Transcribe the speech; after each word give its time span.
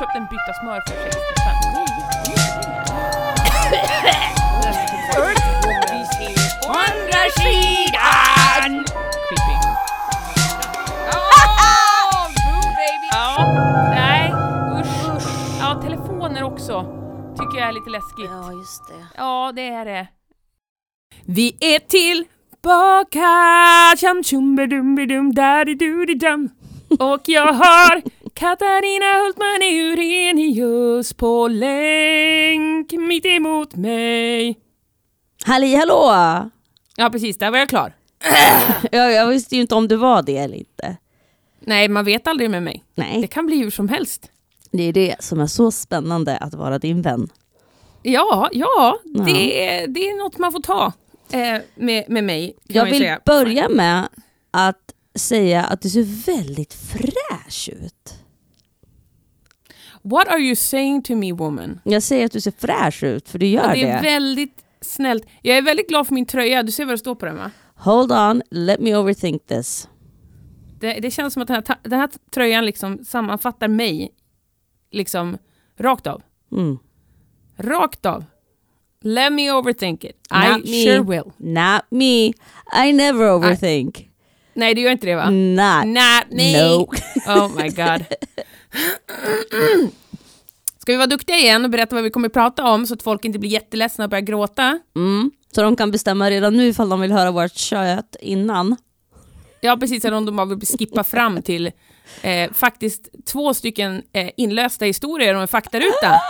köpt 0.00 0.16
en 0.16 0.26
bytta 0.26 0.52
smör 0.60 0.80
för 0.86 0.94
60 1.02 1.18
spänn. 1.40 1.56
Andra 6.68 7.22
sidan! 7.40 8.84
Creepy. 9.28 9.56
Oh, 11.12 12.24
boo 12.44 12.68
baby! 12.80 13.08
Ja, 13.12 13.26
nej, 13.90 14.32
usch. 14.80 15.24
Ja, 15.60 15.80
telefoner 15.82 16.42
också. 16.42 16.82
Tycker 17.38 17.58
jag 17.58 17.68
är 17.68 17.72
lite 17.72 17.90
läskigt. 17.90 18.30
Ja, 18.30 18.52
just 18.52 18.88
det. 18.88 19.06
Ja, 19.16 19.52
det 19.56 19.68
är 19.68 19.84
det. 19.84 20.08
Vi 21.24 21.56
är 21.60 21.78
tillbaka! 21.78 23.28
Tjam 23.96 24.24
tjum 24.24 24.56
bedum 24.56 24.94
bedum 24.94 25.34
daddy 25.34 25.74
doody 25.74 26.14
dum. 26.14 26.48
Och 26.98 27.20
jag 27.24 27.52
har 27.52 28.02
Katarina 28.40 29.22
Hultman 29.22 29.62
Eurenius 29.62 31.12
på 31.14 31.48
länk 31.48 32.92
mitt 32.92 33.26
emot 33.26 33.74
mig. 33.74 34.58
Halli 35.44 35.74
hallå! 35.74 36.10
Ja, 36.96 37.10
precis. 37.10 37.38
Där 37.38 37.50
var 37.50 37.58
jag 37.58 37.68
klar. 37.68 37.92
Jag, 38.92 39.12
jag 39.12 39.26
visste 39.26 39.54
ju 39.54 39.60
inte 39.60 39.74
om 39.74 39.88
du 39.88 39.96
var 39.96 40.22
det 40.22 40.36
eller 40.36 40.56
inte. 40.56 40.96
Nej, 41.60 41.88
man 41.88 42.04
vet 42.04 42.26
aldrig 42.26 42.50
med 42.50 42.62
mig. 42.62 42.84
Det 42.94 43.02
Nej, 43.02 43.28
kan 43.28 43.46
bli 43.46 43.56
hur 43.56 43.70
som 43.70 43.88
helst. 43.88 44.30
det 44.70 44.82
är 44.82 44.92
det 44.92 45.16
som 45.18 45.40
är 45.40 45.46
så 45.46 45.70
spännande 45.70 46.36
att 46.36 46.54
vara 46.54 46.78
din 46.78 47.02
vän. 47.02 47.28
Ja, 48.02 48.48
ja, 48.52 48.98
Ja. 49.04 49.24
Det, 49.24 49.68
är, 49.68 49.86
det 49.88 50.00
är 50.00 50.18
något 50.18 50.38
man 50.38 50.52
får 50.52 50.62
ta 50.62 50.92
eh, 51.32 51.60
med, 51.74 52.04
med 52.08 52.24
mig. 52.24 52.56
Jag 52.66 52.84
vill 52.84 52.98
säga. 52.98 53.20
börja 53.24 53.68
med 53.68 54.08
att 54.50 54.94
säga 55.14 55.64
att 55.64 55.82
du 55.82 55.88
ser 55.88 56.26
väldigt 56.26 56.74
fräsch 56.74 57.68
ut. 57.72 58.20
What 60.02 60.28
are 60.28 60.38
you 60.40 60.56
saying 60.56 61.02
to 61.02 61.14
me 61.16 61.32
woman? 61.32 61.80
Jag 61.84 62.02
säger 62.02 62.26
att 62.26 62.32
du 62.32 62.40
ser 62.40 62.52
fräsch 62.58 63.02
ut, 63.04 63.28
för 63.28 63.38
du 63.38 63.46
gör 63.46 63.62
Ja, 63.68 63.74
det 63.74 63.82
är 63.82 63.96
det. 63.96 64.02
väldigt 64.02 64.64
snällt. 64.80 65.24
Jag 65.42 65.56
är 65.58 65.62
väldigt 65.62 65.88
glad 65.88 66.06
för 66.06 66.14
min 66.14 66.26
tröja. 66.26 66.62
Du 66.62 66.72
ser 66.72 66.84
vad 66.84 66.94
det 66.94 66.98
står 66.98 67.14
på 67.14 67.26
den 67.26 67.36
va? 67.36 67.50
Hold 67.76 68.12
on, 68.12 68.42
let 68.50 68.80
me 68.80 68.96
overthink 68.96 69.46
this. 69.46 69.88
Det, 70.80 70.92
det 71.00 71.10
känns 71.10 71.32
som 71.34 71.42
att 71.42 71.48
den 71.48 71.62
här, 71.68 71.76
den 71.82 72.00
här 72.00 72.08
tröjan 72.34 72.64
liksom 72.66 73.04
sammanfattar 73.04 73.68
mig. 73.68 74.10
Liksom 74.90 75.38
rakt 75.78 76.06
av. 76.06 76.22
Mm. 76.52 76.78
Rakt 77.56 78.06
av. 78.06 78.24
Let 79.02 79.32
me 79.32 79.52
overthink 79.52 80.04
it. 80.04 80.16
Not 80.30 80.66
I 80.66 80.70
me. 80.70 80.84
sure 80.84 81.02
will. 81.02 81.32
Not 81.36 81.82
me. 81.90 82.26
I 82.86 82.92
never 82.92 83.30
overthink. 83.32 84.10
Nej, 84.54 84.74
det 84.74 84.80
gör 84.80 84.90
inte 84.92 85.06
det 85.06 85.14
va? 85.16 85.30
Not. 85.30 85.86
Not 85.86 86.36
me. 86.38 86.62
No. 86.68 86.88
Oh 87.26 87.56
my 87.56 87.68
god. 87.68 88.04
Ska 90.78 90.92
vi 90.92 90.96
vara 90.96 91.06
duktiga 91.06 91.36
igen 91.36 91.64
och 91.64 91.70
berätta 91.70 91.94
vad 91.96 92.04
vi 92.04 92.10
kommer 92.10 92.28
prata 92.28 92.64
om 92.64 92.86
så 92.86 92.94
att 92.94 93.02
folk 93.02 93.24
inte 93.24 93.38
blir 93.38 93.50
jätteledsna 93.50 94.04
och 94.04 94.10
börjar 94.10 94.22
gråta? 94.22 94.78
Mm. 94.96 95.30
Så 95.54 95.62
de 95.62 95.76
kan 95.76 95.90
bestämma 95.90 96.30
redan 96.30 96.56
nu 96.56 96.66
ifall 96.66 96.88
de 96.88 97.00
vill 97.00 97.12
höra 97.12 97.30
vårt 97.30 97.56
kött 97.56 98.16
innan. 98.20 98.76
Ja, 99.60 99.76
precis. 99.76 100.04
Eller 100.04 100.16
om 100.16 100.26
de 100.26 100.36
bara 100.36 100.46
vill 100.46 100.66
skippa 100.78 101.04
fram 101.04 101.42
till 101.42 101.72
eh, 102.22 102.52
faktiskt 102.52 103.08
två 103.26 103.54
stycken 103.54 104.02
eh, 104.12 104.30
inlösta 104.36 104.84
historier 104.84 105.34
om 105.34 105.40
en 105.40 105.48
faktaruta. 105.48 106.20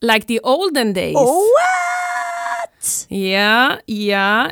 Like 0.00 0.26
the 0.26 0.40
olden 0.40 0.94
days. 0.94 1.14
What? 1.14 3.06
Ja, 3.08 3.72
ja. 3.86 4.50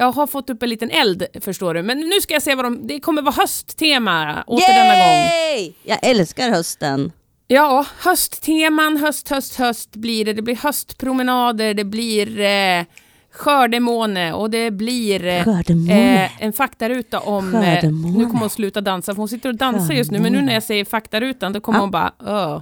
Jag 0.00 0.12
har 0.12 0.26
fått 0.26 0.50
upp 0.50 0.62
en 0.62 0.68
liten 0.68 0.90
eld, 0.90 1.26
förstår 1.40 1.74
du. 1.74 1.82
Men 1.82 1.98
nu 2.00 2.20
ska 2.20 2.34
jag 2.34 2.42
se 2.42 2.54
vad 2.54 2.64
de... 2.64 2.86
Det 2.86 3.00
kommer 3.00 3.22
vara 3.22 3.34
hösttema 3.34 4.42
åter 4.46 4.74
denna 4.74 4.94
gång. 4.94 5.16
Yay! 5.56 5.72
Jag 5.82 5.98
älskar 6.02 6.50
hösten. 6.50 7.12
Ja, 7.46 7.86
höstteman, 7.98 8.96
höst, 8.96 9.28
höst, 9.28 9.56
höst 9.56 9.96
blir 9.96 10.24
det. 10.24 10.32
Det 10.32 10.42
blir 10.42 10.56
höstpromenader, 10.56 11.74
det 11.74 11.84
blir 11.84 12.40
eh, 12.40 12.84
skördemåne 13.32 14.32
och 14.32 14.50
det 14.50 14.70
blir 14.70 15.26
eh, 15.26 15.44
Skördemåne. 15.44 16.24
eh, 16.24 16.30
en 16.44 16.52
faktaruta 16.52 17.20
om... 17.20 17.54
Eh, 17.54 17.60
Skördemåne. 17.60 18.18
nu 18.18 18.24
kommer 18.26 18.40
hon 18.40 18.50
sluta 18.50 18.80
dansa, 18.80 19.12
för 19.14 19.16
hon 19.18 19.28
sitter 19.28 19.48
och 19.48 19.54
dansar 19.56 19.94
just 19.94 20.10
nu, 20.10 20.18
men 20.18 20.32
nu 20.32 20.42
när 20.42 20.54
jag 20.54 20.62
säger 20.62 20.84
faktarutan, 20.84 21.52
då 21.52 21.60
kommer 21.60 21.78
Ja. 21.78 21.82
hon 21.82 21.90
bara... 21.90 22.12
Öh. 22.26 22.60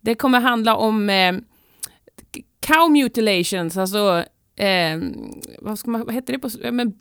Det 0.00 0.14
kommer 0.14 0.40
handla 0.40 0.76
om 0.76 1.10
eh, 1.10 1.32
cow 2.66 2.90
mutilations, 2.90 3.76
alltså... 3.76 4.24
Eh, 4.56 4.98
vad, 5.60 5.78
ska 5.78 5.90
man, 5.90 6.04
vad 6.04 6.14
heter 6.14 6.32
det 6.32 6.38
på... 6.38 6.72
Men, 6.72 6.92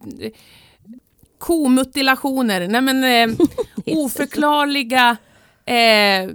komutilationer, 1.38 2.68
nej 2.68 2.82
men 2.82 3.04
eh, 3.40 3.48
oförklarliga... 3.86 5.18
Eh, 5.66 6.30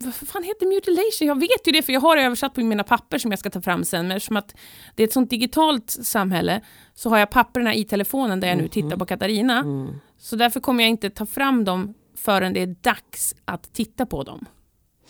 vad 0.00 0.14
fan 0.14 0.42
heter 0.42 0.66
mutilation? 0.66 1.28
Jag 1.28 1.40
vet 1.40 1.66
ju 1.66 1.72
det 1.72 1.82
för 1.82 1.92
jag 1.92 2.00
har 2.00 2.16
det 2.16 2.22
översatt 2.22 2.54
på 2.54 2.60
mina 2.60 2.84
papper 2.84 3.18
som 3.18 3.30
jag 3.30 3.40
ska 3.40 3.50
ta 3.50 3.60
fram 3.60 3.84
sen. 3.84 4.08
Men 4.08 4.16
eftersom 4.16 4.36
att 4.36 4.54
det 4.94 5.02
är 5.02 5.06
ett 5.06 5.12
sånt 5.12 5.30
digitalt 5.30 5.90
samhälle 5.90 6.60
så 6.94 7.08
har 7.08 7.18
jag 7.18 7.30
papperna 7.30 7.74
i 7.74 7.84
telefonen 7.84 8.40
där 8.40 8.48
jag 8.48 8.58
nu 8.58 8.68
tittar 8.68 8.96
på 8.96 9.06
Katarina. 9.06 9.58
Mm. 9.58 9.88
Så 10.18 10.36
därför 10.36 10.60
kommer 10.60 10.84
jag 10.84 10.90
inte 10.90 11.10
ta 11.10 11.26
fram 11.26 11.64
dem 11.64 11.94
förrän 12.16 12.52
det 12.52 12.62
är 12.62 12.76
dags 12.80 13.34
att 13.44 13.72
titta 13.72 14.06
på 14.06 14.22
dem. 14.22 14.46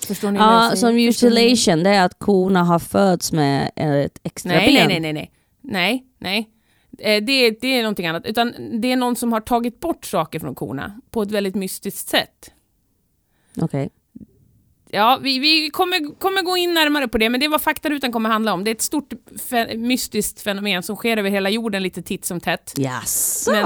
Förstår 0.06 0.30
ni 0.30 0.38
Ja, 0.38 0.72
som 0.74 0.94
mutilation, 0.94 1.82
det 1.82 1.90
är 1.90 2.04
att 2.04 2.18
korna 2.18 2.64
har 2.64 2.78
fötts 2.78 3.32
med 3.32 3.70
ett 3.76 4.18
extra 4.22 4.52
Nej, 4.52 4.66
ben. 4.66 4.74
nej, 4.74 4.86
nej, 4.86 5.00
nej, 5.00 5.12
nej. 5.12 5.30
Nej, 5.62 6.06
nej. 6.18 6.50
Eh, 6.98 7.22
Det, 7.24 7.50
det 7.50 7.66
är 7.78 7.82
någonting 7.82 8.06
annat. 8.06 8.26
Utan 8.26 8.54
det 8.80 8.92
är 8.92 8.96
någon 8.96 9.16
som 9.16 9.32
har 9.32 9.40
tagit 9.40 9.80
bort 9.80 10.04
saker 10.04 10.38
från 10.40 10.54
korna 10.54 11.00
på 11.10 11.22
ett 11.22 11.30
väldigt 11.30 11.54
mystiskt 11.54 12.08
sätt. 12.08 12.50
Okej. 13.60 13.90
Ja, 14.94 15.18
vi, 15.22 15.38
vi 15.38 15.70
kommer, 15.70 16.18
kommer 16.18 16.42
gå 16.42 16.56
in 16.56 16.74
närmare 16.74 17.08
på 17.08 17.18
det, 17.18 17.28
men 17.28 17.40
det 17.40 17.46
är 17.46 17.50
vad 17.50 17.62
faktarutan 17.62 18.12
kommer 18.12 18.30
handla 18.30 18.52
om. 18.52 18.64
Det 18.64 18.70
är 18.70 18.74
ett 18.74 18.82
stort 18.82 19.12
fe- 19.50 19.76
mystiskt 19.76 20.40
fenomen 20.42 20.82
som 20.82 20.96
sker 20.96 21.16
över 21.16 21.30
hela 21.30 21.50
jorden 21.50 21.82
lite 21.82 22.02
titt 22.02 22.24
som 22.24 22.40
tätt. 22.40 22.72
Jaså? 22.76 23.52
Men- 23.52 23.64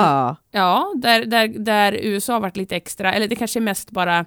Ja, 0.50 0.92
där, 0.96 1.24
där, 1.24 1.48
där 1.48 1.92
USA 1.92 2.32
har 2.32 2.40
varit 2.40 2.56
lite 2.56 2.76
extra, 2.76 3.14
eller 3.14 3.28
det 3.28 3.36
kanske 3.36 3.58
är 3.58 3.60
mest 3.60 3.90
bara 3.90 4.26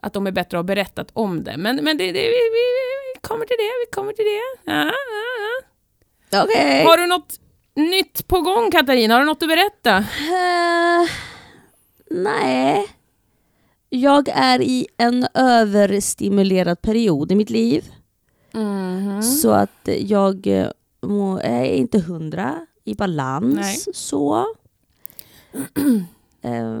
att 0.00 0.12
de 0.12 0.26
är 0.26 0.30
bättre 0.32 0.56
och 0.58 0.64
har 0.64 0.66
berättat 0.68 1.10
om 1.12 1.44
det. 1.44 1.56
Men, 1.56 1.76
men 1.76 1.96
det, 1.96 2.06
det, 2.06 2.12
vi, 2.12 2.28
vi, 2.28 2.66
vi 3.14 3.20
kommer 3.20 3.44
till 3.46 3.56
det, 3.58 3.72
vi 3.86 3.94
kommer 3.94 4.12
till 4.12 4.24
det. 4.24 4.72
Ja, 4.72 4.84
ja, 4.84 4.92
Okej. 4.92 5.75
Ja. 6.30 6.38
Har 6.38 6.96
du 6.96 7.06
något 7.06 7.40
nytt 7.74 8.28
på 8.28 8.40
gång 8.40 8.70
Katarina? 8.70 9.14
Har 9.14 9.20
du 9.20 9.26
något 9.26 9.42
att 9.42 9.48
berätta? 9.48 9.96
Eh, 9.96 11.08
nej. 12.10 12.86
Jag 13.88 14.28
är 14.28 14.60
i 14.62 14.86
en 14.96 15.26
överstimulerad 15.34 16.82
period 16.82 17.32
i 17.32 17.34
mitt 17.34 17.50
liv. 17.50 17.84
Mhm. 18.52 19.22
Så 19.22 19.50
att 19.50 19.88
jag 19.98 20.46
eh, 20.46 20.68
må, 21.02 21.38
är 21.38 21.64
inte 21.64 21.98
hundra 21.98 22.66
i 22.84 22.94
balans. 22.94 23.54
Nej. 23.86 23.94
Så. 23.94 24.46
Eh, 26.42 26.80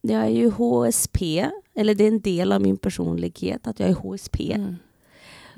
jag 0.00 0.22
är 0.22 0.28
ju 0.28 0.50
HSP, 0.50 1.48
eller 1.74 1.94
det 1.94 2.04
är 2.04 2.08
en 2.08 2.20
del 2.20 2.52
av 2.52 2.62
min 2.62 2.76
personlighet 2.76 3.66
att 3.66 3.80
jag 3.80 3.88
är 3.88 3.94
HSP. 3.94 4.52
Mm. 4.52 4.76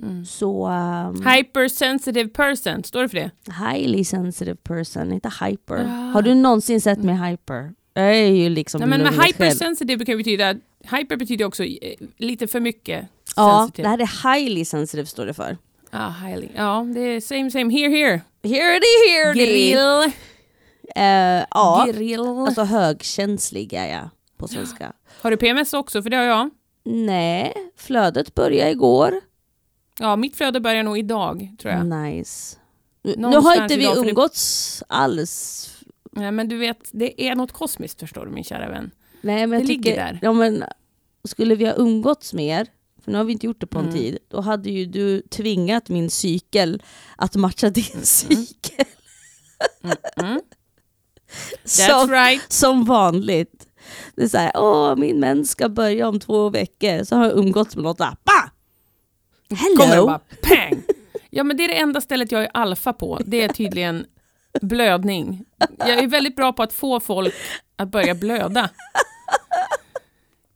Mm. 0.03 0.25
Så 0.25 0.69
um, 0.69 1.27
Hypersensitive 1.27 2.28
person, 2.31 2.84
står 2.84 3.03
det 3.03 3.09
för 3.09 3.16
det? 3.16 3.31
highly 3.71 4.05
sensitive 4.05 4.56
person, 4.56 5.12
inte 5.12 5.31
hyper. 5.44 5.77
Ah. 5.84 6.11
Har 6.12 6.22
du 6.22 6.34
någonsin 6.34 6.81
sett 6.81 6.99
mig 7.03 7.15
hyper? 7.31 7.72
Jag 7.94 8.16
är 8.16 8.27
ju 8.27 8.49
liksom 8.49 8.78
Nej, 8.81 8.88
men 8.88 9.03
med 9.03 9.25
hypersensitive 9.27 10.05
kan 10.05 10.16
betyda, 10.16 10.55
hyper 10.91 11.16
betyder 11.16 11.44
också 11.44 11.65
eh, 11.65 11.94
lite 12.16 12.47
för 12.47 12.61
mycket 12.61 13.06
Ja, 13.37 13.59
sensitive. 13.61 13.88
det 13.88 13.88
här 13.88 13.99
är 13.99 14.34
highly 14.38 14.65
sensitive 14.65 15.06
står 15.06 15.27
det 15.27 15.34
för. 15.34 15.56
Ja, 15.91 16.15
highly. 16.27 16.49
Ja, 16.56 16.87
det 16.94 17.00
är 17.00 17.21
same 17.21 17.50
same. 17.50 17.72
Here, 17.72 17.88
here. 17.91 18.21
Here 18.43 18.77
it 18.77 18.82
is, 18.82 19.12
here 19.12 19.31
it 19.31 19.37
is. 19.49 19.75
Grill. 19.75 20.12
Eh, 20.97 21.44
ja, 21.50 21.87
Grill. 21.93 22.21
alltså 22.21 22.62
högkänslig 22.62 23.72
är 23.72 23.87
jag 23.87 24.09
på 24.37 24.49
svenska. 24.49 24.93
Har 25.20 25.31
du 25.31 25.37
PMS 25.37 25.73
också? 25.73 26.03
För 26.03 26.11
det 26.11 26.17
har 26.17 26.25
jag. 26.25 26.50
Nej, 26.85 27.55
flödet 27.76 28.35
började 28.35 28.70
igår. 28.70 29.20
Ja, 30.00 30.17
mitt 30.17 30.37
flöde 30.37 30.61
börjar 30.61 30.82
nog 30.82 30.99
idag, 30.99 31.55
tror 31.61 31.75
jag. 31.75 31.87
Nice. 31.87 32.56
Nu, 33.02 33.14
nu 33.17 33.23
Någonstans 33.23 33.56
har 33.56 33.62
inte 33.62 33.76
vi 33.76 33.82
idag, 33.82 33.94
för 33.97 34.02
det- 34.05 34.08
umgåtts 34.11 34.82
alls. 34.88 35.67
Nej, 36.12 36.32
men 36.32 36.49
du 36.49 36.56
vet, 36.56 36.79
det 36.93 37.29
är 37.29 37.35
något 37.35 37.52
kosmiskt 37.52 38.00
förstår 38.00 38.26
du 38.26 38.31
min 38.32 38.44
kära 38.44 38.69
vän. 38.69 38.91
Nej, 39.20 39.47
men 39.47 39.52
jag 39.58 39.62
Det 39.62 39.69
ligger 39.69 39.82
tycker, 39.91 39.97
där. 39.97 40.19
Ja, 40.23 40.32
men, 40.32 40.64
skulle 41.29 41.55
vi 41.55 41.67
ha 41.67 41.75
umgåtts 41.75 42.35
mer, 42.35 42.67
för 43.05 43.12
nu 43.12 43.19
har 43.19 43.25
vi 43.25 43.32
inte 43.32 43.47
gjort 43.47 43.61
det 43.61 43.67
på 43.67 43.79
en 43.79 43.85
Mm. 43.85 43.97
tid, 43.97 44.19
då 44.29 44.41
hade 44.41 44.70
ju 44.70 44.87
du 44.87 45.20
tvingat 45.20 45.88
min 45.88 46.11
cykel 46.11 46.82
att 47.17 47.35
matcha 47.37 47.70
din 47.70 48.03
cykel. 48.05 48.85
Mm. 50.17 50.41
That's 51.64 52.00
Som, 52.00 52.11
right. 52.11 52.53
som 52.53 52.85
vanligt. 52.85 53.67
Det 54.17 54.23
är 54.23 54.29
så 54.29 54.38
här, 54.38 54.53
åh 54.55 54.96
min 54.96 55.20
mens 55.20 55.50
ska 55.50 55.69
börja 55.69 56.08
om 56.08 56.20
två 56.20 56.50
veckor. 56.50 57.05
Så 57.05 57.17
har 57.17 57.25
jag 57.25 57.38
umgåtts 57.38 57.76
med 57.76 57.82
något 57.85 57.99
där, 57.99 58.17
bah! 59.50 59.58
Kommer 59.76 59.87
det 59.87 59.94
Hello! 59.94 60.06
bara 60.06 60.20
pang. 60.43 60.82
Ja, 61.31 61.44
men 61.44 61.56
det 61.56 61.64
är 61.64 61.69
det 61.69 61.79
enda 61.79 62.00
stället 62.00 62.32
jag 62.32 62.43
är 62.43 62.50
alfa 62.55 62.93
på. 62.93 63.20
Det 63.26 63.43
är 63.43 63.49
tydligen 63.49 64.06
blödning. 64.62 65.44
Jag 65.79 65.88
är 65.99 66.06
väldigt 66.06 66.37
bra 66.37 66.52
på 66.52 66.62
att 66.62 66.73
få 66.73 67.00
folk 67.00 67.35
att 67.76 67.88
börja 67.88 68.14
blöda. 68.14 68.69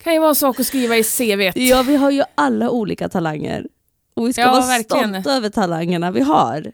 Kan 0.03 0.13
ju 0.13 0.19
vara 0.19 0.29
en 0.29 0.35
sak 0.35 0.61
att 0.61 0.67
skriva 0.67 0.97
i 0.97 1.03
CVt. 1.05 1.57
Ja, 1.57 1.83
vi 1.83 1.97
har 1.97 2.11
ju 2.11 2.23
alla 2.35 2.71
olika 2.71 3.09
talanger. 3.09 3.67
Och 4.15 4.29
vi 4.29 4.33
ska 4.33 4.43
Ja, 4.43 4.51
vara 4.53 4.61
verkligen. 4.67 5.09
stolta 5.23 5.33
över 5.37 5.49
talangerna 5.51 6.11
vi 6.11 6.21
har. 6.21 6.73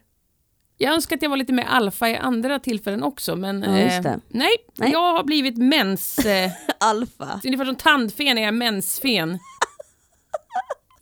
Jag 0.79 0.95
önskar 0.95 1.17
att 1.17 1.23
jag 1.23 1.31
var 1.31 1.37
lite 1.37 1.53
mer 1.53 1.65
alfa 1.65 2.09
i 2.11 2.17
andra 2.17 2.59
tillfällen 2.59 3.03
också, 3.03 3.37
men 3.37 3.63
Ja, 3.63 3.69
eh, 3.79 4.03
nej, 4.29 4.51
Nej. 4.77 4.91
jag 4.93 5.13
har 5.17 5.25
blivit 5.25 5.57
mens... 5.59 6.19
Eh, 6.19 6.51
Alfa. 6.81 7.41
ungefär 7.45 7.65
som 7.65 7.77
tandfen 7.77 8.39
är 8.39 8.43
jag 8.43 8.55
mensfen. 8.55 9.39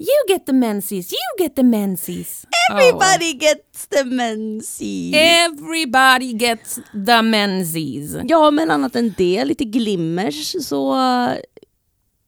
You 0.00 0.34
get 0.36 0.46
the 0.46 0.52
menses, 0.52 1.12
you 1.12 1.44
get 1.44 1.56
the 1.56 1.62
menses. 1.62 2.44
Everybody 2.72 3.32
gets 3.32 3.86
the 3.88 4.04
menses. 4.04 5.14
Everybody 5.14 6.32
gets 6.32 6.78
the 7.06 7.22
menses. 7.22 8.16
Ja, 8.24 8.50
men 8.50 8.70
annat 8.70 8.96
än 8.96 9.14
det, 9.16 9.44
lite 9.44 9.64
glimmers, 9.64 10.64
så 10.66 10.94
eh, 11.00 11.36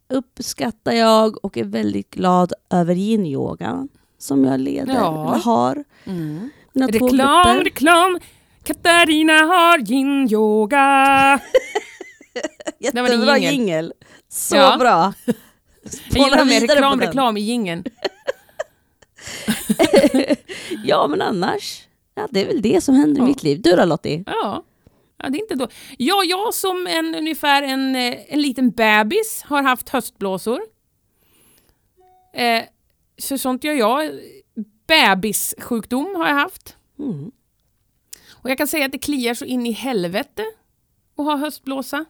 uppskattar 0.09 0.93
jag 0.93 1.45
och 1.45 1.57
är 1.59 1.65
väldigt 1.65 2.11
glad 2.11 2.53
över 2.71 2.95
yin-yoga 2.95 3.89
som 4.19 4.45
jag 4.45 4.61
leder, 4.61 4.95
Ja. 4.95 5.41
har. 5.45 5.85
Mm. 6.07 6.51
Reklam, 6.75 7.57
reklam. 7.61 8.19
Katarina 8.65 9.33
har 9.33 9.79
yin-yoga. 9.79 11.41
Jättebra 12.79 13.39
jingel. 13.39 13.93
Så 14.29 14.57
Ja. 14.57 14.77
bra. 14.79 15.13
Jag 15.83 16.25
gillar 16.25 16.45
med 16.45 16.61
vidare 16.61 16.77
reklam, 16.77 17.01
reklam 17.01 17.37
i 17.37 17.41
jingeln. 17.41 17.85
Ja, 20.85 21.07
men 21.09 21.23
annars, 21.23 21.83
ja, 22.15 22.29
det 22.31 22.41
är 22.41 22.47
väl 22.47 22.63
det 22.63 22.81
som 22.81 22.95
händer 22.95 23.21
i 23.21 23.25
Ja. 23.25 23.27
mitt 23.29 23.43
liv. 23.43 23.61
Du 23.63 23.77
då 23.77 23.85
Lottie? 23.85 24.25
Ja. 24.27 24.65
ja, 25.17 25.29
det 25.29 25.39
är 25.39 25.41
inte 25.41 25.55
då. 25.55 25.69
Ja, 25.99 26.23
jag 26.25 26.55
som 26.55 26.87
en, 26.87 27.15
ungefär 27.15 27.63
en, 27.63 27.97
eh, 27.97 28.15
en 28.29 28.43
liten 28.43 28.71
bebis 28.71 29.43
har 29.47 29.63
haft 29.63 29.89
höstblåsor. 29.89 30.61
Eh, 32.35 32.63
så 33.19 33.39
sånt 33.39 33.65
gör 33.65 33.73
jag. 33.75 34.11
Bebissjukdom 34.87 36.15
har 36.17 36.29
jag 36.29 36.35
haft. 36.35 36.77
Mm. 36.99 37.31
Och 38.33 38.51
jag 38.51 38.59
kan 38.59 38.67
säga 38.69 38.87
att 38.87 38.93
det 38.93 38.99
kliar 38.99 39.35
så 39.35 39.45
in 39.45 39.67
i 39.67 39.73
helvete 39.73 40.45
att 41.17 41.25
ha 41.25 41.37
höstblåsa. 41.37 42.05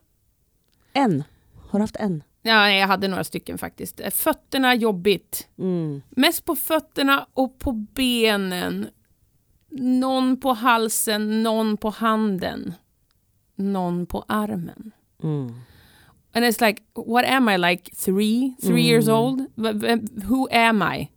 En. 0.92 1.24
Har 1.70 1.78
du 1.78 1.82
haft 1.82 1.96
en? 1.96 2.22
Ja, 2.42 2.70
jag 2.70 2.86
hade 2.86 3.08
några 3.08 3.24
stycken 3.24 3.58
faktiskt. 3.58 4.00
Eh, 4.00 4.10
Fötterna 4.10 4.74
jobbigt. 4.74 5.48
Mm. 5.58 6.02
Mest 6.10 6.44
på 6.44 6.56
fötterna 6.56 7.26
och 7.34 7.58
på 7.58 7.72
benen. 7.72 8.88
Någon 9.72 10.40
på 10.40 10.52
halsen, 10.52 11.42
någon 11.42 11.76
på 11.76 11.90
handen. 11.90 12.74
Någon 13.56 14.06
på 14.06 14.24
armen. 14.28 14.92
Mm. 15.22 15.54
And 16.32 16.44
it's 16.44 16.66
like, 16.66 16.82
what 16.94 17.24
am 17.26 17.48
I 17.48 17.58
like? 17.58 17.94
Three? 17.96 18.54
Three 18.62 18.82
years 18.88 19.08
Mm. 19.08 19.16
old? 19.20 19.40
V- 19.54 19.72
v- 19.72 19.98
who 20.26 20.48
am 20.52 20.82
I? 20.82 21.10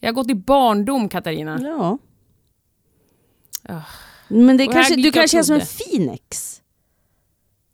Jag 0.00 0.08
har 0.08 0.14
gått 0.14 0.30
i 0.30 0.34
barndom, 0.34 1.08
Katarina. 1.08 1.58
Ja. 1.62 1.98
Ah. 3.62 3.82
Men 4.28 4.56
det 4.56 4.66
kanske, 4.66 4.96
du 4.96 5.12
kanske 5.12 5.38
är 5.38 5.42
som 5.42 5.54
en. 5.54 5.60
Phoenix? 5.66 6.59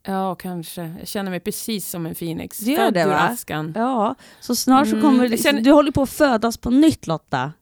Ja, 0.07 0.35
kanske. 0.35 0.95
Jag 0.99 1.09
känner 1.09 1.31
mig 1.31 1.41
precis 1.41 1.91
som 1.91 2.07
en 2.07 2.15
Phoenix. 2.15 2.59
Du 2.59 2.71
gör 2.73 2.79
Född 2.85 2.95
det, 2.95 3.03
ur 3.03 3.07
va? 3.09 3.17
askan. 3.19 3.73
Ja, 3.77 4.15
så 4.41 4.57
snart 4.57 4.89
så 4.89 4.97
Mm, 4.97 5.03
kommer 5.09 5.29
jag 5.31 5.41
känner- 5.41 5.61
du 5.61 5.73
håller 5.73 5.93
på 5.93 6.03
att 6.03 6.11
födas 6.11 6.57
på 6.57 6.71
nytt 6.71 7.07
Lotta. 7.07 7.53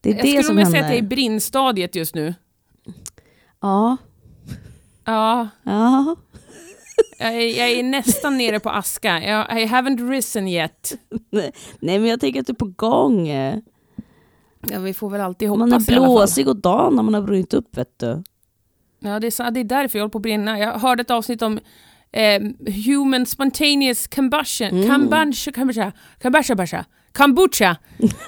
Det 0.00 0.10
är 0.10 0.14
Jag 0.14 0.22
det 0.24 0.28
skulle 0.28 0.42
som 0.42 0.56
händer. 0.58 0.70
säga 0.72 0.82
att 0.84 0.88
jag 0.90 0.98
är 0.98 1.02
i 1.02 1.06
brinnstadiet 1.06 1.94
just 1.94 2.14
nu. 2.14 2.34
Ja, 3.60 3.96
Ja, 5.04 5.48
ja. 5.62 6.16
jag 7.18 7.34
är, 7.34 7.58
jag 7.58 7.70
är 7.70 7.82
nästan 7.82 8.36
nere 8.38 8.60
på 8.60 8.70
aska. 8.70 9.22
Jag, 9.22 9.62
I 9.62 9.66
haven't 9.66 10.10
risen 10.10 10.48
yet. 10.48 10.92
Nej 11.80 11.98
men 11.98 12.04
jag 12.06 12.20
tänker 12.20 12.40
att 12.40 12.46
du 12.46 12.52
är 12.52 12.54
på 12.54 12.72
gång. 12.76 13.28
Ja, 14.70 14.78
vi 14.80 14.94
får 14.94 15.10
väl 15.10 15.20
alltid 15.20 15.48
hoppas 15.48 15.58
Man 15.70 15.72
är 15.72 16.00
blåsig 16.00 16.48
och 16.48 16.56
dan 16.56 16.94
när 16.96 17.02
man 17.02 17.14
har 17.14 17.22
brunnit 17.22 17.54
upp 17.54 17.76
vet 17.78 17.98
du. 17.98 18.22
Ja, 19.00 19.20
det 19.20 19.26
är, 19.40 19.50
det 19.50 19.60
är 19.60 19.64
därför 19.64 19.98
jag 19.98 20.02
håller 20.04 20.10
på 20.12 20.18
att 20.18 20.22
brinna. 20.22 20.58
Jag 20.58 20.78
hörde 20.78 21.00
ett 21.00 21.10
avsnitt 21.10 21.42
om 21.42 21.58
eh, 22.12 22.42
human 22.86 23.26
spontaneous 23.26 24.06
combustion. 24.06 24.68
Mm. 24.68 24.88
Kombucha, 24.88 25.52
kombucha, 25.52 25.92
kombucha, 26.22 26.54
kombucha, 26.54 26.84
kombucha. 27.12 27.76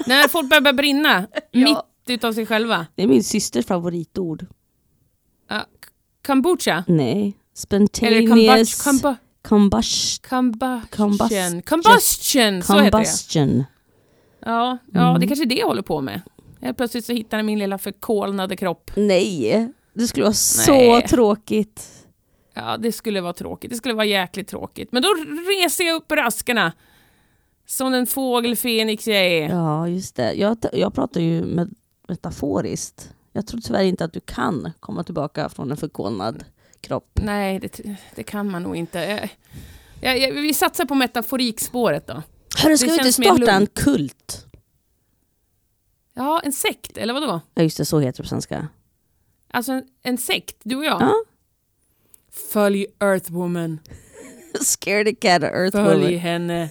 När 0.06 0.28
folk 0.28 0.48
börjar 0.50 0.72
brinna 0.72 1.26
Ja. 1.50 1.64
mitt 1.64 1.78
utav 2.16 2.32
sig 2.32 2.46
själva. 2.46 2.86
Det 2.94 3.02
är 3.02 3.06
min 3.06 3.24
systers 3.24 3.66
favoritord. 3.66 4.46
K- 5.48 5.54
kombucha. 6.26 6.84
Nej, 6.88 7.20
Eller 7.20 7.32
spontaneous 7.54 8.82
kombucha. 8.84 9.16
combust, 9.42 10.26
Combustion. 10.28 10.90
Combust- 10.96 11.62
Combustion, 11.64 12.62
så 12.62 12.72
heter 12.72 12.84
det. 12.84 12.90
combustion. 12.90 13.64
Ja, 14.44 14.78
ja 14.92 15.08
Mm. 15.08 15.20
det 15.20 15.26
kanske 15.26 15.44
är 15.44 15.48
det 15.48 15.54
jag 15.54 15.66
håller 15.66 15.82
på 15.82 16.00
med. 16.00 16.20
Helt 16.60 16.76
plötsligt 16.76 17.04
så 17.04 17.12
hittar 17.12 17.38
jag 17.38 17.44
min 17.44 17.58
lilla 17.58 17.78
förkolnade 17.78 18.56
kropp. 18.56 18.90
Nej, 18.96 19.72
det 19.92 20.08
skulle 20.08 20.24
vara 20.24 20.34
så 20.34 20.72
Nej. 20.72 21.08
tråkigt. 21.08 22.06
Ja, 22.54 22.76
det 22.76 22.92
skulle 22.92 23.20
vara 23.20 23.32
tråkigt. 23.32 23.70
Det 23.70 23.76
skulle 23.76 23.94
vara 23.94 24.06
jäkligt 24.06 24.48
tråkigt. 24.48 24.92
Men 24.92 25.02
då 25.02 25.08
reser 25.48 25.84
jag 25.84 25.96
upp 25.96 26.12
ur 26.12 26.18
askarna. 26.18 26.72
Som 27.66 27.92
den 27.92 28.06
fågel 28.06 28.56
Fenix 28.56 29.06
jag 29.06 29.26
är. 29.26 29.48
Ja, 29.48 29.88
just 29.88 30.16
det. 30.16 30.32
Jag, 30.32 30.58
jag 30.72 30.94
pratar 30.94 31.20
ju 31.20 31.44
med, 31.44 31.74
metaforiskt. 32.08 33.14
Jag 33.32 33.46
tror 33.46 33.60
tyvärr 33.60 33.82
inte 33.82 34.04
att 34.04 34.12
du 34.12 34.20
kan 34.20 34.72
komma 34.80 35.04
tillbaka 35.04 35.48
från 35.48 35.70
en 35.70 35.76
förkolnad 35.76 36.44
kropp. 36.80 37.20
Nej, 37.22 37.58
det, 37.58 37.96
det 38.14 38.22
kan 38.22 38.50
man 38.50 38.62
nog 38.62 38.76
inte. 38.76 38.98
Jag, 38.98 39.28
jag, 40.00 40.18
jag, 40.18 40.42
vi 40.42 40.54
satsar 40.54 40.84
på 40.84 40.94
metaforikspåret 40.94 42.06
då. 42.06 42.22
Hörru, 42.58 42.78
ska 42.78 42.86
vi 42.86 42.92
inte 42.98 43.12
starta 43.12 43.52
en 43.52 43.66
kult? 43.66 44.46
Ja, 46.14 46.40
en 46.44 46.52
sekt, 46.52 46.96
eller 46.96 47.14
vad 47.14 47.22
då? 47.22 47.40
Ja, 47.54 47.62
just 47.62 47.76
det, 47.76 47.84
så 47.84 47.98
heter 47.98 48.16
det 48.16 48.22
på 48.22 48.28
svenska. 48.28 48.68
Alltså 49.52 49.72
en, 49.72 49.82
en 50.02 50.18
sekt, 50.18 50.56
du 50.62 50.76
och 50.76 50.84
jag. 50.84 51.02
Ja. 51.02 51.14
Följ 52.52 52.86
Earthwoman. 53.00 53.78
Scaredy 54.60 55.14
cat 55.14 55.42
earth 55.42 55.76
Följ 55.76 56.16
henne. 56.16 56.68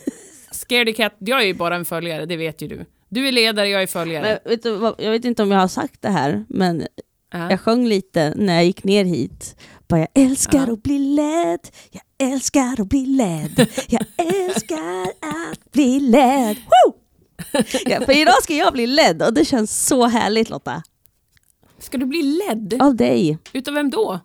Scaredy 0.52 0.94
Cat, 0.94 1.14
jag 1.20 1.42
är 1.42 1.46
ju 1.46 1.54
bara 1.54 1.76
en 1.76 1.86
följare, 1.86 2.26
det 2.26 2.38
vet 2.38 2.62
ju 2.62 2.68
du. 2.68 2.86
Du 3.10 3.28
är 3.28 3.32
ledare, 3.32 3.70
jag 3.70 3.82
är 3.84 3.88
följare. 3.88 4.40
Men, 4.44 4.52
vet 4.52 4.64
du, 4.64 4.76
vad- 4.76 4.96
jag 4.98 5.12
vet 5.12 5.26
inte 5.26 5.44
om 5.44 5.52
jag 5.52 5.60
har 5.60 5.68
sagt 5.68 6.02
det 6.02 6.10
här, 6.10 6.46
men 6.50 6.88
Ja. 7.32 7.50
jag 7.50 7.60
sjöng 7.62 7.86
lite 7.88 8.34
när 8.36 8.56
jag 8.56 8.66
gick 8.66 8.84
ner 8.84 9.06
hit. 9.06 9.56
Bara, 9.88 10.00
jag 10.00 10.08
älskar 10.14 10.68
Ja. 10.68 10.74
att 10.74 10.84
bli 10.84 11.00
ledd, 11.00 11.60
jag 11.92 12.02
älskar 12.32 12.82
att 12.82 12.90
bli 12.90 13.06
ledd, 13.06 13.68
jag 13.88 14.02
älskar 14.18 15.04
att 15.22 15.72
bli 15.72 16.00
ledd. 16.00 16.58
Ja, 17.86 18.02
för 18.06 18.18
idag 18.22 18.44
ska 18.44 18.54
jag 18.54 18.74
bli 18.74 18.88
ledd 18.88 19.22
och 19.24 19.34
det 19.34 19.46
känns 19.46 19.86
så 19.86 20.06
härligt 20.08 20.50
Lotta. 20.50 20.84
Ska 21.80 21.98
du 21.98 22.06
bli 22.06 22.22
ledd? 22.22 22.78
Av 22.82 22.96
dig. 22.96 23.38
Utav 23.54 23.74
vem 23.74 23.90
då? 23.90 24.20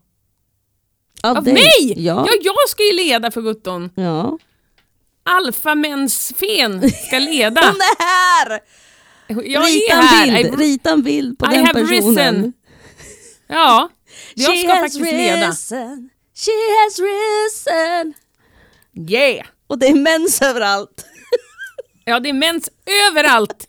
Av, 1.23 1.37
Av 1.37 1.45
dig. 1.45 1.53
mig? 1.55 1.95
Ja. 1.97 2.27
Ja, 2.29 2.33
jag 2.43 2.69
ska 2.69 2.83
ju 2.83 2.93
leda 2.93 3.31
för 3.31 3.43
gutton. 3.43 3.91
ja. 3.95 4.39
Alfamensfen 5.27 6.91
ska 6.91 7.19
leda. 7.19 7.61
Hon 7.67 7.77
är 7.81 8.03
här! 8.05 8.61
Jag 9.27 9.67
rita, 9.67 9.95
är 9.95 9.99
en 9.99 10.03
här. 10.07 10.27
bild, 10.43 10.61
I- 10.61 10.65
rita 10.65 10.91
en 10.91 11.03
bild 11.03 11.39
på 11.39 11.47
I 11.47 11.49
den 11.57 11.67
have 11.67 11.81
personen. 11.81 12.09
risen. 12.09 12.53
Ja, 13.47 13.89
jag 14.35 14.51
She 14.53 14.59
ska 14.63 14.69
faktiskt 14.77 15.01
leda. 15.01 15.49
risen. 15.51 16.11
She 16.35 16.51
has 16.85 16.99
risen. 16.99 18.15
Yeah! 19.11 19.47
Och 19.67 19.79
det 19.79 19.87
är 19.87 19.95
mens 19.95 20.43
överallt. 20.43 21.05
Ja, 22.05 22.21
det 22.21 22.29
är 22.29 22.33
mens 22.33 22.69
överallt. 23.11 23.69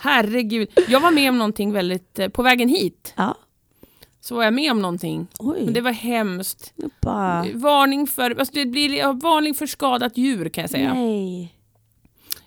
Herregud. 0.00 0.68
Jag 0.88 1.00
var 1.00 1.10
med 1.10 1.28
om 1.30 1.38
någonting 1.38 1.72
väldigt... 1.72 2.18
eh, 2.18 2.28
På 2.28 2.42
vägen 2.42 2.68
hit 2.68 3.14
Ja. 3.16 3.36
så 4.20 4.34
var 4.34 4.44
jag 4.44 4.54
med 4.54 4.70
om 4.72 4.82
någonting. 4.82 5.26
Oj. 5.38 5.64
Men 5.64 5.74
det 5.74 5.80
var 5.80 5.92
hemskt. 5.92 6.74
Bara, 7.02 7.46
Varning 7.54 8.06
för, 8.06 8.30
alltså 8.38 8.54
det 8.54 8.66
blir 8.66 9.12
varning 9.22 9.54
för 9.54 9.66
skadat 9.66 10.16
djur 10.16 10.48
kan 10.48 10.62
jag 10.62 10.70
säga. 10.70 10.94
nej. 10.94 11.56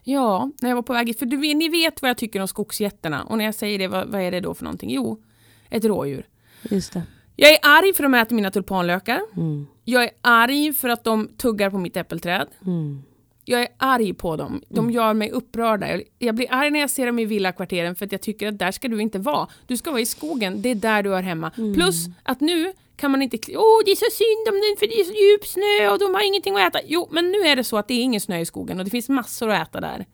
Ja, 0.04 0.52
när 0.62 0.70
jag 0.70 0.76
var 0.76 0.84
på 0.84 0.94
väg 0.94 1.08
hit. 1.08 1.20
För 1.20 1.26
du, 1.26 1.38
ni 1.38 1.70
vet 1.70 2.02
vad 2.02 2.10
jag 2.10 2.18
tycker 2.18 2.40
om 2.42 2.48
skogsjättarna. 2.48 3.24
Och 3.24 3.38
när 3.38 3.46
jag 3.46 3.56
säger 3.56 3.80
det, 3.80 3.88
vad, 3.88 4.08
vad 4.08 4.22
är 4.22 4.32
det 4.32 4.40
då 4.40 4.54
för 4.54 4.64
någonting? 4.64 4.90
Jo, 4.92 5.22
ett 5.70 5.86
rådjur. 5.86 6.26
Just 6.64 6.94
det. 6.94 7.02
Jag 7.36 7.52
är 7.52 7.58
arg 7.64 7.94
för 7.94 8.04
att 8.04 8.12
de 8.12 8.14
äter 8.20 8.36
mina 8.36 8.52
tulpanlökar. 8.52 9.22
Mm. 9.36 9.68
Jag 9.84 10.04
är 10.04 10.10
arg 10.22 10.74
för 10.74 10.90
att 10.90 11.04
de 11.04 11.28
tuggar 11.38 11.70
på 11.70 11.78
mitt 11.78 11.98
äppelträd. 11.98 12.48
Mm. 12.66 13.04
Jag 13.46 13.62
är 13.62 13.68
arg 13.78 14.14
på 14.14 14.36
dem. 14.36 14.62
De 14.70 14.92
gör 14.92 15.14
mig 15.14 15.32
upprörda. 15.32 15.88
Jag- 16.20 16.36
blir 16.36 16.48
arg 16.52 16.70
när 16.72 16.80
jag 16.80 16.90
ser 16.90 17.06
dem 17.06 17.20
i 17.20 17.26
villakvarteren 17.26 17.96
för 17.96 18.06
att 18.06 18.12
jag 18.12 18.22
tycker 18.22 18.48
att 18.48 18.60
där 18.60 18.72
ska 18.72 18.88
du 18.88 19.02
inte 19.02 19.20
vara. 19.20 19.48
Du 19.68 19.78
ska 19.78 19.92
vara 19.92 20.02
i 20.02 20.06
skogen, 20.06 20.62
det 20.62 20.70
är 20.70 20.76
där 20.76 21.04
du 21.04 21.10
hör 21.10 21.22
hemma. 21.22 21.52
Plus 21.76 21.96
att 22.24 22.42
nu 22.42 22.74
kan 22.96 23.12
man 23.12 23.22
inte... 23.22 23.38
Åh, 23.58 23.80
det 23.86 23.92
är 23.92 23.96
så 23.96 24.12
synd 24.12 24.48
om 24.48 24.62
den 24.62 24.78
för 24.80 24.88
det 24.88 25.00
är 25.00 25.04
så 25.04 25.14
djup 25.14 25.46
snö 25.46 25.90
och 25.94 26.00
de 26.00 26.14
har 26.14 26.28
ingenting 26.28 26.56
att 26.56 26.76
äta. 26.76 26.86
Jo, 26.88 27.08
men 27.12 27.32
nu 27.32 27.38
är 27.38 27.56
det 27.56 27.64
så 27.64 27.78
att 27.78 27.88
det 27.88 27.94
är 27.94 28.02
ingen 28.02 28.22
snö 28.22 28.40
i 28.40 28.46
skogen 28.46 28.80
och 28.80 28.86
det 28.86 28.92
finns 28.92 29.10
massor 29.10 29.50
att 29.50 29.68
äta 29.70 29.82
där. 29.82 30.06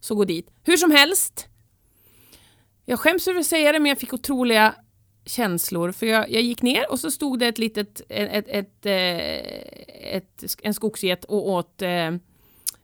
Så 0.00 0.14
gå 0.14 0.24
dit. 0.24 0.50
Hur 0.64 0.76
som 0.76 0.90
helst. 0.90 1.46
Jag 2.84 2.98
skäms 3.00 3.28
över 3.28 3.40
att 3.40 3.46
säga 3.46 3.72
det 3.72 3.78
men 3.78 3.88
jag 3.88 3.98
fick 3.98 4.12
otroliga 4.12 4.74
känslor. 5.26 5.92
För 5.92 6.06
jag, 6.06 6.30
jag 6.30 6.42
gick 6.42 6.62
ner 6.62 6.90
och 6.90 7.00
så 7.00 7.10
stod 7.10 7.38
det 7.38 7.46
ett 7.46 7.58
litet, 7.58 8.00
ett, 8.08 8.30
ett, 8.32 8.48
ett, 8.48 8.86
eh, 8.86 10.16
ett, 10.16 10.44
en 10.62 10.74
skogsget 10.74 11.24
och 11.24 11.48
åt 11.48 11.82
eh, 11.82 12.10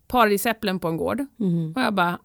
Paradisäpplen 0.09 0.81
på 0.81 0.89
en 0.89 0.97
gård. 0.97 1.25
Mm. 1.41 1.73
Och 1.77 1.83
jag 1.83 1.95
bara, 1.95 2.19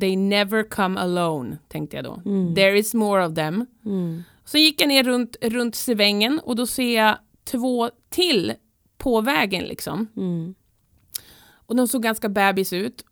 they 0.00 0.16
never 0.16 0.62
come 0.62 1.00
alone, 1.00 1.58
tänkte 1.68 1.96
jag 1.96 2.04
då. 2.04 2.22
Mm. 2.24 2.54
There 2.54 2.78
is 2.78 2.94
more 2.94 3.26
of 3.26 3.34
them. 3.34 3.66
Mm. 3.84 4.22
Så 4.44 4.58
gick 4.58 4.80
jag 4.80 4.88
ner 4.88 5.04
runt, 5.04 5.36
runt 5.40 5.74
svängen 5.74 6.40
och 6.44 6.56
då 6.56 6.66
ser 6.66 6.96
jag 6.96 7.18
två 7.44 7.90
till 8.08 8.52
på 8.98 9.20
vägen 9.20 9.64
liksom. 9.64 10.06
Mm. 10.16 10.54
Och 11.66 11.76
de 11.76 11.88
såg 11.88 12.02
ganska 12.02 12.28
bebis 12.28 12.72
ut. 12.72 13.04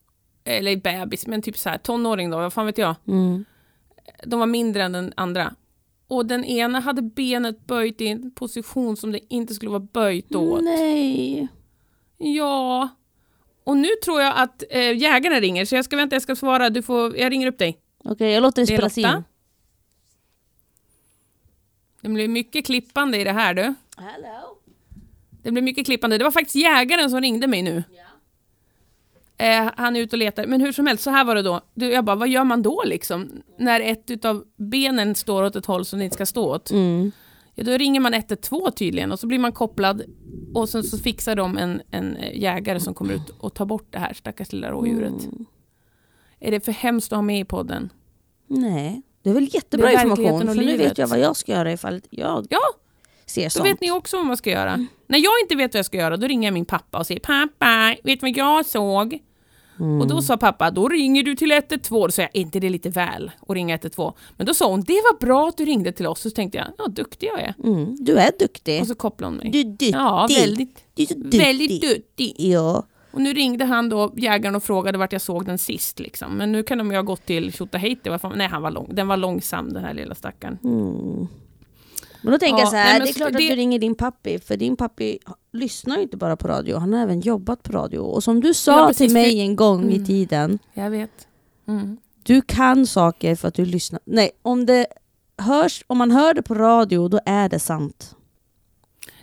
Eller 0.45 0.77
bebis, 0.77 1.27
men 1.27 1.43
typ 1.43 1.59
så 1.59 1.69
här 1.69 1.79
tonåring 1.79 2.31
då, 2.31 2.37
vad 2.37 2.53
fan 2.53 2.67
vet 2.67 2.79
jag. 2.79 2.97
Mm. 3.07 3.45
De 4.25 4.41
var 4.41 4.47
mindre 4.47 4.83
än 4.83 4.93
den 4.93 5.13
andra. 5.17 5.55
Och 6.09 6.27
den 6.27 6.45
ena 6.45 6.81
hade 6.81 7.03
benet 7.03 7.67
böjt 7.67 8.01
i 8.01 8.07
en 8.07 8.31
position 8.31 8.97
som 8.97 9.13
det 9.13 9.35
inte 9.35 9.55
skulle 9.55 9.71
vara 9.71 9.89
böjt 9.93 10.35
åt. 10.35 10.65
Nej. 10.65 11.49
Ja. 12.19 12.89
Och 13.67 13.77
nu 13.77 13.89
tror 14.05 14.21
jag 14.21 14.33
att 14.37 14.63
eh, 14.71 14.97
jägaren 14.97 15.41
ringer, 15.41 15.65
så 15.65 15.75
jag 15.75 15.85
ska 15.85 15.97
vänta, 15.97 16.15
jag 16.17 16.23
ska 16.23 16.37
svara. 16.37 16.71
Du 16.71 16.83
får, 16.83 17.17
jag 17.17 17.33
ringer 17.33 17.47
upp 17.47 17.59
dig. 17.59 17.79
Okej, 18.05 18.33
jag 18.33 18.43
låter 18.43 18.63
det 18.63 18.67
spelas 18.67 18.97
Lotta. 18.97 19.17
in. 19.17 19.25
Det 22.01 22.09
blir 22.09 22.29
mycket 22.29 22.67
klippande 22.67 23.19
i 23.19 23.25
det 23.25 23.33
här 23.33 23.55
du. 23.55 23.63
Hello. 23.97 24.59
Det 25.43 25.51
blir 25.51 25.63
mycket 25.63 25.87
klippande. 25.87 26.19
Det 26.19 26.25
var 26.25 26.31
faktiskt 26.31 26.57
jägaren 26.57 27.11
som 27.11 27.21
ringde 27.21 27.47
mig 27.47 27.63
nu. 27.63 27.85
Eh, 29.39 29.71
han 29.77 29.97
är 29.97 30.01
ute 30.01 30.17
och 30.17 30.19
letar. 30.19 30.47
Men 30.47 30.61
hur 30.61 30.73
som 30.73 30.87
helst, 30.87 31.05
så 31.05 31.11
här 31.11 31.25
var 31.25 31.35
det 31.35 31.43
då. 31.43 31.61
Du, 31.75 31.91
jag 31.91 32.05
bara, 32.05 32.17
vad 32.17 32.29
gör 32.29 32.45
man 32.45 32.63
då 32.63 32.83
liksom? 32.87 33.43
När 33.59 33.81
ett 33.81 34.11
utav 34.11 34.45
benen 34.57 35.15
står 35.15 35.43
åt 35.43 35.57
ett 35.57 35.67
håll 35.67 35.85
som 35.85 35.99
det 35.99 36.05
inte 36.05 36.15
ska 36.15 36.27
stå 36.27 36.55
åt. 36.55 36.71
Mm. 36.71 37.13
Ja, 37.59 37.65
då 37.65 37.73
ringer 37.73 38.01
man 38.01 38.15
112 38.15 38.71
tydligen 38.71 39.13
och 39.13 39.19
så 39.21 39.27
blir 39.27 39.39
man 39.39 39.53
kopplad 39.53 40.03
och 40.55 40.69
sen 40.69 40.83
så 40.85 40.99
fixar 40.99 41.37
de 41.37 41.59
en, 41.59 41.83
en 41.91 42.17
eh, 42.17 42.41
jägare 42.41 42.81
som 42.81 42.95
kommer 42.95 43.15
ut 43.15 43.31
och 43.39 43.55
tar 43.55 43.67
bort 43.67 43.87
det 43.91 43.99
här 43.99 44.13
stackars 44.15 44.53
lilla 44.53 44.71
rådjuret. 44.71 45.25
Mm. 45.25 45.47
Är 46.41 46.51
det 46.51 46.61
för 46.61 46.73
hemskt 46.73 47.13
att 47.13 47.17
ha 47.17 47.23
med 47.23 47.41
i 47.41 47.45
podden? 47.45 47.91
Nej, 48.47 49.03
det 49.23 49.31
är 49.31 49.35
väl 49.35 49.49
jättebra 49.55 49.87
Det 49.87 49.95
är 49.95 50.07
information 50.07 50.47
för 50.47 50.55
nu 50.55 50.77
vet 50.77 50.99
jag 50.99 51.07
vad 51.07 51.19
jag 51.19 51.37
ska 51.37 51.53
göra 51.53 51.73
ifall 51.73 52.01
jag 52.11 52.47
Ja, 52.51 52.61
ser 53.27 53.49
så 53.49 53.59
sånt. 53.59 53.71
vet 53.71 53.81
ni 53.81 53.91
också 53.91 54.17
vad 54.17 54.27
man 54.27 54.37
ska 54.37 54.51
göra. 54.51 54.87
När 55.07 55.19
jag 55.19 55.33
inte 55.43 55.57
vet 55.57 55.75
vad 55.75 55.79
jag 55.79 55.87
ska 55.87 55.97
göra, 55.97 56.17
då 56.17 56.27
ringer 56.27 56.47
jag 56.47 56.55
min 56.55 56.65
pappa 56.65 56.99
och 56.99 57.07
säger 57.07 57.21
pappa, 57.21 57.97
vet 58.05 58.21
du 58.21 58.27
vad 58.27 58.37
jag 58.37 58.67
såg? 58.67 59.19
Mm. 59.81 60.01
Och 60.01 60.07
då 60.09 60.23
sa 60.23 60.37
pappa, 60.37 60.71
då 60.71 60.89
ringer 60.89 61.23
du 61.23 61.35
till 61.35 61.53
112. 61.53 62.09
Då 62.09 62.13
sa 62.13 62.23
jag, 62.23 62.31
är 62.35 62.41
inte 62.41 62.61
det 62.61 62.71
lite 62.71 62.89
väl 62.89 63.31
att 63.49 63.55
ringa 63.55 63.75
112? 63.75 64.13
Men 64.37 64.47
då 64.47 64.55
sa 64.55 64.71
hon, 64.71 64.81
det 64.81 64.93
var 64.93 65.19
bra 65.21 65.49
att 65.49 65.57
du 65.57 65.65
ringde 65.65 65.93
till 65.93 66.07
oss. 66.07 66.21
Så 66.21 66.31
tänkte 66.31 66.59
jag, 66.59 66.67
ja 66.79 66.87
duktig 66.87 67.27
jag 67.27 67.41
är. 67.41 67.55
Mm. 67.65 67.97
Du 68.01 68.17
är 68.17 68.31
duktig. 68.39 68.81
Och 68.81 68.87
så 68.87 68.95
kopplade 68.95 69.31
hon 69.33 69.37
mig. 69.37 69.51
Du 69.51 69.61
är 69.61 69.65
duktig. 69.65 69.95
Ja, 69.95 70.29
väldigt, 70.39 70.85
Du 70.95 71.03
är 71.03 71.07
duktig. 71.15 71.39
väldigt 71.41 71.83
duktig. 71.83 72.35
Ja. 72.39 72.87
Och 73.11 73.21
nu 73.23 73.33
ringde 73.35 73.65
han 73.65 73.89
då, 73.89 74.13
jägaren, 74.17 74.57
och 74.57 74.63
frågade 74.63 74.99
vart 74.99 75.13
jag 75.13 75.23
såg 75.23 75.47
den 75.47 75.59
sist. 75.59 75.99
Liksom. 75.99 76.33
Men 76.33 76.53
nu 76.53 76.63
kan 76.63 76.79
de 76.79 76.91
ju 76.91 76.97
ha 76.97 77.03
gått 77.03 77.27
till 77.27 77.53
Tjotahejti. 77.53 78.11
Nej, 78.35 78.49
han 78.49 78.63
var 78.63 78.71
lång. 78.71 78.89
den 78.95 79.09
var 79.09 79.17
långsam 79.17 79.73
den 79.73 79.85
här 79.85 79.95
lilla 79.95 80.15
stackaren. 80.15 80.59
Mm. 80.65 81.27
Men 82.27 82.33
då 82.33 82.39
tänker 82.39 82.57
Ja, 82.57 82.61
jag 82.61 82.69
så 82.69 82.77
här, 82.77 82.99
nej, 82.99 83.01
det 83.01 83.09
är 83.11 83.15
klart 83.15 83.33
det- 83.33 83.37
att 83.39 83.51
du 83.51 83.57
ringer 83.57 83.79
din 83.79 83.95
pappi, 83.95 84.39
för 84.39 84.57
din 84.57 84.77
pappi 84.77 85.19
lyssnar 85.53 85.97
ju 85.97 86.03
inte 86.03 86.17
bara 86.17 86.37
på 86.37 86.49
radio, 86.49 86.77
han 86.77 86.93
har 86.93 87.01
även 87.03 87.21
jobbat 87.21 87.63
på 87.63 87.73
radio. 87.73 87.99
Och 87.99 88.25
som 88.25 88.41
du 88.41 88.55
sa 88.55 88.81
Ja, 88.81 88.87
precis, 88.87 89.07
till 89.07 89.13
mig 89.13 89.41
en 89.41 89.57
gång 89.57 89.91
i 89.91 89.95
Mm. 89.95 90.07
tiden, 90.07 90.59
Jag 90.75 90.91
vet. 90.91 91.29
Mm. 91.69 91.97
du 92.23 92.43
kan 92.43 92.87
saker 92.87 93.35
för 93.37 93.49
att 93.49 93.55
du 93.55 93.65
lyssnar. 93.65 94.01
Nej, 94.05 94.31
om 94.43 94.67
det 94.67 94.87
hörs, 95.39 95.85
om 95.87 95.99
man 95.99 96.11
hör 96.11 96.35
det 96.35 96.43
på 96.43 96.55
radio, 96.55 97.09
då 97.09 97.21
är 97.27 97.49
det 97.49 97.59
sant. 97.59 98.13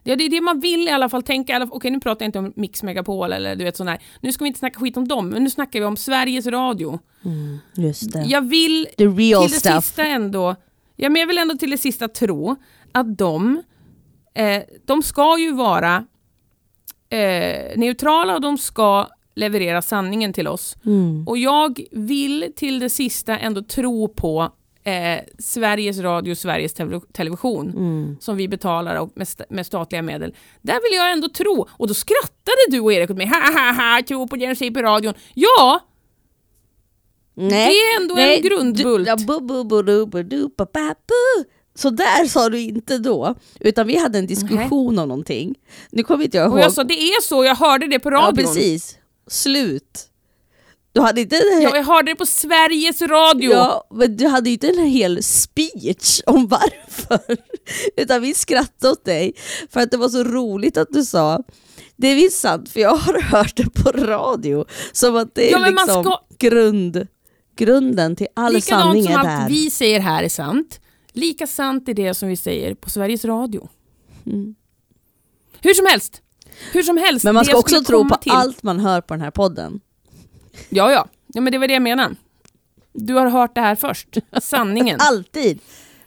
Ja, 0.05 0.15
det 0.15 0.24
är 0.25 0.29
det 0.29 0.41
man 0.41 0.60
vill 0.60 0.88
i 0.88 0.91
alla 0.91 1.10
fall 1.10 1.24
tänka. 1.24 1.57
i 1.57 1.67
Okej, 1.72 1.91
nu 1.91 2.00
pratar 2.00 2.25
jag 2.25 2.27
inte 2.27 2.39
om 2.39 2.53
Mix 2.55 2.83
Megapol 2.83 3.33
eller 3.33 3.55
du 3.55 3.63
vet 3.63 3.77
sån 3.77 3.88
här. 3.88 4.01
Nu 4.22 4.31
ska 4.31 4.43
vi 4.43 4.48
inte 4.48 4.60
snacka 4.60 4.79
skit 4.79 4.98
om 4.98 5.07
dem, 5.07 5.29
men 5.29 5.43
nu 5.43 5.50
snackar 5.50 5.79
vi 5.79 5.86
om 5.86 5.98
Sveriges 5.98 6.48
Radio. 6.48 7.00
Mm, 7.25 7.57
just 7.75 8.13
det. 8.13 8.24
Jag 8.27 8.41
vill 8.41 8.88
The 8.98 9.05
real 9.07 9.43
till 9.43 9.51
det 9.53 9.60
stuff. 9.60 9.86
sista 9.86 10.05
ändå, 10.05 10.55
ja, 10.95 11.10
men 11.10 11.19
jag 11.19 11.27
vill 11.27 11.38
ändå 11.38 11.57
till 11.57 11.69
det 11.72 11.77
sista 11.77 12.07
tro 12.07 12.55
att 12.93 13.17
de, 13.17 13.63
eh, 14.35 14.62
de 14.85 15.03
ska 15.03 15.38
ju 15.39 15.53
vara 15.53 16.05
eh, 17.09 17.77
neutrala 17.77 18.35
och 18.35 18.41
de 18.41 18.57
ska 18.57 19.07
leverera 19.35 19.81
sanningen 19.81 20.33
till 20.33 20.47
oss. 20.47 20.75
Mm. 20.85 21.27
Och 21.27 21.38
jag 21.38 21.79
vill 21.91 22.53
till 22.55 22.79
det 22.79 22.89
sista 22.89 23.38
ändå 23.39 23.62
tro 23.62 24.07
på 24.07 24.51
eh, 24.83 25.19
Sveriges 25.39 26.00
Radio, 26.00 26.35
Sveriges 26.35 26.75
telev- 26.75 27.12
Television 27.13 27.69
Mm. 27.69 28.17
som 28.19 28.38
vi 28.38 28.47
betalar 28.47 28.95
och 28.95 29.12
med, 29.15 29.23
st- 29.23 29.45
med 29.50 29.65
statliga 29.65 30.01
medel. 30.01 30.35
Där 30.62 30.73
vill 30.73 30.97
jag 30.97 31.12
ändå 31.12 31.29
tro. 31.29 31.67
Och 31.71 31.88
då 31.88 31.93
skrattade 31.93 32.57
du 32.69 32.79
och 32.79 32.93
Erik 32.93 33.09
åt 33.09 33.17
mig. 33.17 33.27
Ha 33.27 33.35
ha 33.53 33.73
ha, 33.73 34.01
tro 34.07 34.27
på 34.27 34.35
det 34.35 34.47
de 34.47 34.55
säger 34.55 34.71
på 34.71 34.81
radion. 34.81 35.13
Ja, 35.33 35.79
Nej. 37.35 37.50
det 37.50 37.73
är 37.73 38.01
ändå 38.01 38.15
Nej, 38.15 38.35
en 38.38 38.41
grundbult. 38.43 39.05
Du, 39.05 39.09
ja, 39.12 39.15
bu, 39.27 39.39
bu, 39.39 39.63
bu, 39.63 41.33
Så 41.75 41.89
där 41.89 42.25
sa 42.27 42.49
du 42.49 42.59
inte 42.59 42.97
då, 42.97 43.35
utan 43.59 43.87
vi 43.87 43.97
hade 43.97 44.19
en 44.19 44.27
diskussion 44.27 44.99
om 44.99 45.07
någonting. 45.07 45.55
Nu 45.91 46.03
kommer 46.03 46.23
inte 46.25 46.37
jag 46.37 46.45
ihåg. 46.45 46.53
Och 46.53 46.59
jag 46.59 46.73
sa 46.73 46.83
det 46.83 46.93
är 47.01 47.21
så, 47.21 47.45
jag 47.45 47.55
hörde 47.55 47.87
det 47.87 47.99
på 47.99 48.09
ja, 48.11 48.17
radion. 48.17 48.35
precis. 48.45 48.97
Slut. 49.27 50.09
Du 50.91 51.01
hade 51.01 51.21
inte 51.21 51.35
Ja, 51.35 51.75
jag 51.75 51.83
hörde 51.83 52.11
det 52.11 52.15
på 52.15 52.25
Sveriges 52.25 53.01
Radio. 53.01 53.51
Ja, 53.51 53.87
men 53.93 54.17
du 54.17 54.27
hade 54.27 54.49
inte 54.49 54.67
en 54.69 54.85
hel 54.85 55.23
speech 55.23 56.21
om 56.25 56.47
varför. 56.47 57.37
Utan 57.97 58.21
vi 58.21 58.33
skrattade 58.33 58.91
åt 58.93 59.05
dig 59.05 59.33
för 59.69 59.79
att 59.79 59.91
det 59.91 59.97
var 59.97 60.09
så 60.09 60.23
roligt 60.23 60.77
att 60.77 60.87
du 60.91 61.05
sa 61.05 61.43
det 61.95 62.07
är 62.07 62.15
visst 62.15 62.39
sant 62.39 62.69
för 62.69 62.79
jag 62.79 62.95
har 62.95 63.21
hört 63.31 63.55
det 63.55 63.69
på 63.69 63.91
radio. 63.91 64.65
Som 64.91 65.15
att 65.15 65.35
det 65.35 65.47
är 65.53 65.59
Ja, 65.59 65.67
liksom 65.69 66.03
ska- 66.03 66.19
grund, 66.39 67.07
grunden 67.57 68.15
till 68.15 68.27
all 68.33 68.53
Likadant 68.53 68.83
sanning 68.85 69.03
som 69.03 69.13
är 69.13 69.17
allt 69.17 69.27
där. 69.27 69.49
vi 69.49 69.69
säger 69.69 69.99
här 69.99 70.23
är 70.23 70.29
sant. 70.29 70.79
Lika 71.13 71.48
sant 71.48 71.89
är 71.89 71.93
det 71.93 72.13
som 72.13 72.29
vi 72.29 72.38
säger 72.38 72.74
på 72.75 72.89
Sveriges 72.89 73.25
Radio. 73.25 73.70
Mm. 74.25 74.55
Hur 75.62 75.74
som 75.74 75.86
helst. 75.86 76.22
Hur 76.74 76.84
som 76.84 76.98
helst. 76.98 77.24
Men 77.25 77.34
man 77.36 77.43
det 77.43 77.50
ska 77.50 77.60
också 77.60 77.84
tro 77.84 78.10
på 78.10 78.15
till- 78.15 78.32
allt 78.32 78.63
man 78.63 78.79
hör 78.79 79.01
på 79.01 79.13
den 79.13 79.22
här 79.22 79.32
podden. 79.32 79.79
Ja, 80.70 80.91
ja. 80.91 81.08
ja, 81.27 81.41
men 81.41 81.51
det 81.51 81.58
var 81.58 81.67
det 81.67 81.74
jag 81.74 81.82
menade. 81.84 82.15
Du 82.93 83.13
har 83.13 83.29
hört 83.29 83.55
det 83.55 83.62
här 83.62 83.75
först. 83.75 84.17
Sanningen. 84.41 84.98
Alltid. 85.01 85.60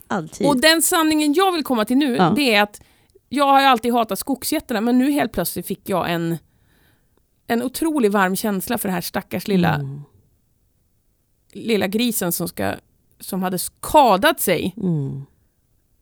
Alltid. 0.07 0.47
Och 0.47 0.61
den 0.61 0.83
sanningen 0.83 1.33
jag 1.33 1.53
vill 1.53 1.65
komma 1.65 1.85
till 1.85 1.97
nu, 1.97 2.17
Ja. 2.17 2.33
det 2.37 2.55
är 2.55 2.63
att 2.63 2.81
jag 3.29 3.45
har 3.45 3.63
alltid 3.63 3.93
hatat 3.93 4.19
skogsjättarna, 4.19 4.81
men 4.81 4.99
nu 4.99 5.11
helt 5.11 5.33
plötsligt 5.33 5.67
fick 5.67 5.89
jag 5.89 6.11
en, 6.13 6.39
en 7.47 7.63
otrolig 7.63 8.11
varm 8.11 8.37
känsla 8.37 8.79
för 8.79 8.89
den 8.89 8.95
här 8.95 9.01
stackars 9.01 9.49
lilla, 9.49 9.75
Mm. 9.75 10.01
lilla 11.53 11.87
grisen 11.87 12.33
som, 12.33 12.49
ska, 12.49 12.75
som 13.21 13.43
hade 13.43 13.59
skadat 13.59 14.41
sig. 14.41 14.75
Mm. 14.77 15.23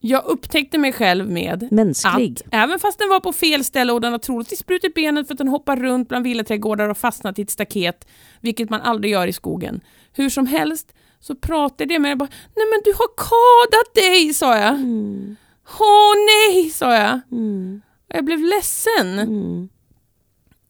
Jag 0.00 0.24
upptäckte 0.24 0.78
mig 0.78 0.92
själv 0.92 1.30
med 1.30 1.72
Mänsklig. 1.72 2.38
att 2.44 2.54
även 2.54 2.78
fast 2.78 2.98
den 2.98 3.08
var 3.08 3.20
på 3.20 3.32
fel 3.32 3.64
ställe 3.64 3.92
och 3.92 4.00
den 4.00 4.12
har 4.12 4.18
troligtvis 4.18 4.66
brutit 4.66 4.94
benet 4.94 5.26
för 5.26 5.34
att 5.34 5.38
den 5.38 5.48
hoppar 5.48 5.76
runt 5.76 6.08
bland 6.08 6.24
villaträdgårdar 6.24 6.88
och 6.88 6.98
fastnat 6.98 7.38
i 7.38 7.42
ett 7.42 7.50
staket, 7.50 8.08
vilket 8.40 8.70
man 8.70 8.80
aldrig 8.80 9.12
gör 9.12 9.26
i 9.26 9.32
skogen. 9.32 9.80
Hur 10.12 10.30
som 10.30 10.46
helst 10.46 10.94
så 11.20 11.34
pratade 11.34 11.94
jag 11.94 12.02
med 12.02 12.10
den 12.10 12.18
bara, 12.18 12.28
nej 12.56 12.66
men 12.72 12.80
du 12.84 12.92
har 12.92 13.08
kadat 13.16 13.94
dig, 13.94 14.34
sa 14.34 14.56
jag. 14.58 14.74
Mm. 14.74 15.36
Åh 15.80 16.14
nej, 16.26 16.70
sa 16.70 16.94
jag. 16.94 17.20
Mm. 17.32 17.82
Och 18.08 18.14
Jag 18.14 18.24
blev 18.24 18.40
ledsen. 18.40 19.18
Mm. 19.18 19.68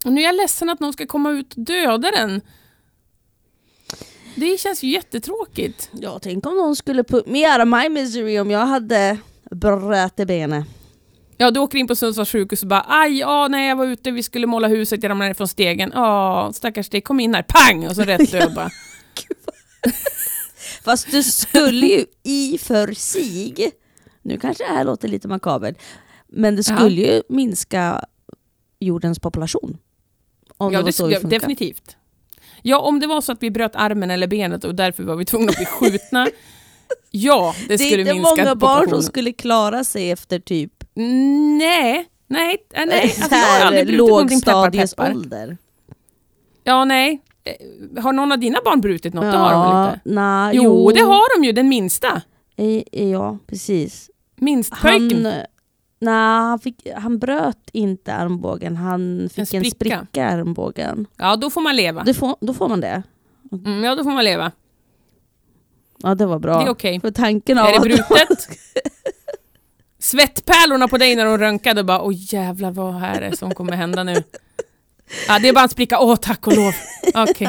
Och 0.04 0.12
nu 0.12 0.20
är 0.20 0.24
jag 0.24 0.34
ledsen 0.36 0.70
att 0.70 0.80
någon 0.80 0.92
ska 0.92 1.06
komma 1.06 1.30
ut 1.30 1.54
och 1.54 1.60
döda 1.64 2.10
den. 2.10 2.40
Det 4.34 4.60
känns 4.60 4.82
ju 4.82 4.88
jättetråkigt. 4.90 5.90
Ja, 5.92 6.18
tänk 6.22 6.46
om 6.46 6.56
någon 6.56 6.76
skulle 6.76 7.04
put 7.04 7.26
me 7.26 7.52
out 7.52 7.60
of 7.62 7.68
my 7.82 7.88
misery 7.88 8.38
om 8.38 8.50
jag 8.50 8.66
hade 8.66 9.18
brutit 9.50 10.26
benet. 10.26 10.64
Ja, 11.36 11.50
du 11.50 11.60
åker 11.60 11.78
in 11.78 11.86
på 11.86 11.96
Sundsvalls 11.96 12.30
sjukhus 12.30 12.62
och 12.62 12.68
bara 12.68 12.84
aj, 12.88 13.18
ja, 13.18 13.48
nej, 13.48 13.68
jag 13.68 13.76
var 13.76 13.86
ute, 13.86 14.10
vi 14.10 14.22
skulle 14.22 14.46
måla 14.46 14.68
huset, 14.68 15.02
jag 15.02 15.10
ramlade 15.10 15.28
ner 15.28 15.34
från 15.34 15.48
stegen. 15.48 15.90
Ja, 15.94 16.50
stackars 16.54 16.88
dig, 16.88 17.00
kom 17.00 17.20
in 17.20 17.34
här, 17.34 17.44
pang! 17.48 17.86
Och 17.88 17.96
så 17.96 18.02
rätt 18.02 18.30
död 18.32 18.54
bara. 18.54 18.70
Fast 20.84 21.10
du 21.10 21.22
skulle 21.22 21.86
ju 21.86 22.04
i 22.22 22.58
för 22.58 22.92
sig, 22.92 23.70
nu 24.22 24.38
kanske 24.38 24.64
det 24.64 24.70
här 24.72 24.84
låter 24.84 25.08
lite 25.08 25.28
makabert, 25.28 25.76
men 26.28 26.56
det 26.56 26.68
Ja. 26.68 26.76
skulle 26.76 27.00
ju 27.00 27.22
minska 27.28 28.04
jordens 28.80 29.18
population. 29.18 29.78
Om 30.56 30.72
Ja, 30.72 30.82
det 30.82 30.84
det, 30.84 30.98
ja, 30.98 31.10
funkar. 31.20 31.30
definitivt. 31.30 31.96
Ja, 32.66 32.78
om 32.78 33.00
det 33.00 33.06
var 33.06 33.20
så 33.20 33.32
att 33.32 33.42
vi 33.42 33.50
bröt 33.50 33.76
armen 33.76 34.10
eller 34.10 34.26
benet 34.26 34.64
och 34.64 34.74
därför 34.74 35.02
var 35.02 35.16
vi 35.16 35.24
tvungna 35.24 35.50
att 35.50 35.56
bli 35.56 35.66
skjutna. 35.66 36.26
ja, 37.10 37.54
det 37.60 37.66
Det 37.68 37.74
är 37.74 37.78
skulle 37.78 38.00
inte 38.00 38.14
minska 38.14 38.30
många 38.44 38.54
barn 38.54 38.88
som 38.90 39.02
skulle 39.02 39.32
klara 39.32 39.84
sig 39.84 40.10
efter 40.10 40.38
typ 40.38 40.72
Nej, 40.94 42.06
nej, 42.28 42.56
nej. 42.76 42.86
nej. 42.86 43.08
så 43.08 43.22
Alltså, 43.22 43.36
jag 43.36 43.46
har 43.46 43.66
aldrig 43.66 43.86
brutit 43.86 43.98
någonting, 44.08 44.40
peppar, 44.40 44.70
peppar. 44.70 44.74
lågstadiesålder. 44.74 45.56
Ja, 46.64 46.84
nej. 46.84 47.22
Eh, 47.44 48.02
Har 48.02 48.12
någon 48.12 48.32
av 48.32 48.38
dina 48.38 48.58
barn 48.64 48.80
brutit 48.80 49.14
något? 49.14 49.22
Det 49.32 49.38
har 49.38 49.52
de 49.52 49.76
väl 49.84 49.88
inte? 49.94 50.00
nej, 50.04 50.56
Jo, 50.56 50.90
det 50.90 51.00
har 51.00 51.38
de 51.40 51.44
ju, 51.46 51.52
den 51.52 51.68
minsta. 51.68 52.22
Eh, 52.56 53.08
Ja, 53.10 53.38
precis. 53.46 54.10
Minstpojken. 54.36 55.26
Han, 55.26 55.34
Nej, 56.04 56.14
han, 56.40 56.58
fick, 56.58 56.88
han 56.96 57.18
bröt 57.18 57.70
inte 57.72 58.14
armbågen, 58.14 58.76
han 58.76 59.28
fick 59.34 59.38
en 59.38 59.46
spricka, 59.46 59.70
spricka. 59.70 60.06
i 60.12 60.20
armbågen. 60.20 61.06
Ja, 61.16 61.36
då 61.36 61.50
får 61.50 61.60
man 61.60 61.76
leva. 61.76 62.02
Det 62.04 62.14
får, 62.14 62.36
då 62.40 62.54
får 62.54 62.68
man 62.68 62.80
det? 62.80 63.02
Mm, 63.52 63.84
ja, 63.84 63.94
då 63.94 64.04
får 64.04 64.10
man 64.10 64.24
leva. 64.24 64.52
Ja, 65.98 66.14
det 66.14 66.26
var 66.26 66.38
bra. 66.38 66.58
Det 66.58 66.64
är 66.66 66.70
okej. 66.70 67.00
För 67.00 67.10
tanken 67.10 67.58
av 67.58 67.66
Är 67.66 67.72
det 67.72 67.80
brutet? 67.80 68.48
Svettpärlorna 69.98 70.88
på 70.88 70.98
dig 70.98 71.16
när 71.16 71.24
de 71.24 71.38
röntgade 71.38 71.84
bara 71.84 72.02
åh 72.02 72.12
jävlar 72.16 72.70
vad 72.70 73.02
är 73.02 73.20
det 73.20 73.36
som 73.36 73.54
kommer 73.54 73.72
hända 73.72 74.04
nu? 74.04 74.14
Ja, 75.28 75.38
det 75.38 75.48
är 75.48 75.52
bara 75.52 75.62
en 75.62 75.68
spricka. 75.68 75.98
Åh, 76.00 76.16
tack 76.16 76.46
och 76.46 76.56
lov. 76.56 76.72
Okej. 77.14 77.48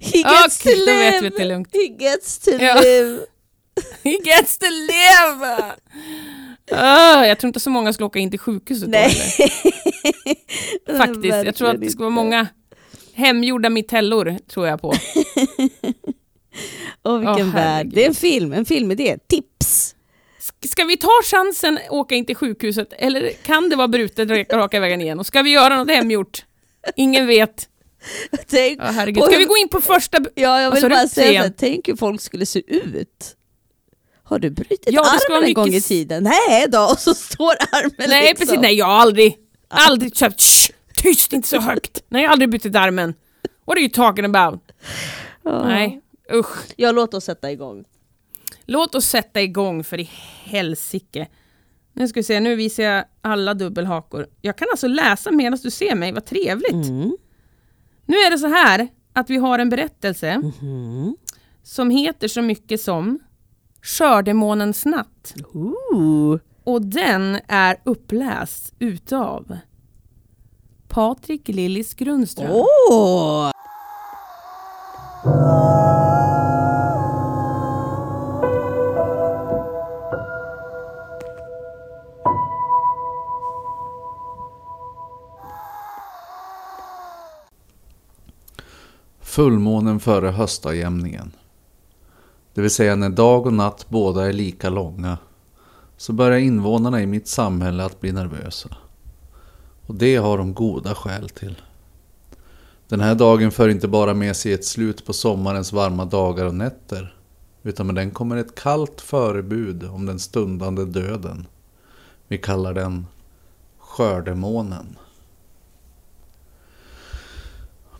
He 0.00 0.18
gets 0.18 0.58
to 0.58 0.68
då 0.68 0.76
live! 0.76 1.10
vet 1.10 1.22
vi 1.22 1.26
att 1.26 1.36
det 1.36 1.42
är 1.42 1.46
lugnt. 1.46 1.68
He 1.72 2.04
gets 2.04 2.38
to 2.38 2.50
Ja. 2.50 2.80
live! 2.80 3.18
He 4.04 4.10
gets 4.10 4.58
to 4.58 4.66
live! 4.66 5.62
Ah, 6.72 7.24
jag 7.26 7.38
tror 7.38 7.48
inte 7.48 7.60
så 7.60 7.70
många 7.70 7.92
skulle 7.92 8.06
åka 8.06 8.18
in 8.18 8.30
till 8.30 8.38
sjukhuset 8.40 8.84
då, 8.84 8.90
Nej. 8.98 9.16
eller? 10.86 10.98
Faktiskt. 10.98 11.44
Jag 11.46 11.54
tror 11.54 11.68
att 11.70 11.80
det 11.80 11.90
ska 11.90 11.98
vara 12.00 12.10
många 12.10 12.46
hemgjorda 13.14 13.70
mitellor, 13.70 14.38
tror 14.48 14.66
jag 14.66 14.80
på. 14.80 14.94
Åh 17.04 17.18
vilken 17.18 17.48
Åh, 17.48 17.54
värld. 17.54 17.86
Det 17.94 18.04
är 18.04 18.08
en 18.08 18.14
film, 18.14 18.52
en 18.52 18.64
filmidé. 18.64 19.18
Tips! 19.28 19.94
Sk- 20.40 20.68
Ska 20.68 20.84
vi 20.84 20.96
ta 20.96 21.10
chansen 21.24 21.78
att 21.78 21.90
åka 21.90 22.14
in 22.14 22.24
till 22.26 22.36
sjukhuset 22.36 22.92
eller 22.92 23.30
kan 23.30 23.68
det 23.68 23.76
vara 23.76 23.88
brutet 23.88 24.30
raka, 24.30 24.56
raka 24.58 24.80
vägen 24.80 25.00
igen? 25.00 25.18
Och 25.18 25.26
ska 25.26 25.42
vi 25.42 25.50
göra 25.50 25.76
något 25.76 25.90
hemgjort? 25.90 26.44
Ingen 26.96 27.26
vet. 27.26 27.68
Tänk, 28.48 28.78
Ja, 28.80 28.84
herregud. 28.84 29.24
Ska 29.24 29.38
vi 29.38 29.44
gå 29.44 29.56
in 29.56 29.68
på 29.68 29.80
första... 29.80 30.18
ja, 30.34 30.60
jag 30.60 30.70
vill 30.74 30.82
bara 30.82 30.96
Säg 31.08 31.08
säga 31.08 31.42
här, 31.42 31.52
tänk 31.56 31.88
hur 31.88 31.96
folk 31.96 32.20
skulle 32.20 32.46
se 32.46 32.62
ut. 32.74 33.35
Har 34.28 34.38
du 34.38 34.50
brutit 34.50 34.82
Ja, 34.86 35.00
armen 35.30 35.48
en 35.48 35.54
gång 35.54 35.66
i 35.66 35.70
mycket 35.70 35.84
tiden? 35.86 36.22
Nej 36.22 36.66
då, 36.68 36.78
och 36.92 36.98
så 36.98 37.14
står 37.14 37.52
armen 37.72 37.92
Nej, 37.98 38.28
liksom. 38.28 38.46
precis. 38.46 38.60
Nej, 38.62 38.74
jag 38.74 38.86
har 38.86 38.92
aldrig... 38.94 39.36
Aldrig 39.68 40.16
köpt... 40.16 40.40
Shh, 40.40 40.70
tyst, 41.02 41.32
inte 41.32 41.48
så 41.48 41.60
högt. 41.60 42.02
Nej, 42.08 42.22
jag 42.22 42.28
har 42.28 42.32
aldrig 42.32 42.50
bytt 42.50 42.76
armen. 42.76 43.14
What 43.66 43.76
are 43.76 43.80
you 43.80 43.90
talking 43.90 44.24
about? 44.24 44.60
Ja. 45.44 45.64
Nej, 45.68 46.00
usch. 46.32 46.56
Ja, 46.76 46.92
låt 46.92 47.14
oss 47.14 47.24
sätta 47.24 47.52
igång. 47.52 47.84
Låt 48.64 48.94
oss 48.94 49.06
sätta 49.06 49.42
igång 49.42 49.84
för 49.84 50.00
i 50.00 50.10
helsike. 50.44 51.28
Nu 51.92 52.08
ska 52.08 52.20
vi 52.20 52.24
se, 52.24 52.40
nu 52.40 52.54
visar 52.54 52.82
jag 52.82 53.04
alla 53.22 53.54
dubbelhakor. 53.54 54.26
Jag 54.42 54.58
kan 54.58 54.68
alltså 54.70 54.86
läsa 54.88 55.30
medan 55.30 55.58
du 55.62 55.70
ser 55.70 55.94
mig, 55.94 56.12
vad 56.12 56.24
trevligt. 56.26 56.72
Mm. 56.72 57.16
Nu 58.06 58.16
är 58.16 58.30
det 58.30 58.38
så 58.38 58.46
här 58.48 58.88
att 59.12 59.30
vi 59.30 59.36
har 59.36 59.58
en 59.58 59.68
berättelse 59.68 60.38
Mhm. 60.38 61.16
som 61.62 61.90
heter 61.90 62.28
så 62.28 62.42
mycket 62.42 62.80
som 62.80 63.18
Skördemånens 63.86 64.84
natt. 64.84 65.34
Ooh. 65.54 66.38
Och 66.64 66.82
den 66.82 67.38
är 67.48 67.76
uppläst 67.84 68.74
utav 68.78 69.58
Patrik 70.88 71.48
Lillis 71.48 71.94
Grundström. 71.94 72.50
Åh! 72.90 73.50
Fullmånen 89.20 90.00
före 90.00 90.28
höstajämningen. 90.30 91.32
Det 92.56 92.62
vill 92.62 92.70
säga 92.70 92.96
när 92.96 93.10
dag 93.10 93.46
och 93.46 93.52
natt 93.52 93.86
båda 93.88 94.28
är 94.28 94.32
lika 94.32 94.68
långa. 94.68 95.18
Så 95.96 96.12
börjar 96.12 96.38
invånarna 96.38 97.02
i 97.02 97.06
mitt 97.06 97.28
samhälle 97.28 97.84
att 97.84 98.00
bli 98.00 98.12
nervösa. 98.12 98.68
Och 99.86 99.94
det 99.94 100.16
har 100.16 100.38
de 100.38 100.54
goda 100.54 100.94
skäl 100.94 101.28
till. 101.28 101.62
Den 102.88 103.00
här 103.00 103.14
dagen 103.14 103.50
för 103.50 103.68
inte 103.68 103.88
bara 103.88 104.14
med 104.14 104.36
sig 104.36 104.52
ett 104.52 104.64
slut 104.64 105.06
på 105.06 105.12
sommarens 105.12 105.72
varma 105.72 106.04
dagar 106.04 106.44
och 106.44 106.54
nätter. 106.54 107.16
Utan 107.62 107.86
med 107.86 107.94
den 107.94 108.10
kommer 108.10 108.36
ett 108.36 108.54
kallt 108.54 109.00
förebud 109.00 109.84
om 109.84 110.06
den 110.06 110.18
stundande 110.18 110.84
döden. 110.84 111.46
Vi 112.28 112.38
kallar 112.38 112.74
den 112.74 113.06
skördemånen. 113.78 114.98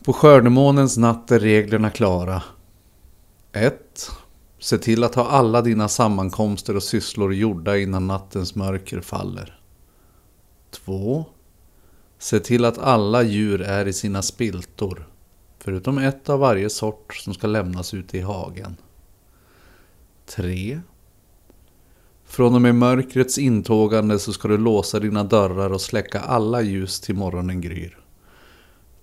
På 0.04 0.12
skördemånens 0.12 0.96
natt 0.96 1.30
är 1.30 1.40
reglerna 1.40 1.90
klara. 1.90 2.42
1. 3.52 4.10
Se 4.58 4.78
till 4.78 5.04
att 5.04 5.14
ha 5.14 5.28
alla 5.28 5.62
dina 5.62 5.88
sammankomster 5.88 6.76
och 6.76 6.82
sysslor 6.82 7.34
gjorda 7.34 7.78
innan 7.78 8.06
nattens 8.06 8.54
mörker 8.54 9.00
faller. 9.00 9.60
2. 10.70 11.24
Se 12.18 12.40
till 12.40 12.64
att 12.64 12.78
alla 12.78 13.22
djur 13.22 13.60
är 13.60 13.86
i 13.86 13.92
sina 13.92 14.22
spiltor. 14.22 15.08
Förutom 15.58 15.98
ett 15.98 16.28
av 16.28 16.40
varje 16.40 16.70
sort 16.70 17.14
som 17.14 17.34
ska 17.34 17.46
lämnas 17.46 17.94
ute 17.94 18.18
i 18.18 18.20
hagen. 18.20 18.76
3. 20.26 20.80
Från 22.24 22.54
och 22.54 22.62
med 22.62 22.74
mörkrets 22.74 23.38
intågande 23.38 24.18
så 24.18 24.32
ska 24.32 24.48
du 24.48 24.58
låsa 24.58 25.00
dina 25.00 25.24
dörrar 25.24 25.70
och 25.70 25.80
släcka 25.80 26.20
alla 26.20 26.62
ljus 26.62 27.00
till 27.00 27.14
morgonen 27.14 27.60
gryr. 27.60 27.98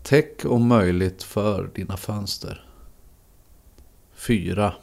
Täck 0.04 0.46
om 0.46 0.68
möjligt 0.68 1.24
för 1.24 1.70
dina 1.76 1.98
fönster. 1.98 2.66
4. 4.14 4.74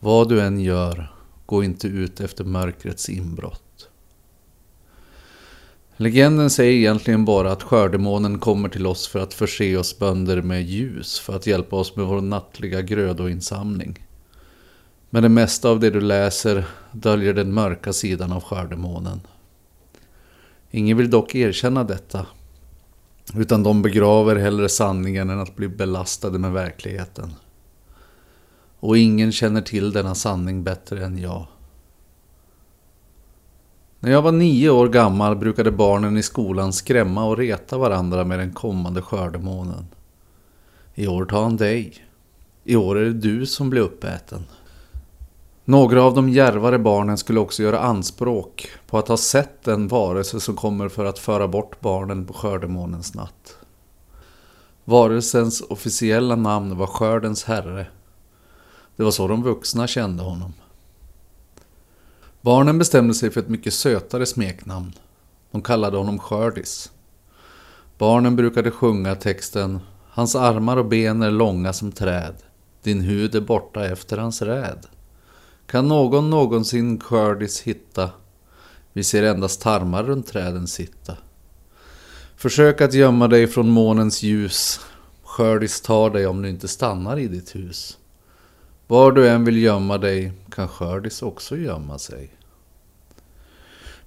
Vad 0.00 0.28
du 0.28 0.40
än 0.40 0.60
gör, 0.60 1.12
gå 1.46 1.64
inte 1.64 1.88
ut 1.88 2.20
efter 2.20 2.44
mörkrets 2.44 3.08
inbrott. 3.08 3.88
Legenden 5.96 6.50
säger 6.50 6.72
egentligen 6.72 7.24
bara 7.24 7.52
att 7.52 7.62
skördemånen 7.62 8.38
kommer 8.38 8.68
till 8.68 8.86
oss 8.86 9.08
för 9.08 9.18
att 9.18 9.34
förse 9.34 9.76
oss 9.76 9.98
bönder 9.98 10.42
med 10.42 10.62
ljus 10.62 11.20
för 11.20 11.36
att 11.36 11.46
hjälpa 11.46 11.76
oss 11.76 11.96
med 11.96 12.06
vår 12.06 12.20
nattliga 12.20 12.82
grödoinsamling. 12.82 14.06
Men 15.10 15.22
det 15.22 15.28
mesta 15.28 15.70
av 15.70 15.80
det 15.80 15.90
du 15.90 16.00
läser 16.00 16.64
döljer 16.92 17.34
den 17.34 17.54
mörka 17.54 17.92
sidan 17.92 18.32
av 18.32 18.42
skördemånen. 18.42 19.20
Ingen 20.70 20.96
vill 20.96 21.10
dock 21.10 21.34
erkänna 21.34 21.84
detta 21.84 22.26
utan 23.34 23.62
de 23.62 23.82
begraver 23.82 24.36
hellre 24.36 24.68
sanningen 24.68 25.30
än 25.30 25.40
att 25.40 25.56
bli 25.56 25.68
belastade 25.68 26.38
med 26.38 26.52
verkligheten. 26.52 27.32
Och 28.80 28.98
ingen 28.98 29.32
känner 29.32 29.60
till 29.60 29.92
denna 29.92 30.14
sanning 30.14 30.64
bättre 30.64 31.04
än 31.04 31.18
jag. 31.18 31.46
När 34.00 34.10
jag 34.10 34.22
var 34.22 34.32
nio 34.32 34.70
år 34.70 34.88
gammal 34.88 35.36
brukade 35.36 35.70
barnen 35.70 36.16
i 36.16 36.22
skolan 36.22 36.72
skrämma 36.72 37.24
och 37.24 37.36
reta 37.36 37.78
varandra 37.78 38.24
med 38.24 38.38
den 38.38 38.52
kommande 38.52 39.02
skördemånen. 39.02 39.86
I 40.94 41.06
år 41.06 41.24
tar 41.24 41.42
han 41.42 41.56
dig. 41.56 41.94
I 42.64 42.76
år 42.76 42.98
är 42.98 43.04
det 43.04 43.12
du 43.12 43.46
som 43.46 43.70
blir 43.70 43.80
uppäten. 43.80 44.44
Några 45.64 46.02
av 46.02 46.14
de 46.14 46.28
järvare 46.28 46.78
barnen 46.78 47.18
skulle 47.18 47.40
också 47.40 47.62
göra 47.62 47.80
anspråk 47.80 48.68
på 48.86 48.98
att 48.98 49.08
ha 49.08 49.16
sett 49.16 49.62
den 49.62 49.88
varelse 49.88 50.40
som 50.40 50.56
kommer 50.56 50.88
för 50.88 51.04
att 51.04 51.18
föra 51.18 51.48
bort 51.48 51.80
barnen 51.80 52.26
på 52.26 52.32
skördemånens 52.32 53.14
natt. 53.14 53.56
Varelsens 54.84 55.60
officiella 55.60 56.36
namn 56.36 56.76
var 56.76 56.86
skördens 56.86 57.44
herre. 57.44 57.86
Det 59.00 59.04
var 59.04 59.10
så 59.10 59.28
de 59.28 59.42
vuxna 59.42 59.86
kände 59.86 60.22
honom. 60.22 60.52
Barnen 62.40 62.78
bestämde 62.78 63.14
sig 63.14 63.30
för 63.30 63.40
ett 63.40 63.48
mycket 63.48 63.74
sötare 63.74 64.26
smeknamn. 64.26 64.92
De 65.50 65.62
kallade 65.62 65.96
honom 65.96 66.18
Skördis. 66.18 66.92
Barnen 67.98 68.36
brukade 68.36 68.70
sjunga 68.70 69.14
texten 69.14 69.80
Hans 70.10 70.34
armar 70.34 70.76
och 70.76 70.86
ben 70.86 71.22
är 71.22 71.30
långa 71.30 71.72
som 71.72 71.92
träd. 71.92 72.34
Din 72.82 73.00
hud 73.00 73.34
är 73.34 73.40
borta 73.40 73.86
efter 73.86 74.18
hans 74.18 74.42
räd. 74.42 74.86
Kan 75.66 75.88
någon 75.88 76.30
någonsin 76.30 77.00
skördis 77.00 77.60
hitta? 77.60 78.10
Vi 78.92 79.04
ser 79.04 79.22
endast 79.22 79.60
tarmar 79.60 80.02
runt 80.02 80.26
träden 80.26 80.66
sitta. 80.66 81.16
Försök 82.36 82.80
att 82.80 82.94
gömma 82.94 83.28
dig 83.28 83.46
från 83.46 83.68
månens 83.68 84.22
ljus. 84.22 84.80
Skördis 85.22 85.80
tar 85.80 86.10
dig 86.10 86.26
om 86.26 86.42
du 86.42 86.48
inte 86.48 86.68
stannar 86.68 87.18
i 87.18 87.28
ditt 87.28 87.54
hus. 87.54 87.96
Var 88.90 89.12
du 89.12 89.28
än 89.28 89.44
vill 89.44 89.62
gömma 89.62 89.98
dig 89.98 90.32
kan 90.50 90.68
skördis 90.68 91.22
också 91.22 91.56
gömma 91.56 91.98
sig. 91.98 92.30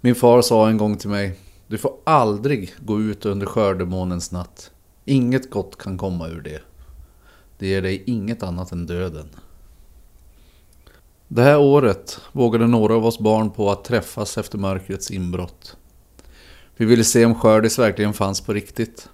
Min 0.02 0.16
far 0.16 0.42
sa 0.42 0.70
en 0.70 0.78
gång 0.78 0.98
till 0.98 1.10
mig. 1.10 1.40
Du 1.68 1.78
får 1.78 1.94
aldrig 2.04 2.74
gå 2.80 3.02
ut 3.02 3.26
under 3.26 3.46
skördemånens 3.46 4.32
natt. 4.32 4.72
Inget 5.06 5.50
gott 5.50 5.78
kan 5.78 5.98
komma 5.98 6.28
ur 6.28 6.42
det. 6.42 6.62
Det 7.58 7.68
ger 7.68 7.82
dig 7.82 8.04
inget 8.06 8.44
annat 8.44 8.72
än 8.72 8.86
döden. 8.86 9.30
Det 11.28 11.44
här 11.44 11.60
året 11.60 12.20
vågade 12.32 12.68
några 12.68 12.96
av 12.96 13.06
oss 13.06 13.20
barn 13.20 13.52
på 13.52 13.72
att 13.72 13.84
träffas 13.84 14.38
efter 14.38 14.58
mörkrets 14.58 15.12
inbrott. 15.12 15.78
Vi 16.78 16.86
ville 16.86 17.04
se 17.04 17.26
om 17.26 17.36
skördis 17.36 17.80
verkligen 17.80 18.14
fanns 18.14 18.42
på 18.42 18.54
riktigt. 18.54 19.10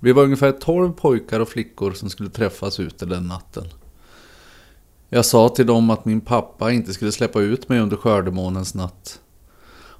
Vi 0.00 0.12
var 0.12 0.22
ungefär 0.22 0.52
12 0.52 0.92
pojkar 0.92 1.40
och 1.40 1.48
flickor 1.48 1.92
som 1.92 2.10
skulle 2.10 2.30
träffas 2.30 2.80
ute 2.80 3.06
den 3.06 3.26
natten. 3.26 3.64
Jag 5.12 5.24
sa 5.24 5.48
till 5.48 5.66
dem 5.66 5.90
att 5.90 6.04
min 6.04 6.20
pappa 6.20 6.72
inte 6.72 6.92
skulle 6.92 7.12
släppa 7.12 7.40
ut 7.40 7.68
mig 7.68 7.80
under 7.80 7.96
skördemånens 7.96 8.74
natt. 8.74 9.20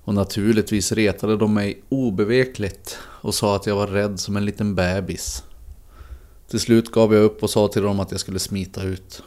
Och 0.04 0.14
naturligtvis 0.14 0.92
retade 0.92 1.36
de 1.36 1.54
mig 1.54 1.82
obevekligt 1.88 2.98
och 3.02 3.34
sa 3.34 3.56
att 3.56 3.66
jag 3.66 3.76
var 3.76 3.86
rädd 3.86 4.20
som 4.20 4.36
en 4.36 4.44
liten 4.44 4.74
bebis. 4.74 5.44
Till 6.48 6.60
slut 6.60 6.90
gav 6.90 7.14
jag 7.14 7.24
upp 7.24 7.42
och 7.42 7.50
sa 7.50 7.68
till 7.68 7.82
dem 7.82 8.00
att 8.00 8.10
jag 8.10 8.20
skulle 8.20 8.38
smita 8.38 8.82
ut. 8.82 9.22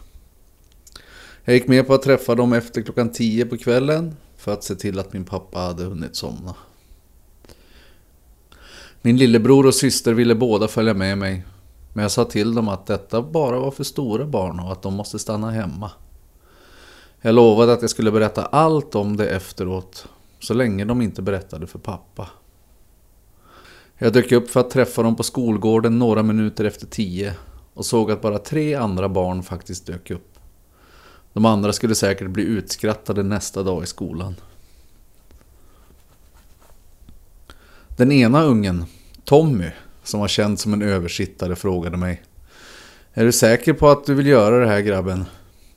Jag 1.43 1.55
gick 1.55 1.67
med 1.67 1.87
på 1.87 1.93
att 1.93 2.01
träffa 2.01 2.35
dem 2.35 2.53
efter 2.53 2.81
klockan 2.81 3.11
tio 3.11 3.45
på 3.45 3.57
kvällen 3.57 4.15
för 4.37 4.53
att 4.53 4.63
se 4.63 4.75
till 4.75 4.99
att 4.99 5.13
min 5.13 5.25
pappa 5.25 5.59
hade 5.59 5.83
hunnit 5.83 6.15
somna. 6.15 6.55
Min 9.01 9.17
lillebror 9.17 9.65
och 9.65 9.75
syster 9.75 10.13
ville 10.13 10.35
båda 10.35 10.67
följa 10.67 10.93
med 10.93 11.17
mig. 11.17 11.43
Men 11.93 12.03
jag 12.03 12.11
sa 12.11 12.25
till 12.25 12.55
dem 12.55 12.67
att 12.67 12.85
detta 12.85 13.21
bara 13.21 13.59
var 13.59 13.71
för 13.71 13.83
stora 13.83 14.25
barn 14.25 14.59
och 14.59 14.71
att 14.71 14.81
de 14.81 14.93
måste 14.93 15.19
stanna 15.19 15.51
hemma. 15.51 15.91
Jag 17.21 17.35
lovade 17.35 17.73
att 17.73 17.81
jag 17.81 17.89
skulle 17.89 18.11
berätta 18.11 18.45
allt 18.45 18.95
om 18.95 19.17
det 19.17 19.29
efteråt, 19.29 20.07
så 20.39 20.53
länge 20.53 20.85
de 20.85 21.01
inte 21.01 21.21
berättade 21.21 21.67
för 21.67 21.79
pappa. 21.79 22.29
Jag 23.97 24.13
dök 24.13 24.31
upp 24.31 24.49
för 24.49 24.59
att 24.59 24.69
träffa 24.69 25.03
dem 25.03 25.15
på 25.15 25.23
skolgården 25.23 25.99
några 25.99 26.23
minuter 26.23 26.65
efter 26.65 26.87
tio 26.87 27.33
och 27.73 27.85
såg 27.85 28.11
att 28.11 28.21
bara 28.21 28.39
tre 28.39 28.75
andra 28.75 29.09
barn 29.09 29.43
faktiskt 29.43 29.85
dök 29.85 30.11
upp. 30.11 30.39
De 31.33 31.45
andra 31.45 31.73
skulle 31.73 31.95
säkert 31.95 32.29
bli 32.29 32.43
utskrattade 32.43 33.23
nästa 33.23 33.63
dag 33.63 33.83
i 33.83 33.85
skolan. 33.85 34.35
Den 37.97 38.11
ena 38.11 38.43
ungen, 38.43 38.85
Tommy, 39.25 39.71
som 40.03 40.19
var 40.19 40.27
känd 40.27 40.59
som 40.59 40.73
en 40.73 40.81
översittare, 40.81 41.55
frågade 41.55 41.97
mig. 41.97 42.21
Är 43.13 43.25
du 43.25 43.31
säker 43.31 43.73
på 43.73 43.89
att 43.89 44.05
du 44.05 44.13
vill 44.13 44.27
göra 44.27 44.59
det 44.59 44.67
här 44.67 44.81
grabben? 44.81 45.25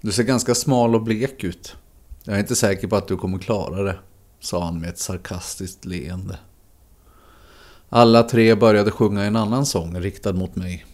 Du 0.01 0.13
ser 0.13 0.23
ganska 0.23 0.55
smal 0.55 0.95
och 0.95 1.03
blek 1.03 1.45
ut. 1.45 1.77
Jag 2.25 2.35
är 2.35 2.41
inte 2.41 2.57
säker 2.57 2.89
på 2.89 2.97
att 2.97 3.09
du 3.09 3.17
kommer 3.17 3.39
klara 3.39 3.83
det, 3.83 3.99
sa 4.41 4.65
han 4.65 4.81
med 4.81 4.89
ett 4.89 4.99
sarkastiskt 4.99 5.85
leende. 5.85 6.39
Alla 7.89 8.23
tre 8.23 8.55
började 8.55 8.91
sjunga 8.91 9.25
en 9.25 9.37
annan 9.37 9.67
sång 9.67 10.01
riktad 10.01 10.33
mot 10.33 10.57
mig. 10.57 10.87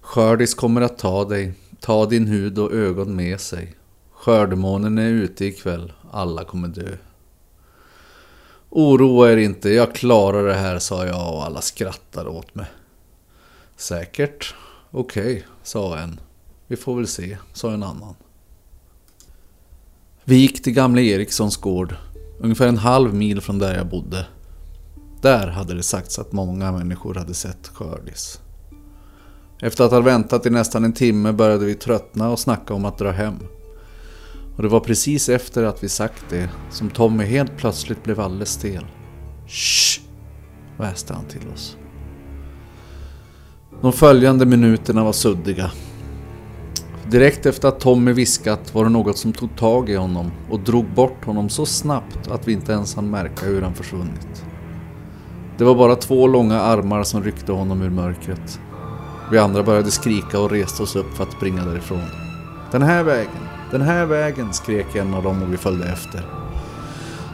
Skördis 0.00 0.54
kommer 0.54 0.80
att 0.80 0.98
ta 0.98 1.24
dig, 1.24 1.54
ta 1.80 2.06
din 2.06 2.26
hud 2.26 2.58
och 2.58 2.72
ögon 2.72 3.16
med 3.16 3.40
sig. 3.40 3.74
Skördemånen 4.12 4.98
är 4.98 5.08
ute 5.08 5.44
ikväll, 5.44 5.92
alla 6.10 6.44
kommer 6.44 6.68
dö. 6.68 6.96
Oroa 8.70 9.32
er 9.32 9.36
inte, 9.36 9.70
jag 9.70 9.94
klarar 9.94 10.46
det 10.46 10.54
här, 10.54 10.78
sa 10.78 11.06
jag 11.06 11.34
och 11.34 11.44
alla 11.44 11.60
skrattade 11.60 12.30
åt 12.30 12.54
mig. 12.54 12.66
Säkert? 13.76 14.54
Okej, 14.90 15.36
okay, 15.36 15.42
sa 15.62 15.98
en. 15.98 16.20
Vi 16.66 16.76
får 16.76 16.96
väl 16.96 17.06
se, 17.06 17.36
sa 17.52 17.72
en 17.72 17.82
annan. 17.82 18.14
Vi 20.24 20.36
gick 20.36 20.62
till 20.62 20.72
gamle 20.72 21.02
Erikssons 21.02 21.56
gård, 21.56 21.94
ungefär 22.38 22.68
en 22.68 22.78
halv 22.78 23.14
mil 23.14 23.40
från 23.40 23.58
där 23.58 23.76
jag 23.76 23.86
bodde. 23.86 24.26
Där 25.20 25.46
hade 25.46 25.74
det 25.74 25.82
sagts 25.82 26.18
att 26.18 26.32
många 26.32 26.72
människor 26.72 27.14
hade 27.14 27.34
sett 27.34 27.68
Skördis. 27.68 28.40
Efter 29.60 29.84
att 29.84 29.90
ha 29.90 30.00
väntat 30.00 30.46
i 30.46 30.50
nästan 30.50 30.84
en 30.84 30.92
timme 30.92 31.32
började 31.32 31.64
vi 31.64 31.74
tröttna 31.74 32.30
och 32.30 32.38
snacka 32.38 32.74
om 32.74 32.84
att 32.84 32.98
dra 32.98 33.10
hem. 33.10 33.38
Och 34.58 34.64
det 34.64 34.68
var 34.68 34.80
precis 34.80 35.28
efter 35.28 35.64
att 35.64 35.84
vi 35.84 35.88
sagt 35.88 36.24
det 36.28 36.48
som 36.70 36.90
Tommy 36.90 37.24
helt 37.24 37.56
plötsligt 37.56 38.04
blev 38.04 38.20
alldeles 38.20 38.50
stel. 38.50 38.86
Shh! 39.46 40.00
väste 40.76 41.14
han 41.14 41.24
till 41.24 41.48
oss. 41.54 41.76
De 43.80 43.92
följande 43.92 44.46
minuterna 44.46 45.04
var 45.04 45.12
suddiga. 45.12 45.70
Direkt 47.10 47.46
efter 47.46 47.68
att 47.68 47.80
Tommy 47.80 48.12
viskat 48.12 48.74
var 48.74 48.84
det 48.84 48.90
något 48.90 49.18
som 49.18 49.32
tog 49.32 49.56
tag 49.56 49.90
i 49.90 49.94
honom 49.94 50.30
och 50.50 50.60
drog 50.60 50.94
bort 50.94 51.24
honom 51.24 51.48
så 51.48 51.66
snabbt 51.66 52.30
att 52.30 52.48
vi 52.48 52.52
inte 52.52 52.72
ens 52.72 52.94
hann 52.94 53.10
märka 53.10 53.46
hur 53.46 53.62
han 53.62 53.74
försvunnit. 53.74 54.44
Det 55.58 55.64
var 55.64 55.74
bara 55.74 55.96
två 55.96 56.26
långa 56.26 56.60
armar 56.60 57.02
som 57.02 57.24
ryckte 57.24 57.52
honom 57.52 57.82
ur 57.82 57.90
mörkret. 57.90 58.60
Vi 59.30 59.38
andra 59.38 59.62
började 59.62 59.90
skrika 59.90 60.40
och 60.40 60.50
reste 60.50 60.82
oss 60.82 60.96
upp 60.96 61.14
för 61.14 61.24
att 61.24 61.32
springa 61.32 61.64
därifrån. 61.64 62.04
Den 62.72 62.82
här 62.82 63.02
vägen, 63.02 63.47
den 63.70 63.82
här 63.82 64.06
vägen, 64.06 64.52
skrek 64.52 64.94
en 64.94 65.14
av 65.14 65.22
dem 65.22 65.42
och 65.42 65.52
vi 65.52 65.56
följde 65.56 65.88
efter. 65.88 66.22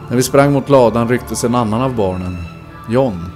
När 0.09 0.17
vi 0.17 0.23
sprang 0.23 0.53
mot 0.53 0.69
ladan 0.69 1.09
rycktes 1.09 1.43
en 1.43 1.55
annan 1.55 1.81
av 1.81 1.95
barnen, 1.95 2.37
John, 2.89 3.31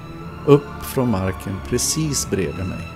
upp 0.45 0.83
från 0.83 1.11
marken 1.11 1.55
precis 1.69 2.29
bredvid 2.29 2.65
mig. 2.65 2.87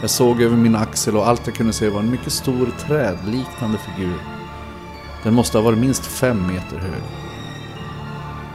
Jag 0.00 0.10
såg 0.10 0.42
över 0.42 0.56
min 0.56 0.76
axel 0.76 1.16
och 1.16 1.28
allt 1.28 1.46
jag 1.46 1.54
kunde 1.54 1.72
se 1.72 1.88
var 1.88 2.00
en 2.00 2.10
mycket 2.10 2.32
stor 2.32 2.68
trädliknande 2.86 3.78
figur. 3.78 4.18
Den 5.22 5.34
måste 5.34 5.58
ha 5.58 5.62
varit 5.62 5.78
minst 5.78 6.06
fem 6.06 6.46
meter 6.46 6.78
hög. 6.78 7.02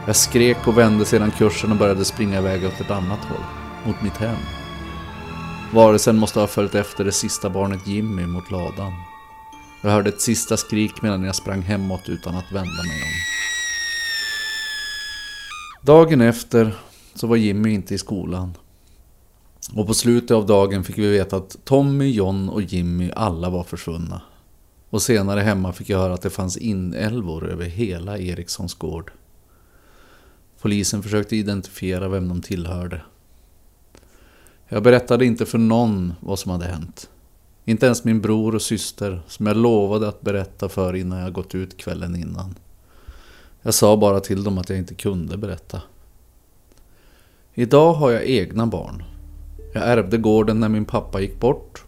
Jag 0.06 0.16
skrek 0.16 0.66
och 0.66 0.78
vände 0.78 1.04
sedan 1.04 1.30
kursen 1.30 1.72
och 1.72 1.78
började 1.78 2.04
springa 2.04 2.38
iväg 2.38 2.64
åt 2.64 2.80
ett 2.80 2.90
annat 2.90 3.24
håll, 3.24 3.44
mot 3.86 4.02
mitt 4.02 4.16
hem. 4.16 4.36
Varelsen 5.72 6.16
måste 6.16 6.40
ha 6.40 6.46
följt 6.46 6.74
efter 6.74 7.04
det 7.04 7.12
sista 7.12 7.50
barnet 7.50 7.86
Jimmy 7.86 8.26
mot 8.26 8.50
ladan. 8.50 8.92
Jag 9.84 9.90
hörde 9.90 10.08
ett 10.08 10.20
sista 10.20 10.56
skrik 10.56 11.02
medan 11.02 11.24
jag 11.24 11.34
sprang 11.34 11.62
hemåt 11.62 12.08
utan 12.08 12.34
att 12.34 12.52
vända 12.52 12.82
mig 12.82 13.02
om. 13.02 13.08
Dagen 15.82 16.20
efter 16.20 16.74
så 17.14 17.26
var 17.26 17.36
Jimmy 17.36 17.70
inte 17.70 17.94
i 17.94 17.98
skolan. 17.98 18.56
Och 19.74 19.86
på 19.86 19.94
slutet 19.94 20.30
av 20.30 20.46
dagen 20.46 20.84
fick 20.84 20.98
vi 20.98 21.10
veta 21.10 21.36
att 21.36 21.56
Tommy, 21.64 22.10
John 22.10 22.48
och 22.48 22.62
Jimmy 22.62 23.10
alla 23.10 23.50
var 23.50 23.64
försvunna. 23.64 24.22
Och 24.90 25.02
senare 25.02 25.40
hemma 25.40 25.72
fick 25.72 25.88
jag 25.88 25.98
höra 25.98 26.14
att 26.14 26.22
det 26.22 26.30
fanns 26.30 26.56
inälvor 26.56 27.50
över 27.50 27.64
hela 27.64 28.18
Erikssons 28.18 28.74
gård. 28.74 29.12
Polisen 30.60 31.02
försökte 31.02 31.36
identifiera 31.36 32.08
vem 32.08 32.28
de 32.28 32.42
tillhörde. 32.42 33.00
Jag 34.68 34.82
berättade 34.82 35.24
inte 35.24 35.46
för 35.46 35.58
någon 35.58 36.14
vad 36.20 36.38
som 36.38 36.50
hade 36.50 36.66
hänt. 36.66 37.08
Inte 37.64 37.86
ens 37.86 38.04
min 38.04 38.20
bror 38.20 38.54
och 38.54 38.62
syster 38.62 39.22
som 39.28 39.46
jag 39.46 39.56
lovade 39.56 40.08
att 40.08 40.20
berätta 40.20 40.68
för 40.68 40.96
innan 40.96 41.18
jag 41.18 41.32
gått 41.32 41.54
ut 41.54 41.76
kvällen 41.76 42.16
innan. 42.16 42.54
Jag 43.62 43.74
sa 43.74 43.96
bara 43.96 44.20
till 44.20 44.44
dem 44.44 44.58
att 44.58 44.68
jag 44.68 44.78
inte 44.78 44.94
kunde 44.94 45.36
berätta. 45.36 45.82
Idag 47.54 47.92
har 47.92 48.10
jag 48.10 48.24
egna 48.24 48.66
barn. 48.66 49.02
Jag 49.72 49.82
ärvde 49.82 50.18
gården 50.18 50.60
när 50.60 50.68
min 50.68 50.84
pappa 50.84 51.20
gick 51.20 51.40
bort. 51.40 51.84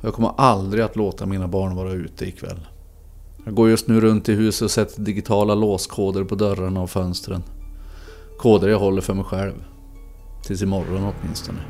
Jag 0.00 0.14
kommer 0.14 0.32
aldrig 0.36 0.84
att 0.84 0.96
låta 0.96 1.26
mina 1.26 1.48
barn 1.48 1.76
vara 1.76 1.92
ute 1.92 2.28
ikväll. 2.28 2.66
Jag 3.44 3.54
går 3.54 3.70
just 3.70 3.88
nu 3.88 4.00
runt 4.00 4.28
i 4.28 4.34
huset 4.34 4.62
och 4.62 4.70
sätter 4.70 5.02
digitala 5.02 5.54
låskoder 5.54 6.24
på 6.24 6.34
dörrarna 6.34 6.82
och 6.82 6.90
fönstren. 6.90 7.42
Koder 8.38 8.68
jag 8.68 8.78
håller 8.78 9.00
för 9.00 9.14
mig 9.14 9.24
själv. 9.24 9.64
Tills 10.44 10.62
imorgon 10.62 11.12
åtminstone. 11.20 11.60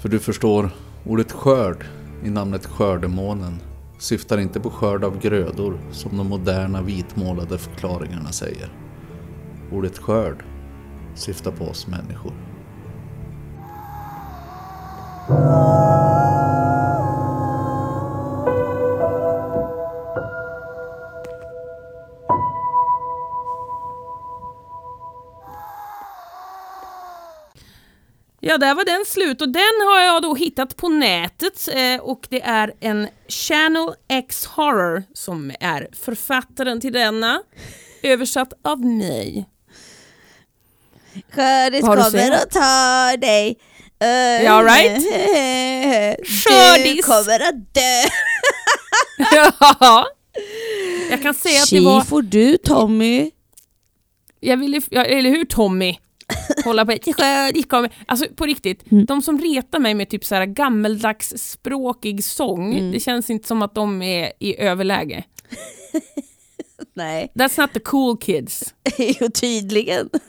För 0.00 0.08
du 0.08 0.18
förstår, 0.18 0.70
ordet 1.04 1.32
skörd 1.32 1.84
i 2.24 2.30
namnet 2.30 2.66
skördemånen 2.66 3.60
syftar 3.98 4.38
inte 4.38 4.60
på 4.60 4.70
skörd 4.70 5.04
av 5.04 5.20
grödor 5.20 5.80
som 5.92 6.16
de 6.16 6.28
moderna 6.28 6.82
vitmålade 6.82 7.58
förklaringarna 7.58 8.32
säger. 8.32 8.68
Ordet 9.72 9.98
skörd 9.98 10.44
syftar 11.14 11.50
på 11.50 11.64
oss 11.64 11.86
människor. 11.86 12.49
Där 28.60 28.74
var 28.74 28.84
den 28.84 29.04
slut 29.06 29.40
och 29.40 29.48
den 29.48 29.86
har 29.88 30.00
jag 30.00 30.22
då 30.22 30.34
hittat 30.34 30.76
på 30.76 30.88
nätet 30.88 31.68
eh, 31.72 32.00
och 32.00 32.26
det 32.30 32.42
är 32.42 32.72
en 32.80 33.08
Channel 33.28 33.88
X 34.08 34.46
Horror 34.46 35.02
som 35.14 35.52
är 35.60 35.88
författaren 35.92 36.80
till 36.80 36.92
denna, 36.92 37.42
översatt 38.02 38.52
av 38.64 38.84
mig. 38.84 39.48
Skördis 41.32 41.80
du 41.80 41.86
kommer 41.86 42.02
säga? 42.02 42.34
att 42.34 42.50
ta 42.50 43.16
dig. 43.16 43.58
Uh, 44.04 44.44
Ja, 44.44 44.62
right. 44.62 45.02
Du 46.18 46.24
Skördis. 46.24 47.06
kommer 47.06 47.48
att 47.48 47.74
dö. 47.74 48.02
ja. 49.80 50.06
Jag 51.10 51.22
kan 51.22 51.34
säga 51.34 51.62
att 51.62 51.70
det 51.70 51.80
var... 51.80 52.00
Får 52.00 52.22
du 52.22 52.56
Tommy. 52.56 53.30
Jag 54.40 54.56
ville, 54.56 54.80
eller 54.90 55.30
hur 55.30 55.44
Tommy? 55.44 55.96
Hålla 56.64 56.86
på 56.86 56.92
kommer. 57.68 57.92
Alltså 58.06 58.26
på 58.36 58.46
riktigt, 58.46 58.92
Mm. 58.92 59.04
de 59.06 59.22
som 59.22 59.38
retar 59.40 59.78
mig 59.78 59.94
med 59.94 60.08
typ 60.08 60.24
så 60.24 60.34
här 60.34 60.46
gammeldags 60.46 61.32
språkig 61.50 62.24
sång, 62.24 62.72
Mm. 62.74 62.92
det 62.92 63.00
känns 63.00 63.30
inte 63.30 63.48
som 63.48 63.62
att 63.62 63.74
de 63.74 64.02
är 64.02 64.32
i 64.40 64.60
överläge. 64.60 65.24
Nej, 66.94 67.32
That's 67.34 67.60
not 67.60 67.72
the 67.72 67.80
cool 67.80 68.16
kids. 68.18 68.74
jo 68.98 69.28
tydligen. 69.30 70.10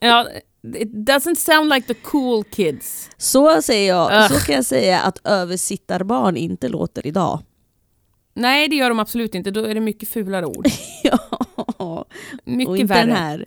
Ja, 0.00 0.28
it 0.76 0.88
doesn't 0.92 1.34
sound 1.34 1.68
like 1.74 1.86
the 1.94 2.00
cool 2.02 2.44
kids. 2.44 3.10
Så 3.16 3.62
säger 3.62 3.88
jag, 3.88 4.12
Ugh. 4.12 4.38
så 4.38 4.46
kan 4.46 4.54
jag 4.54 4.64
säga 4.64 5.00
att 5.00 5.20
översittarbarn 5.26 6.36
inte 6.36 6.68
låter 6.68 7.06
idag. 7.06 7.40
Nej, 8.34 8.68
det 8.68 8.76
gör 8.76 8.88
de 8.88 8.98
absolut 8.98 9.34
inte. 9.34 9.50
Då 9.50 9.64
är 9.64 9.74
det 9.74 9.80
mycket 9.80 10.08
fulare 10.08 10.46
ord. 10.46 10.66
ja. 11.02 11.18
Och 11.56 12.04
Mycket 12.44 12.76
inte 12.78 12.94
värre. 12.94 13.06
den 13.06 13.16
här. 13.16 13.46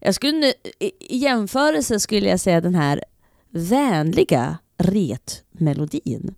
Jag 0.00 0.14
skulle, 0.14 0.46
i, 0.80 1.16
jämförelse 1.16 2.00
skulle 2.00 2.28
jag 2.28 2.40
säga 2.40 2.60
den 2.60 2.74
här 2.74 3.04
vänliga 3.50 4.58
retmelodin. 4.78 6.34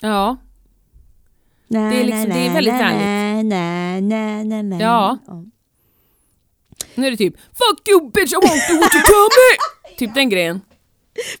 Ja. 0.00 0.36
Det 1.68 1.78
är 1.78 2.04
liksom- 2.04 2.30
det 2.30 2.46
är 2.46 2.54
väldigt 2.54 2.74
vänligt. 2.74 3.46
Na, 3.50 4.00
na, 4.00 4.44
na, 4.44 4.62
na. 4.62 4.80
Ja. 4.80 5.18
Nu 6.94 7.06
är 7.06 7.10
det 7.10 7.16
typ 7.16 7.34
Fuck 7.36 7.88
you 7.88 8.10
bitch 8.10 8.32
I 8.32 8.36
won't 8.36 8.68
do 8.68 8.74
what 8.80 8.94
you 8.94 9.02
tell 9.02 9.28
me! 9.38 9.96
Typ 9.98 10.14
den 10.14 10.28
grejen. 10.28 10.60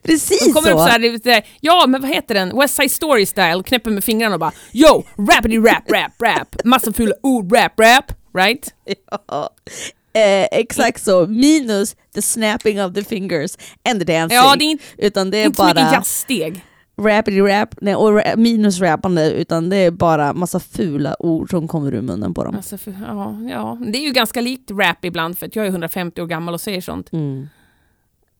Precis 0.02 0.46
De 0.46 0.52
kommer 0.52 0.70
så. 1.08 1.14
upp 1.16 1.24
det- 1.24 1.42
ja 1.60 1.84
men 1.88 2.00
vad 2.00 2.10
heter 2.10 2.34
den? 2.34 2.58
West 2.58 2.74
Side 2.74 2.90
Story 2.90 3.26
style, 3.26 3.62
knäpper 3.66 3.90
med 3.90 4.04
fingrarna 4.04 4.34
och 4.34 4.40
bara 4.40 4.52
Yo! 4.72 5.04
Rappity 5.16 5.58
rap 5.58 5.90
rap 5.90 6.12
rap! 6.22 6.56
Massa 6.64 6.92
fula 6.92 7.14
ord 7.22 7.52
rap 7.52 7.80
rap! 7.80 8.12
Right? 8.34 8.74
Ja. 9.28 9.50
Eh, 10.16 10.46
exakt 10.52 11.02
så, 11.04 11.26
minus 11.26 11.96
the 12.14 12.22
snapping 12.22 12.82
of 12.84 12.94
the 12.94 13.04
fingers 13.04 13.56
and 13.88 14.00
the 14.00 14.04
dancing. 14.12 14.36
Ja, 14.36 14.56
det 14.58 14.64
är 14.64 14.70
inte, 14.70 14.84
utan 14.98 15.30
det 15.30 15.38
är 15.38 15.44
inte 15.44 15.56
så 15.56 15.64
mycket 15.64 15.76
bara 15.76 15.92
jazzsteg. 15.92 16.64
rappity 17.00 17.40
rap, 17.40 17.68
nej, 17.80 17.94
och 17.96 18.10
ra- 18.12 18.36
minus 18.36 18.80
rappande, 18.80 19.30
utan 19.32 19.68
det 19.68 19.76
är 19.76 19.90
bara 19.90 20.32
massa 20.32 20.60
fula 20.60 21.16
ord 21.18 21.50
som 21.50 21.68
kommer 21.68 21.94
ur 21.94 22.00
munnen 22.02 22.34
på 22.34 22.44
dem. 22.44 22.56
Alltså, 22.56 22.78
för, 22.78 22.94
ja, 23.06 23.38
ja. 23.50 23.78
Det 23.92 23.98
är 23.98 24.02
ju 24.02 24.10
ganska 24.12 24.40
likt 24.40 24.70
rap 24.70 25.04
ibland 25.04 25.38
för 25.38 25.46
att 25.46 25.56
jag 25.56 25.64
är 25.66 25.70
150 25.70 26.22
år 26.22 26.26
gammal 26.26 26.54
och 26.54 26.60
säger 26.60 26.80
sånt. 26.80 27.12
Mm. 27.12 27.48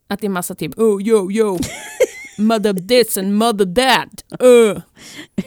Att 0.09 0.21
det 0.21 0.27
är 0.27 0.29
massa 0.29 0.55
typ 0.55 0.79
oh 0.79 1.03
yo 1.03 1.31
yo 1.33 1.59
Mother 2.39 2.73
this 2.89 3.17
and 3.19 3.35
mother 3.39 3.75
that. 3.75 4.43
Uh. 4.43 4.83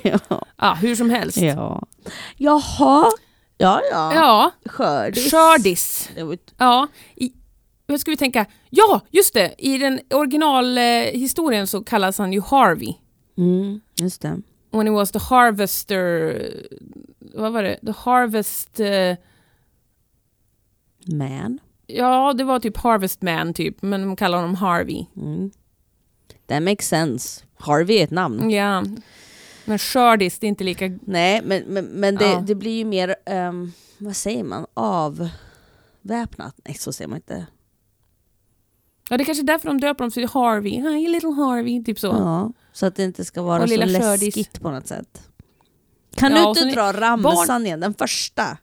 Ja. 0.29 0.41
Ja, 0.57 0.73
hur 0.73 0.95
som 0.95 1.09
helst. 1.09 1.37
ja. 1.37 1.83
Jaha, 2.37 3.11
ja 3.57 3.81
ja. 3.91 4.13
Ja, 4.13 4.51
Skördis. 4.65 5.31
skördis. 5.31 6.09
Ja, 6.57 6.87
i, 7.15 7.31
vad 7.85 7.99
ska 7.99 8.11
vi 8.11 8.17
tänka? 8.17 8.45
Ja, 8.69 9.01
just 9.11 9.33
det. 9.33 9.55
I 9.57 9.77
den 9.77 9.99
originalhistorien 10.13 11.61
eh, 11.61 11.65
så 11.65 11.83
kallas 11.83 12.17
han 12.17 12.33
ju 12.33 12.41
Harvey. 12.41 12.93
Mm, 13.37 13.81
just 14.01 14.21
det. 14.21 14.41
When 14.71 14.87
he 14.87 14.93
was 14.93 15.11
the 15.11 15.19
harvester... 15.19 16.41
Vad 17.19 17.53
var 17.53 17.63
det? 17.63 17.79
The 17.85 17.91
harvest... 17.97 18.79
eh, 18.79 19.15
Man. 21.05 21.59
ja, 21.87 22.33
det 22.33 22.43
var 22.43 22.59
typ 22.59 22.77
harvest 22.77 23.21
man 23.21 23.53
typ, 23.53 23.81
men 23.81 24.01
de 24.01 24.15
kallar 24.15 24.37
honom 24.37 24.55
Harvey. 24.55 25.05
Mm. 25.17 25.51
That 26.47 26.63
makes 26.63 26.87
sense. 26.87 27.43
Harvey 27.59 27.97
är 27.97 28.03
ett 28.03 28.11
namn. 28.11 28.49
Ja. 28.49 28.83
Men 29.67 29.77
skördis, 29.79 30.39
det 30.39 30.47
är 30.47 30.49
inte 30.49 30.63
lika... 30.63 30.91
Nej, 31.01 31.41
men, 31.45 31.63
men, 31.67 31.85
men 31.85 32.15
det, 32.15 32.25
Ja. 32.27 32.43
det 32.47 32.55
blir 32.55 32.77
ju 32.77 32.85
mer, 32.85 33.15
ehm, 33.25 33.71
vad 33.97 34.15
säger 34.15 34.43
man, 34.43 34.65
avväpnat? 34.73 36.55
Nej, 36.65 36.73
så 36.79 36.93
säger 36.93 37.07
man 37.09 37.17
inte. 37.17 37.45
Ja, 39.09 39.17
det 39.17 39.23
är 39.23 39.25
kanske 39.25 39.43
är 39.43 39.45
därför 39.45 39.67
de 39.67 39.79
döper 39.81 40.03
dem 40.03 40.11
till 40.11 40.27
Harvey. 40.29 40.81
Hi, 40.81 41.07
little 41.07 41.29
Harvey, 41.29 41.83
typ 41.83 41.99
så. 41.99 42.07
Ja, 42.07 42.51
så 42.73 42.85
att 42.85 42.95
det 42.95 43.03
inte 43.03 43.25
ska 43.25 43.41
vara 43.41 43.63
Och 43.63 43.69
så 43.69 43.75
lilla 43.77 43.99
skördis. 43.99 44.35
läskigt 44.35 44.61
på 44.61 44.71
något 44.71 44.87
sätt. 44.87 45.21
Kan 46.15 46.31
Ja, 46.31 46.53
du 46.55 46.61
inte 46.61 46.75
dra 46.75 46.93
ramsan 46.93 47.65
igen, 47.65 47.79
den 47.79 47.93
första? 47.93 48.57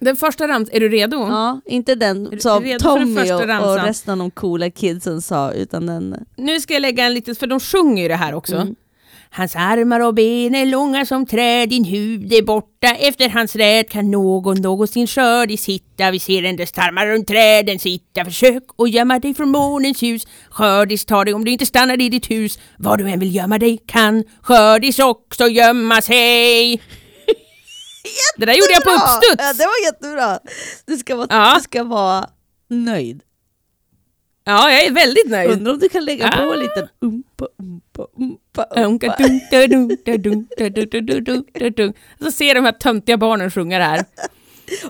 Den 0.00 0.16
första 0.16 0.48
rams, 0.48 0.68
är 0.72 0.80
du 0.80 0.88
redo? 0.88 1.16
Ja, 1.16 1.60
inte 1.66 1.94
den 1.94 2.40
som 2.40 2.78
Tommy 2.80 3.32
och, 3.32 3.40
och 3.40 3.46
ramsan? 3.48 3.86
resten 3.86 4.12
av 4.12 4.18
de 4.18 4.30
coola 4.30 4.70
kidsen 4.70 5.22
sa, 5.22 5.52
utan 5.52 5.86
den... 5.86 6.24
Nu 6.36 6.60
ska 6.60 6.74
jag 6.74 6.80
lägga 6.80 7.04
en 7.04 7.14
liten, 7.14 7.34
för 7.34 7.46
de 7.46 7.60
sjunger 7.60 8.02
ju 8.02 8.08
det 8.08 8.16
här 8.16 8.34
också. 8.34 8.56
Mm. 8.56 8.74
Hans 9.34 9.56
armar 9.56 10.00
och 10.00 10.14
ben 10.14 10.54
är 10.54 10.66
långa 10.66 11.06
som 11.06 11.26
träd, 11.26 11.68
din 11.68 11.84
hud 11.84 12.32
är 12.32 12.42
borta. 12.42 12.88
Efter 12.88 13.28
hans 13.28 13.56
räd 13.56 13.88
kan 13.90 14.10
någon 14.10 14.60
någonsin 14.62 15.06
skördig 15.06 15.60
sitta. 15.60 16.10
Vi 16.10 16.18
ser 16.20 16.42
endast 16.42 16.74
tarmar 16.74 17.06
runt 17.06 17.28
träden 17.28 17.78
sitta. 17.78 18.24
Försök 18.24 18.62
att 18.78 18.90
gömma 18.90 19.18
dig 19.18 19.34
från 19.34 19.48
månens 19.50 20.02
ljus. 20.02 20.26
Skördis 20.50 21.04
tar 21.04 21.24
dig 21.24 21.34
om 21.34 21.44
du 21.44 21.50
inte 21.50 21.66
stannar 21.66 22.00
i 22.00 22.08
ditt 22.08 22.30
hus. 22.30 22.58
Var 22.78 22.96
du 22.96 23.08
än 23.10 23.20
vill 23.20 23.34
gömma 23.34 23.58
dig 23.58 23.78
kan 23.86 24.24
skördis 24.42 24.98
också 24.98 25.46
gömma 25.48 26.02
sig. 26.02 26.72
Det 28.36 28.46
där 28.46 28.52
gjorde 28.54 28.72
jag 28.72 28.84
på 28.84 28.90
uppstuds. 28.90 29.36
Ja, 29.38 29.52
det 29.52 29.64
var 29.64 29.84
jättebra! 29.86 30.38
Du 30.86 30.96
ska 30.96 31.16
vara, 31.16 31.26
Ja. 31.30 31.54
du 31.56 31.60
ska 31.62 31.84
vara 31.84 32.26
nöjd. 32.70 33.22
Ja, 34.44 34.70
jag 34.70 34.84
är 34.84 34.90
väldigt 34.92 35.28
nöjd. 35.30 35.50
Undrar 35.50 35.72
om 35.72 35.78
du 35.78 35.88
kan 35.88 36.04
lägga 36.04 36.28
på 36.30 36.42
Ah. 36.42 36.54
en 36.54 36.60
liten 36.60 36.88
umpa, 37.00 37.46
umpa, 37.58 38.06
umpa, 38.18 38.41
Umpa. 38.76 39.16
Så 42.20 42.30
ser 42.32 42.54
de 42.54 42.64
här 42.64 42.72
töntiga 42.72 43.16
barnen 43.16 43.50
sjunga 43.50 43.78
det 43.78 43.84
här. 43.84 44.04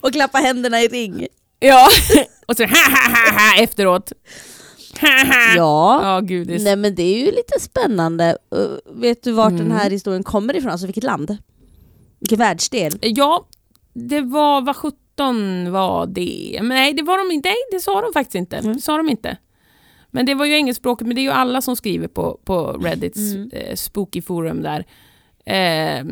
Och 0.01 0.12
klappa 0.12 0.38
händerna 0.38 0.81
i 0.83 0.88
ring. 0.88 1.27
Ja, 1.61 1.88
och 2.46 2.57
så 2.57 2.62
ha 2.62 2.68
ha 2.70 3.11
ha 3.18 3.38
ha 3.38 3.62
efteråt. 3.62 4.12
Ha 5.01 5.09
ha. 5.09 5.55
Ja, 5.57 6.01
Ja, 6.03 6.20
gudis. 6.20 6.64
nej 6.64 6.77
men 6.77 6.94
det 6.94 7.03
är 7.03 7.18
ju 7.18 7.25
lite 7.27 7.61
spännande. 7.61 8.37
Uh, 8.57 9.01
vet 9.01 9.22
du 9.22 9.33
vart 9.33 9.53
Mm. 9.53 9.68
den 9.68 9.72
här 9.79 9.90
historien 9.90 10.22
kommer 10.25 10.57
ifrån? 10.57 10.70
Alltså 10.72 10.87
vilket 10.87 11.05
land? 11.05 11.37
Vilken 12.20 12.38
världsdel? 12.38 12.92
Ja, 13.01 13.46
det 13.94 14.20
var, 14.20 14.61
vad 14.61 14.77
17 14.77 15.72
var 15.72 16.07
det? 16.07 16.59
Men 16.62 16.68
nej, 16.68 16.92
det 16.94 17.03
var 17.03 17.18
de 17.18 17.35
inte. 17.35 17.48
Nej, 17.48 17.57
det 17.72 17.81
sa 17.81 18.01
de 18.01 18.12
faktiskt 18.12 18.35
inte. 18.35 18.57
Mm. 18.57 18.72
Det 18.72 18.81
sa 18.83 18.96
de 18.96 19.09
inte. 19.09 19.37
Men 20.14 20.27
det 20.27 20.35
var 20.35 20.44
ju 20.46 20.55
engelskspråkigt, 20.55 21.07
men 21.07 21.14
det 21.14 21.20
är 21.20 21.22
ju 21.22 21.31
alla 21.31 21.61
som 21.61 21.77
skriver 21.77 22.09
på, 22.09 22.40
på 22.44 22.72
Reddits 22.72 23.18
Mm. 23.35 23.51
eh, 23.53 23.75
spooky 23.75 24.22
forum 24.22 24.62
där. 24.62 24.87
Eh, 25.46 26.05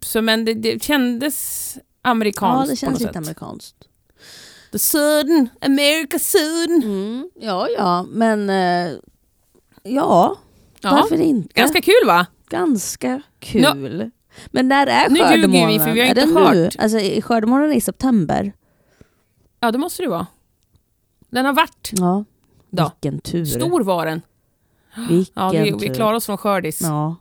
så 0.00 0.22
men 0.22 0.44
det, 0.44 0.54
det 0.54 0.82
kändes 0.82 1.78
amerikanskt 2.02 2.66
Ja, 2.68 2.70
det 2.72 2.76
känns 2.76 3.00
lite 3.00 3.12
sätt. 3.12 3.16
amerikanskt. 3.16 3.76
The 4.72 4.78
Southern, 4.78 5.48
America 5.60 6.18
Southern. 6.18 6.82
Mm, 6.82 7.30
ja, 7.40 7.68
ja, 7.76 8.06
men 8.10 8.50
uh, 8.50 8.98
ja, 9.82 10.36
Ja, 10.80 10.90
varför 10.90 11.20
inte? 11.20 11.60
ganska 11.60 11.80
kul 11.82 12.06
va? 12.06 12.26
Ganska 12.48 13.22
kul. 13.40 14.10
Men 14.46 14.68
när 14.68 14.86
är 14.86 15.08
Nu 15.10 15.18
ljuger 15.18 15.30
vi, 15.30 15.42
skördemånaden? 15.42 15.80
för 15.86 15.92
vi 15.92 16.00
har 16.00 16.06
är 16.06 16.08
inte 16.08 16.20
den 16.20 16.36
hört. 16.36 16.54
nu? 16.54 16.70
Alltså 16.78 16.98
är 16.98 17.20
skördemånaden 17.20 17.72
i 17.72 17.80
september? 17.80 18.52
Ja, 19.60 19.70
det 19.72 19.78
måste 19.78 20.02
det 20.02 20.08
vara. 20.08 20.26
Den 21.32 21.44
har 21.46 21.52
varit. 21.52 21.90
Ja. 21.92 22.24
Då. 22.70 22.92
Vilken 23.02 23.20
tur. 23.20 23.44
Stor 23.44 23.80
var 23.80 24.06
den. 24.06 24.22
Vilken 25.08 25.42
Ja, 25.42 25.50
vi, 25.50 25.58
vi 25.70 25.78
tur. 25.86 25.94
klarar 25.94 26.14
oss 26.14 26.26
från 26.26 26.38
skördis. 26.38 26.80
Ja, 26.80 27.16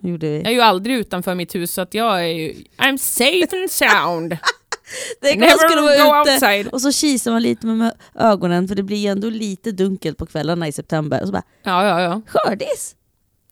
gjorde 0.00 0.28
vi. 0.28 0.36
Jag 0.36 0.46
är 0.46 0.50
ju 0.50 0.60
aldrig 0.60 0.96
utanför 0.96 1.34
mitt 1.34 1.54
hus 1.54 1.72
så 1.72 1.80
att 1.80 1.94
jag 1.94 2.20
är 2.24 2.26
ju... 2.26 2.54
I'm 2.78 2.96
safe 2.96 3.56
and 3.60 3.70
sound. 3.70 4.38
Det 5.20 5.30
kan 5.32 5.40
man 5.40 5.50
skulle 5.50 5.80
vara 5.82 5.96
go 5.96 6.22
ute 6.22 6.32
outside. 6.32 6.66
och 6.68 6.80
så 6.82 6.92
kisar 6.92 7.30
man 7.32 7.42
lite 7.42 7.66
med 7.66 7.92
ögonen 8.14 8.68
för 8.68 8.74
det 8.74 8.82
blir 8.82 9.10
ändå 9.10 9.30
lite 9.30 9.70
dunkelt 9.72 10.18
på 10.18 10.26
kvällarna 10.26 10.68
i 10.68 10.72
september. 10.72 11.20
Och 11.20 11.26
så 11.26 11.32
bara, 11.32 11.42
Ja, 11.62 11.84
ja, 11.84 12.00
ja. 12.00 12.20
skördis? 12.26 12.94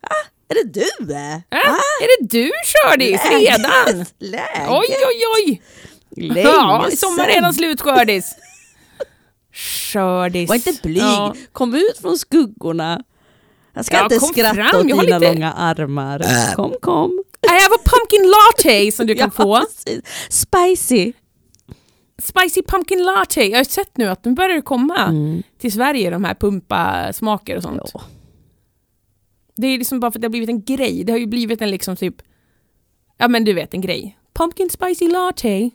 Ah, 0.00 0.28
är 0.48 0.54
det 0.54 0.72
du? 0.72 1.14
äh? 1.14 1.34
Äh, 1.34 1.40
är 2.02 2.20
det 2.20 2.26
du 2.38 2.50
Skördis 2.64 3.20
redan? 3.30 4.04
Läget? 4.18 4.68
Oj, 4.70 4.86
oj, 5.08 5.22
oj! 5.46 5.62
Länge 6.28 6.40
Ja, 6.40 6.86
är 6.86 6.90
sedan. 6.90 7.26
redan 7.34 7.54
slut 7.54 7.80
Skördis. 7.80 8.34
Skördis. 9.54 10.48
Var 10.48 10.56
inte 10.56 10.72
blyg, 10.82 10.96
Ja. 11.02 11.34
kom 11.52 11.74
ut 11.74 11.98
från 12.00 12.18
skuggorna. 12.18 13.02
Jag 13.74 13.84
ska 13.84 13.96
Ja, 13.96 14.02
inte 14.04 14.20
skratta 14.20 14.54
fram, 14.54 14.66
åt 14.66 14.88
jag 14.88 15.00
dina 15.06 15.18
lite- 15.18 15.32
långa 15.32 15.52
armar. 15.52 16.54
Kom, 16.54 16.74
kom. 16.80 17.22
I 17.42 17.48
have 17.48 17.74
a 17.74 17.78
pumpkin 17.84 18.30
latte 18.30 18.92
som 18.92 19.06
du 19.06 19.14
kan 19.14 19.30
få. 19.40 19.60
precis. 19.60 20.00
Spicy. 20.30 21.12
Spicy 22.22 22.62
pumpkin 22.62 23.02
latte. 23.04 23.42
Jag 23.44 23.58
har 23.58 23.64
sett 23.64 23.96
nu 23.96 24.08
att 24.08 24.24
nu 24.24 24.32
börjar 24.32 24.56
det 24.56 24.62
komma 24.62 24.98
Mm. 25.06 25.42
till 25.58 25.72
Sverige 25.72 26.10
de 26.10 26.24
här 26.24 26.34
pumpa-smaker 26.34 27.56
och 27.56 27.62
sånt. 27.62 27.90
Ja. 27.94 28.00
Det 29.56 29.66
är 29.66 29.78
liksom 29.78 30.00
bara 30.00 30.12
för 30.12 30.18
att 30.18 30.22
det 30.22 30.26
har 30.26 30.30
blivit 30.30 30.48
en 30.48 30.64
grej. 30.64 31.04
Det 31.04 31.12
har 31.12 31.18
ju 31.18 31.26
blivit 31.26 31.62
en 31.62 31.70
liksom 31.70 31.96
typ... 31.96 32.14
Ja 33.18 33.28
men 33.28 33.44
du 33.44 33.52
vet 33.52 33.74
en 33.74 33.80
grej. 33.80 34.18
Pumpkin 34.34 34.70
spicy 34.70 35.08
latte. 35.08 35.70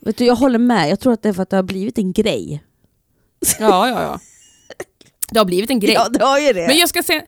Vet 0.00 0.16
du, 0.16 0.24
jag 0.24 0.36
håller 0.36 0.58
med. 0.58 0.90
Jag 0.90 1.00
tror 1.00 1.12
att 1.12 1.22
det 1.22 1.28
är 1.28 1.32
för 1.32 1.42
att 1.42 1.50
det 1.50 1.56
har 1.56 1.62
blivit 1.62 1.98
en 1.98 2.12
grej. 2.12 2.62
Ja, 3.58 3.88
ja, 3.88 4.02
ja. 4.02 4.20
Det 5.30 5.38
har 5.38 5.44
blivit 5.44 5.70
en 5.70 5.80
grej. 5.80 5.94
Ja, 5.94 6.08
det 6.08 6.24
har 6.24 6.38
ju 6.38 6.52
det. 6.52 6.66
Men 6.66 6.76
jag 6.78 6.88
ska 6.88 7.02
säga, 7.02 7.22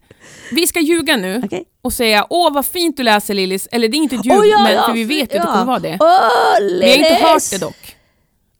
vi 0.51 0.66
ska 0.66 0.81
ljuga 0.81 1.16
nu 1.16 1.42
Okej. 1.44 1.64
och 1.83 1.92
säga 1.92 2.27
åh 2.31 2.53
vad 2.53 2.66
fint 2.66 2.96
du 2.96 3.03
läser 3.03 3.35
Lillis. 3.35 3.68
Eller 3.72 3.88
det 3.88 3.96
är 3.96 3.98
inte 3.98 4.16
ett 4.16 4.27
ljug, 4.27 4.38
Åh, 4.38 4.46
ja, 4.46 4.62
men 4.62 4.72
ja, 4.72 4.87
för 4.87 4.92
vi 4.92 5.05
vet 5.05 5.18
ju 5.18 5.22
att 5.22 5.31
det 5.31 5.37
ja. 5.48 5.53
kommer 5.53 5.64
vara 5.64 5.79
det. 5.79 5.98
Åh, 6.01 6.68
Vi 6.81 6.90
har 6.90 6.96
inte 6.96 7.14
hört 7.27 7.51
det 7.51 7.59
dock. 7.59 7.96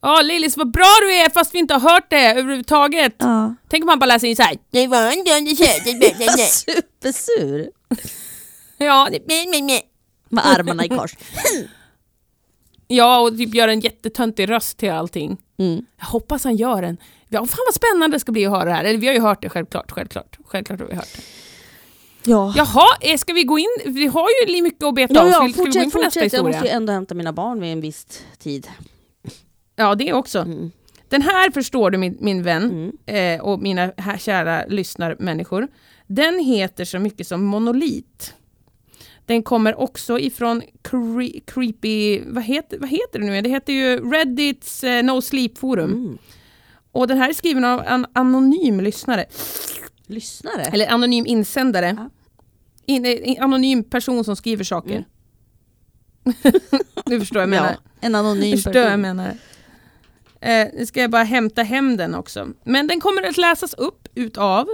Ja 0.03 0.23
Lillis 0.23 0.57
vad 0.57 0.73
bra 0.73 0.97
du 1.03 1.15
är 1.15 1.31
fast 1.31 1.55
vi 1.55 1.59
inte 1.59 1.75
har 1.75 1.91
hört 1.91 2.11
det 2.11 2.31
överhuvudtaget. 2.31 3.15
Ja. 3.19 3.55
Tänk 3.69 3.85
om 3.85 3.87
man 3.87 3.99
bara 3.99 4.07
läser 4.07 4.29
in 4.29 4.37
såhär. 4.37 4.57
Det 4.71 4.87
var 4.87 4.99
en 4.99 6.37
Supersur. 6.39 7.69
Ja. 8.79 9.09
Med 10.29 10.47
armarna 10.47 10.85
i 10.85 10.89
kors. 10.89 11.17
ja, 12.89 13.21
och 13.21 13.37
typ 13.39 13.55
gör 13.55 13.69
en 13.69 13.81
jättetöntig 13.81 14.51
röst 14.51 14.79
till 14.79 14.91
allting. 14.91 15.37
Mm. 15.59 15.85
Jag 15.99 16.07
hoppas 16.07 16.45
han 16.45 16.57
gör 16.57 16.83
en. 16.83 16.97
Ja, 17.29 17.39
fan 17.47 17.59
vad 17.67 17.75
spännande 17.75 18.15
det 18.17 18.21
ska 18.21 18.33
bli 18.33 18.47
att 18.47 18.53
höra 18.53 18.65
det 18.65 18.73
här. 18.73 18.85
Eller 18.85 18.99
vi 18.99 19.07
har 19.07 19.15
ju 19.15 19.21
hört 19.21 19.43
det 19.43 19.49
självklart, 19.49 19.91
självklart. 19.91 20.39
Självklart 20.45 20.81
har 20.81 20.87
vi 20.87 20.95
hört 20.95 21.09
det. 21.17 21.23
Ja. 22.31 22.55
Jaha, 22.57 22.87
eh, 23.01 23.17
ska 23.17 23.33
vi 23.33 23.43
gå 23.45 23.59
in? 23.59 23.67
Vi 23.87 24.07
har 24.07 24.29
ju 24.47 24.63
mycket 24.63 24.83
att 24.85 24.95
beta 24.95 25.15
Ja, 25.15 25.21
av. 25.21 25.27
ja, 25.29 25.33
Ska 25.35 25.45
vi- 25.47 25.53
ska 25.53 25.63
vi 25.63 25.71
gå 25.71 25.79
in 25.85 25.91
fortsätt, 25.91 25.93
på 25.93 25.99
nästa 25.99 26.21
fortsätt. 26.21 26.33
Jag 26.33 26.39
historia? 26.39 26.57
måste 26.59 26.69
ju 26.69 26.75
ändå 26.77 26.93
hämta 26.93 27.15
mina 27.15 27.33
barn 27.33 27.61
vid 27.61 27.73
en 27.73 27.81
viss 27.81 28.07
tid. 28.39 28.69
Ja, 29.77 29.95
det 29.95 30.13
också. 30.13 30.39
Mm. 30.39 30.71
Den 31.09 31.23
här 31.23 31.51
förstår 31.51 31.91
du 31.91 31.99
min, 31.99 32.17
min 32.21 32.43
vän 32.43 32.93
Mm. 33.07 33.39
eh, 33.41 33.45
och 33.47 33.61
mina 33.61 33.93
här, 33.97 34.19
kära 34.19 34.65
lyssnarmänniskor. 34.67 35.69
Den 36.07 36.39
heter 36.39 36.85
så 36.85 36.99
mycket 36.99 37.27
som 37.27 37.45
monolit. 37.45 38.35
Den 39.27 39.43
kommer 39.43 39.81
också 39.81 40.19
ifrån 40.19 40.63
cre 40.83 41.41
creepy, 41.47 42.23
vad 42.27 42.45
heter, 42.45 42.79
vad 42.79 42.89
heter 42.89 43.19
det 43.19 43.25
nu? 43.27 43.43
Det 43.43 43.49
heter 43.49 43.73
ju 43.73 44.11
Reddits 44.13 44.85
eh, 44.85 45.03
No 45.05 45.21
Sleep 45.23 45.59
Forum. 45.59 45.93
Mm. 45.93 46.19
Och 46.93 47.07
den 47.07 47.19
här 47.19 47.29
är 47.29 47.33
skriven 47.33 47.65
av 47.65 47.81
en 47.87 48.07
anonym 48.13 48.81
lyssnare, 48.81 49.25
Lyssnare? 50.07 50.63
eller 50.63 50.87
anonym 50.89 51.27
insändare. 51.27 51.95
Ja. 51.99 52.11
In, 52.87 53.05
eh, 53.07 53.45
anonym 53.45 53.85
person 53.85 54.25
som 54.25 54.37
skriver 54.37 54.65
saker. 54.65 55.05
du 57.05 57.21
förstår 57.21 57.41
jag 57.43 57.49
menar. 57.49 57.71
ja, 57.71 57.91
en 58.01 58.15
anonym 58.15 58.53
Förstår 58.53 58.73
vad 58.73 58.81
jag 58.81 58.87
person. 58.89 59.01
menar. 59.01 59.37
Eh, 60.41 60.69
nu 60.75 60.87
ska 60.87 61.01
jag 61.01 61.11
bara 61.11 61.23
hämta 61.23 61.63
hem 61.63 61.97
den 61.97 62.15
också. 62.15 62.49
Men 62.65 62.87
den 62.87 63.01
kommer 63.01 63.23
att 63.23 63.37
läsas 63.37 63.75
upp 63.75 64.09
utav 64.15 64.69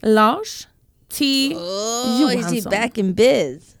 Lars 0.00 0.68
T. 1.12 1.54
Oh, 1.56 2.30
is 2.32 2.50
he 2.52 2.70
back 2.70 2.98
in 2.98 3.14
biz? 3.14 3.76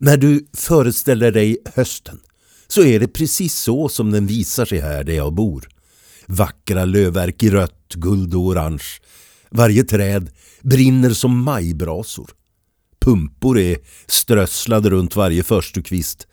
När 0.00 0.16
du 0.16 0.46
föreställer 0.52 1.32
dig 1.32 1.58
hösten 1.74 2.20
så 2.68 2.82
är 2.82 3.00
det 3.00 3.08
precis 3.08 3.54
så 3.54 3.88
som 3.88 4.10
den 4.10 4.26
visar 4.26 4.64
sig 4.64 4.80
här 4.80 5.04
där 5.04 5.12
jag 5.12 5.32
bor. 5.32 5.68
Vackra 6.26 6.84
lövverk 6.84 7.42
i 7.42 7.50
rött, 7.50 7.94
guld 7.94 8.34
och 8.34 8.40
orange. 8.40 8.84
Varje 9.50 9.84
träd 9.84 10.30
brinner 10.62 11.10
som 11.10 11.42
majbrasor. 11.42 12.30
Pumpor 13.00 13.58
är 13.58 13.76
strösslade 14.06 14.90
runt 14.90 15.16
varje 15.16 15.42
förstukvist. 15.42 16.26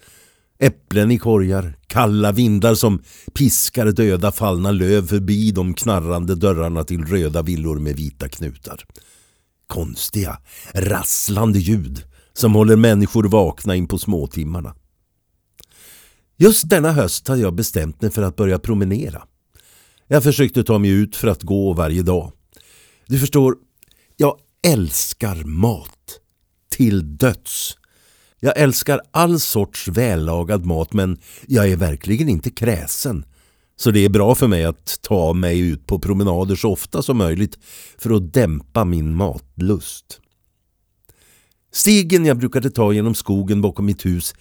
Äpplen 0.59 1.11
i 1.11 1.17
korgar, 1.17 1.77
kalla 1.87 2.31
vindar 2.31 2.75
som 2.75 3.01
piskar 3.33 3.85
döda 3.91 4.31
fallna 4.31 4.71
löv 4.71 5.07
förbi 5.07 5.51
de 5.51 5.73
knarrande 5.73 6.35
dörrarna 6.35 6.83
till 6.83 7.05
röda 7.05 7.41
villor 7.41 7.79
med 7.79 7.95
vita 7.95 8.29
knutar. 8.29 8.85
Konstiga, 9.67 10.37
rasslande 10.73 11.59
ljud 11.59 12.03
som 12.33 12.55
håller 12.55 12.75
människor 12.75 13.23
vakna 13.23 13.75
in 13.75 13.87
på 13.87 13.97
småtimmarna. 13.97 14.75
Just 16.37 16.69
denna 16.69 16.91
höst 16.91 17.27
hade 17.27 17.41
jag 17.41 17.55
bestämt 17.55 18.01
mig 18.01 18.11
för 18.11 18.21
att 18.21 18.35
börja 18.35 18.59
promenera. 18.59 19.23
Jag 20.07 20.23
försökte 20.23 20.63
ta 20.63 20.79
mig 20.79 20.89
ut 20.89 21.15
för 21.15 21.27
att 21.27 21.43
gå 21.43 21.73
varje 21.73 22.01
dag. 22.01 22.31
Du 23.07 23.19
förstår, 23.19 23.55
jag 24.17 24.39
älskar 24.67 25.43
mat. 25.43 26.19
Till 26.75 27.17
döds. 27.17 27.77
Jag 28.39 28.57
älskar 28.57 29.01
all 29.11 29.39
sorts 29.39 29.87
vällagad 29.87 30.65
mat 30.65 30.93
men 30.93 31.17
jag 31.47 31.71
är 31.71 31.75
verkligen 31.75 32.29
inte 32.29 32.49
kräsen. 32.49 33.25
Så 33.75 33.91
det 33.91 33.99
är 33.99 34.09
bra 34.09 34.35
för 34.35 34.47
mig 34.47 34.65
att 34.65 34.99
ta 35.01 35.33
mig 35.33 35.59
ut 35.59 35.87
på 35.87 35.99
promenader 35.99 36.55
så 36.55 36.71
ofta 36.71 37.01
som 37.01 37.17
möjligt 37.17 37.57
för 37.97 38.15
att 38.15 38.33
dämpa 38.33 38.85
min 38.85 39.15
matlust. 39.15 40.19
Stigen 41.73 42.25
jag 42.25 42.37
brukade 42.37 42.69
ta 42.69 42.93
genom 42.93 43.15
skogen 43.15 43.61
bakom 43.61 43.85
mitt 43.85 44.05
hus 44.05 44.33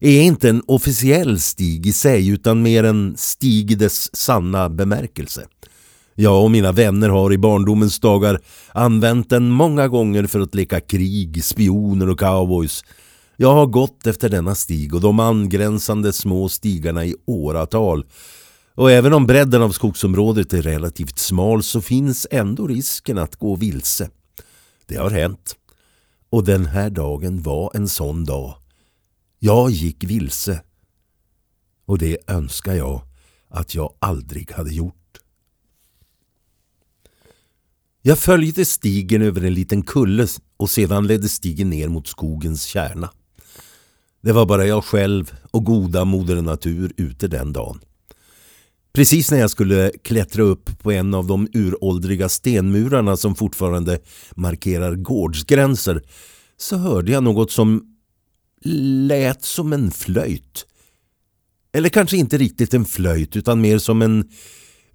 är 0.00 0.20
inte 0.20 0.48
en 0.48 0.62
officiell 0.66 1.40
stig 1.40 1.86
i 1.86 1.92
sig 1.92 2.28
utan 2.28 2.62
mer 2.62 2.84
en 2.84 3.16
stig 3.16 3.70
i 3.70 3.74
dess 3.74 4.16
sanna 4.16 4.68
bemärkelse. 4.68 5.46
Jag 6.18 6.44
och 6.44 6.50
mina 6.50 6.72
vänner 6.72 7.08
har 7.08 7.32
i 7.32 7.38
barndomens 7.38 8.00
dagar 8.00 8.40
använt 8.72 9.30
den 9.30 9.48
många 9.48 9.88
gånger 9.88 10.26
för 10.26 10.40
att 10.40 10.54
leka 10.54 10.80
krig, 10.80 11.44
spioner 11.44 12.10
och 12.10 12.18
cowboys. 12.18 12.84
Jag 13.36 13.52
har 13.52 13.66
gått 13.66 14.06
efter 14.06 14.28
denna 14.28 14.54
stig 14.54 14.94
och 14.94 15.00
de 15.00 15.20
angränsande 15.20 16.12
små 16.12 16.48
stigarna 16.48 17.04
i 17.04 17.14
åratal. 17.26 18.04
Och 18.74 18.90
även 18.90 19.12
om 19.12 19.26
bredden 19.26 19.62
av 19.62 19.70
skogsområdet 19.70 20.52
är 20.52 20.62
relativt 20.62 21.18
smal 21.18 21.62
så 21.62 21.80
finns 21.80 22.26
ändå 22.30 22.66
risken 22.66 23.18
att 23.18 23.36
gå 23.36 23.54
vilse. 23.56 24.10
Det 24.86 24.96
har 24.96 25.10
hänt. 25.10 25.56
Och 26.30 26.44
den 26.44 26.66
här 26.66 26.90
dagen 26.90 27.42
var 27.42 27.70
en 27.74 27.88
sån 27.88 28.24
dag. 28.24 28.54
Jag 29.38 29.70
gick 29.70 30.04
vilse. 30.04 30.62
Och 31.86 31.98
det 31.98 32.18
önskar 32.26 32.74
jag 32.74 33.00
att 33.48 33.74
jag 33.74 33.92
aldrig 33.98 34.52
hade 34.52 34.70
gjort. 34.74 35.05
Jag 38.06 38.18
följde 38.18 38.64
stigen 38.64 39.22
över 39.22 39.44
en 39.44 39.54
liten 39.54 39.82
kulle 39.82 40.26
och 40.56 40.70
sedan 40.70 41.06
ledde 41.06 41.28
stigen 41.28 41.70
ner 41.70 41.88
mot 41.88 42.06
skogens 42.06 42.62
kärna. 42.62 43.10
Det 44.22 44.32
var 44.32 44.46
bara 44.46 44.66
jag 44.66 44.84
själv 44.84 45.32
och 45.50 45.64
goda 45.64 46.04
moder 46.04 46.42
natur 46.42 46.92
ute 46.96 47.28
den 47.28 47.52
dagen. 47.52 47.80
Precis 48.92 49.30
när 49.30 49.38
jag 49.38 49.50
skulle 49.50 49.92
klättra 50.02 50.42
upp 50.42 50.78
på 50.78 50.92
en 50.92 51.14
av 51.14 51.26
de 51.26 51.48
uråldriga 51.52 52.28
stenmurarna 52.28 53.16
som 53.16 53.34
fortfarande 53.34 53.98
markerar 54.36 54.94
gårdsgränser 54.94 56.02
så 56.56 56.76
hörde 56.76 57.12
jag 57.12 57.22
något 57.22 57.50
som 57.50 57.96
lät 59.08 59.44
som 59.44 59.72
en 59.72 59.90
flöjt. 59.90 60.66
Eller 61.72 61.88
kanske 61.88 62.16
inte 62.16 62.38
riktigt 62.38 62.74
en 62.74 62.84
flöjt 62.84 63.36
utan 63.36 63.60
mer 63.60 63.78
som 63.78 64.02
en 64.02 64.30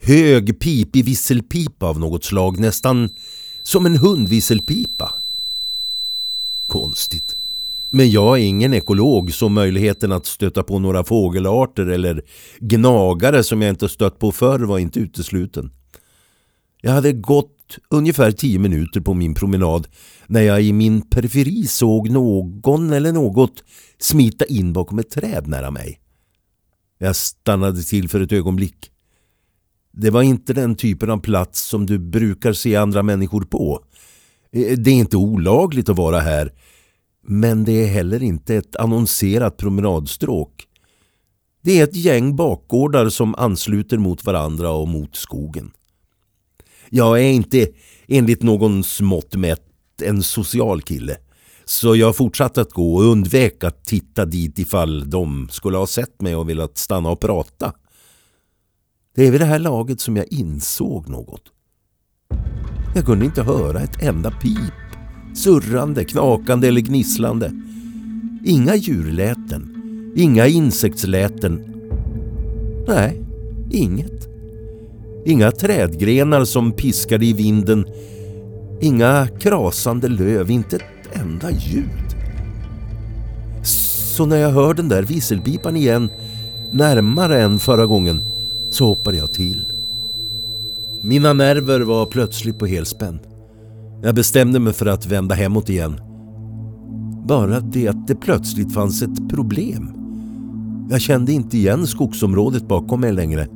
hög 0.01 0.59
pipig 0.59 1.05
visselpipa 1.05 1.85
av 1.85 1.99
något 1.99 2.23
slag, 2.23 2.59
nästan 2.59 3.09
som 3.63 3.85
en 3.85 3.95
hundvisselpipa. 3.95 5.13
Konstigt. 6.67 7.35
Men 7.89 8.11
jag 8.11 8.39
är 8.39 8.43
ingen 8.43 8.73
ekolog 8.73 9.33
så 9.33 9.49
möjligheten 9.49 10.11
att 10.11 10.25
stöta 10.25 10.63
på 10.63 10.79
några 10.79 11.03
fågelarter 11.03 11.85
eller 11.85 12.21
gnagare 12.59 13.43
som 13.43 13.61
jag 13.61 13.69
inte 13.69 13.89
stött 13.89 14.19
på 14.19 14.31
förr 14.31 14.59
var 14.59 14.79
inte 14.79 14.99
utesluten. 14.99 15.71
Jag 16.81 16.91
hade 16.91 17.11
gått 17.11 17.77
ungefär 17.89 18.31
tio 18.31 18.59
minuter 18.59 19.01
på 19.01 19.13
min 19.13 19.33
promenad 19.33 19.87
när 20.27 20.41
jag 20.41 20.61
i 20.63 20.73
min 20.73 21.01
periferi 21.01 21.67
såg 21.67 22.09
någon 22.09 22.93
eller 22.93 23.11
något 23.11 23.63
smita 23.99 24.45
in 24.45 24.73
bakom 24.73 24.99
ett 24.99 25.09
träd 25.09 25.47
nära 25.47 25.71
mig. 25.71 25.99
Jag 26.97 27.15
stannade 27.15 27.83
till 27.83 28.09
för 28.09 28.21
ett 28.21 28.31
ögonblick. 28.31 28.90
Det 29.91 30.09
var 30.09 30.21
inte 30.21 30.53
den 30.53 30.75
typen 30.75 31.09
av 31.09 31.17
plats 31.17 31.61
som 31.61 31.85
du 31.85 31.99
brukar 31.99 32.53
se 32.53 32.75
andra 32.75 33.03
människor 33.03 33.41
på. 33.41 33.83
Eh, 34.51 34.77
det 34.77 34.91
är 34.91 34.95
inte 34.95 35.17
olagligt 35.17 35.89
att 35.89 35.97
vara 35.97 36.19
här, 36.19 36.53
men 37.27 37.63
det 37.63 37.83
är 37.83 37.87
heller 37.87 38.23
inte 38.23 38.55
ett 38.55 38.75
annonserat 38.75 39.57
promenadstråk. 39.57 40.67
Det 41.63 41.79
är 41.79 41.83
ett 41.83 41.95
gäng 41.95 42.35
bakgårdar 42.35 43.09
som 43.09 43.35
ansluter 43.35 43.97
mot 43.97 44.25
varandra 44.25 44.69
och 44.71 44.87
mot 44.87 45.15
skogen. 45.15 45.71
Jag 46.89 47.19
är 47.19 47.31
inte 47.31 47.67
enligt 48.07 48.43
någon 48.43 48.83
smått 48.83 49.35
mätt 49.35 49.67
en 50.01 50.23
social 50.23 50.81
kille. 50.81 51.17
Så 51.65 51.95
jag 51.95 52.15
fortsatte 52.15 52.61
att 52.61 52.71
gå 52.71 52.95
och 52.95 53.03
undvek 53.03 53.63
att 53.63 53.85
titta 53.85 54.25
dit 54.25 54.59
ifall 54.59 55.09
de 55.09 55.47
skulle 55.51 55.77
ha 55.77 55.87
sett 55.87 56.21
mig 56.21 56.35
och 56.35 56.49
velat 56.49 56.77
stanna 56.77 57.09
och 57.09 57.19
prata. 57.19 57.73
Det 59.15 59.27
är 59.27 59.31
vid 59.31 59.41
det 59.41 59.45
här 59.45 59.59
laget 59.59 59.99
som 59.99 60.17
jag 60.17 60.25
insåg 60.29 61.09
något. 61.09 61.41
Jag 62.95 63.05
kunde 63.05 63.25
inte 63.25 63.43
höra 63.43 63.79
ett 63.79 64.03
enda 64.03 64.31
pip, 64.31 64.73
surrande, 65.33 66.03
knakande 66.03 66.67
eller 66.67 66.81
gnisslande. 66.81 67.51
Inga 68.45 68.75
djurläten, 68.75 69.75
inga 70.15 70.47
insektsläten. 70.47 71.63
Nej, 72.87 73.21
inget. 73.71 74.27
Inga 75.25 75.51
trädgrenar 75.51 76.45
som 76.45 76.71
piskade 76.71 77.25
i 77.25 77.33
vinden. 77.33 77.85
Inga 78.81 79.27
krasande 79.39 80.07
löv, 80.07 80.51
inte 80.51 80.75
ett 80.75 81.19
enda 81.19 81.51
ljud. 81.51 82.15
Så 83.63 84.25
när 84.25 84.37
jag 84.37 84.49
hör 84.49 84.73
den 84.73 84.89
där 84.89 85.03
visselpipan 85.03 85.75
igen, 85.75 86.09
närmare 86.71 87.41
än 87.41 87.59
förra 87.59 87.85
gången, 87.85 88.30
så 88.71 88.85
hoppade 88.85 89.17
jag 89.17 89.31
till. 89.33 89.65
Mina 91.01 91.33
nerver 91.33 91.79
var 91.79 92.05
plötsligt 92.05 92.59
på 92.59 92.65
helspänn. 92.65 93.19
Jag 94.03 94.15
bestämde 94.15 94.59
mig 94.59 94.73
för 94.73 94.85
att 94.85 95.05
vända 95.05 95.35
hemåt 95.35 95.69
igen. 95.69 96.01
Bara 97.27 97.59
det 97.59 97.87
att 97.87 98.07
det 98.07 98.15
plötsligt 98.15 98.73
fanns 98.73 99.01
ett 99.01 99.29
problem. 99.29 99.93
Jag 100.89 101.01
kände 101.01 101.31
inte 101.31 101.57
igen 101.57 101.87
skogsområdet 101.87 102.67
bakom 102.67 103.01
mig 103.01 103.13
längre. 103.13 103.47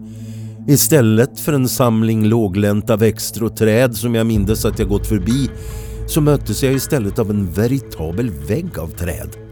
Istället 0.67 1.39
för 1.39 1.53
en 1.53 1.67
samling 1.67 2.25
låglänta 2.25 2.95
växter 2.95 3.43
och 3.43 3.57
träd 3.57 3.95
som 3.95 4.15
jag 4.15 4.27
mindes 4.27 4.65
att 4.65 4.79
jag 4.79 4.89
gått 4.89 5.07
förbi 5.07 5.49
så 6.07 6.21
möttes 6.21 6.63
jag 6.63 6.73
istället 6.73 7.19
av 7.19 7.29
en 7.29 7.51
veritabel 7.51 8.31
vägg 8.47 8.79
av 8.79 8.87
träd. 8.87 9.44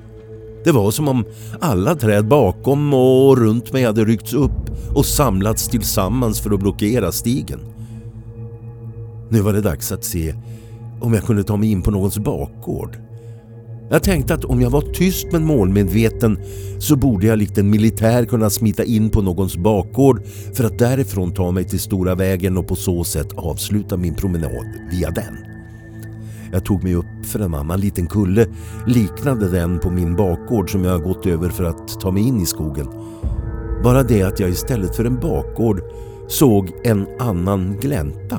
Det 0.64 0.72
var 0.72 0.92
som 0.92 1.08
om 1.08 1.26
alla 1.60 1.96
träd 1.96 2.28
bakom 2.28 2.94
och 2.94 3.38
runt 3.38 3.74
mig 3.74 3.84
hade 3.84 4.06
ryckts 4.06 4.34
upp 4.34 4.72
och 4.96 5.06
samlats 5.06 5.68
tillsammans 5.68 6.42
för 6.42 6.54
att 6.54 6.60
blockera 6.60 7.12
stigen. 7.12 7.60
Nu 9.30 9.42
var 9.42 9.54
det 9.54 9.62
dags 9.62 9.92
att 9.92 10.04
se 10.04 10.36
om 11.02 11.14
jag 11.14 11.24
kunde 11.24 11.44
ta 11.44 11.58
mig 11.58 11.72
in 11.72 11.82
på 11.82 11.92
någons 11.92 12.18
bakgård. 12.18 12.98
Jag 13.90 14.04
tänkte 14.04 14.34
att 14.34 14.46
om 14.46 14.62
jag 14.62 14.70
var 14.70 14.82
tyst 14.82 15.28
men 15.32 15.46
målmedveten 15.46 16.40
så 16.80 16.96
borde 16.96 17.28
jag 17.28 17.40
likt 17.40 17.58
en 17.58 17.70
militär 17.70 18.26
kunna 18.26 18.50
smita 18.50 18.84
in 18.84 19.10
på 19.10 19.22
någons 19.22 19.58
bakgård 19.58 20.22
för 20.54 20.64
att 20.64 20.80
därifrån 20.80 21.34
ta 21.34 21.52
mig 21.52 21.64
till 21.64 21.80
stora 21.80 22.16
vägen 22.16 22.58
och 22.58 22.68
på 22.68 22.76
så 22.76 23.04
sätt 23.04 23.34
avsluta 23.36 23.98
min 23.98 24.16
promenad 24.16 24.66
via 24.92 25.10
den. 25.10 25.53
Jag 26.54 26.66
tog 26.66 26.84
mig 26.84 26.96
upp 26.96 27.26
för 27.26 27.40
en 27.40 27.54
annan 27.56 27.80
liten 27.80 28.08
kulle 28.08 28.48
liknande 28.88 29.50
den 29.50 29.80
på 29.80 29.90
min 29.90 30.16
bakgård 30.16 30.72
som 30.72 30.84
jag 30.84 31.04
gått 31.04 31.26
över 31.26 31.50
för 31.50 31.64
att 31.64 32.00
ta 32.00 32.12
mig 32.12 32.24
in 32.24 32.42
i 32.42 32.46
skogen. 32.46 32.88
Bara 33.84 34.04
det 34.04 34.24
att 34.24 34.40
jag 34.40 34.50
istället 34.50 34.96
för 34.96 35.06
en 35.06 35.20
bakgård 35.20 35.82
såg 36.28 36.72
en 36.84 37.08
annan 37.20 37.78
glänta. 37.82 38.38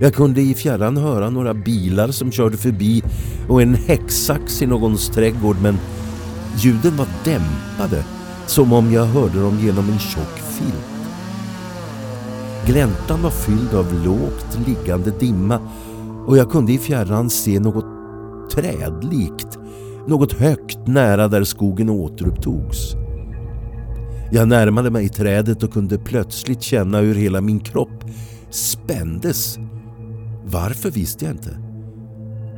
Jag 0.00 0.14
kunde 0.14 0.40
i 0.40 0.54
fjärran 0.54 0.96
höra 0.96 1.30
några 1.30 1.54
bilar 1.54 2.08
som 2.08 2.32
körde 2.32 2.56
förbi 2.56 3.02
och 3.48 3.62
en 3.62 3.74
häcksax 3.74 4.62
i 4.62 4.66
någons 4.66 5.08
trädgård 5.08 5.56
men 5.62 5.78
ljuden 6.56 6.96
var 6.96 7.08
dämpade 7.24 8.04
som 8.46 8.72
om 8.72 8.92
jag 8.92 9.04
hörde 9.04 9.40
dem 9.40 9.58
genom 9.58 9.90
en 9.90 9.98
tjock 9.98 10.38
filt. 10.38 10.94
Gläntan 12.66 13.22
var 13.22 13.30
fylld 13.30 13.74
av 13.74 14.04
lågt 14.04 14.58
liggande 14.66 15.10
dimma 15.10 15.60
och 16.26 16.36
jag 16.36 16.50
kunde 16.50 16.72
i 16.72 16.78
fjärran 16.78 17.30
se 17.30 17.60
något 17.60 17.84
trädlikt, 18.50 19.58
något 20.08 20.32
högt 20.32 20.86
nära 20.86 21.28
där 21.28 21.44
skogen 21.44 21.90
återupptogs. 21.90 22.94
Jag 24.32 24.48
närmade 24.48 24.90
mig 24.90 25.08
trädet 25.08 25.62
och 25.62 25.72
kunde 25.72 25.98
plötsligt 25.98 26.62
känna 26.62 26.98
hur 26.98 27.14
hela 27.14 27.40
min 27.40 27.60
kropp 27.60 28.04
spändes. 28.50 29.58
Varför 30.44 30.90
visste 30.90 31.24
jag 31.24 31.34
inte. 31.34 31.58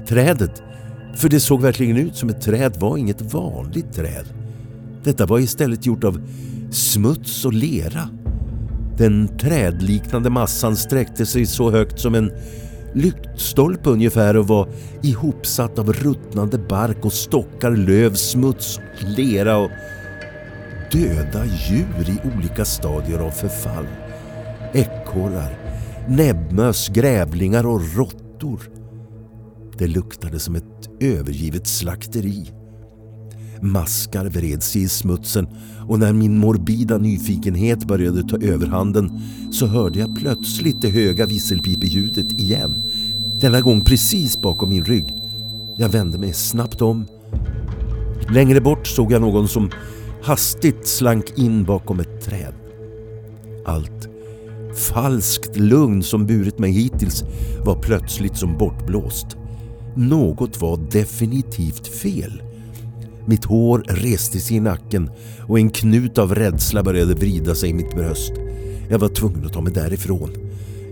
Trädet, 0.08 0.62
för 1.16 1.28
det 1.28 1.40
såg 1.40 1.60
verkligen 1.60 1.96
ut 1.96 2.16
som 2.16 2.28
ett 2.28 2.40
träd, 2.40 2.76
var 2.80 2.96
inget 2.96 3.34
vanligt 3.34 3.92
träd. 3.92 4.24
Detta 5.04 5.26
var 5.26 5.38
istället 5.38 5.86
gjort 5.86 6.04
av 6.04 6.20
smuts 6.70 7.44
och 7.44 7.52
lera. 7.52 8.08
Den 8.98 9.28
trädliknande 9.38 10.30
massan 10.30 10.76
sträckte 10.76 11.26
sig 11.26 11.46
så 11.46 11.70
högt 11.70 12.00
som 12.00 12.14
en 12.14 12.30
lyktstolpe 12.96 13.90
ungefär 13.90 14.36
och 14.36 14.46
var 14.46 14.68
ihopsatt 15.02 15.78
av 15.78 15.92
ruttnande 15.92 16.58
bark 16.58 17.04
och 17.04 17.12
stockar, 17.12 17.70
löv, 17.70 18.14
smuts, 18.14 18.80
lera 19.00 19.56
och 19.56 19.70
döda 20.92 21.44
djur 21.44 22.08
i 22.08 22.36
olika 22.36 22.64
stadier 22.64 23.18
av 23.18 23.30
förfall. 23.30 23.86
Ekorrar, 24.72 25.58
näbbmöss, 26.08 26.88
grävlingar 26.88 27.66
och 27.66 27.96
råttor. 27.96 28.60
Det 29.78 29.86
luktade 29.86 30.38
som 30.38 30.56
ett 30.56 30.90
övergivet 31.00 31.66
slakteri. 31.66 32.52
Maskar 33.60 34.24
vred 34.24 34.62
sig 34.62 34.82
i 34.82 34.88
smutsen 34.88 35.46
och 35.88 35.98
när 35.98 36.12
min 36.12 36.38
morbida 36.38 36.98
nyfikenhet 36.98 37.84
började 37.84 38.22
ta 38.22 38.36
överhanden 38.36 39.20
så 39.52 39.66
hörde 39.66 39.98
jag 39.98 40.16
plötsligt 40.16 40.80
det 40.80 40.88
höga 40.88 41.26
visselpipeljudet 41.26 42.40
igen. 42.40 42.82
Denna 43.40 43.60
gång 43.60 43.80
precis 43.80 44.40
bakom 44.40 44.68
min 44.68 44.84
rygg. 44.84 45.14
Jag 45.76 45.88
vände 45.88 46.18
mig 46.18 46.32
snabbt 46.32 46.82
om. 46.82 47.06
Längre 48.30 48.60
bort 48.60 48.86
såg 48.86 49.12
jag 49.12 49.20
någon 49.20 49.48
som 49.48 49.70
hastigt 50.22 50.86
slank 50.86 51.38
in 51.38 51.64
bakom 51.64 52.00
ett 52.00 52.24
träd. 52.24 52.54
Allt 53.66 54.08
falskt 54.76 55.56
lugn 55.56 56.02
som 56.02 56.26
burit 56.26 56.58
mig 56.58 56.70
hittills 56.70 57.24
var 57.64 57.74
plötsligt 57.74 58.36
som 58.36 58.58
bortblåst. 58.58 59.26
Något 59.94 60.60
var 60.60 60.76
definitivt 60.90 61.86
fel. 61.86 62.42
Mitt 63.26 63.44
hår 63.44 63.84
reste 63.86 64.40
sig 64.40 64.56
i 64.56 64.60
nacken 64.60 65.10
och 65.48 65.58
en 65.58 65.70
knut 65.70 66.18
av 66.18 66.34
rädsla 66.34 66.82
började 66.82 67.14
vrida 67.14 67.54
sig 67.54 67.70
i 67.70 67.74
mitt 67.74 67.94
bröst. 67.94 68.32
Jag 68.90 68.98
var 68.98 69.08
tvungen 69.08 69.46
att 69.46 69.52
ta 69.52 69.60
mig 69.60 69.72
därifrån. 69.72 70.30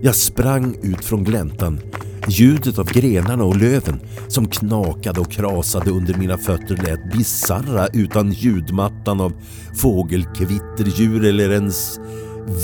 Jag 0.01 0.15
sprang 0.15 0.75
ut 0.81 1.05
från 1.05 1.23
gläntan. 1.23 1.79
Ljudet 2.29 2.79
av 2.79 2.85
grenarna 2.85 3.43
och 3.43 3.57
löven 3.57 3.99
som 4.27 4.47
knakade 4.47 5.19
och 5.19 5.31
krasade 5.31 5.91
under 5.91 6.13
mina 6.13 6.37
fötter 6.37 6.77
lät 6.85 7.11
bizarra 7.17 7.87
utan 7.87 8.31
ljudmattan 8.31 9.21
av 9.21 9.33
fågelkvitter, 9.75 10.85
djur 10.95 11.25
eller 11.25 11.49
ens 11.49 11.99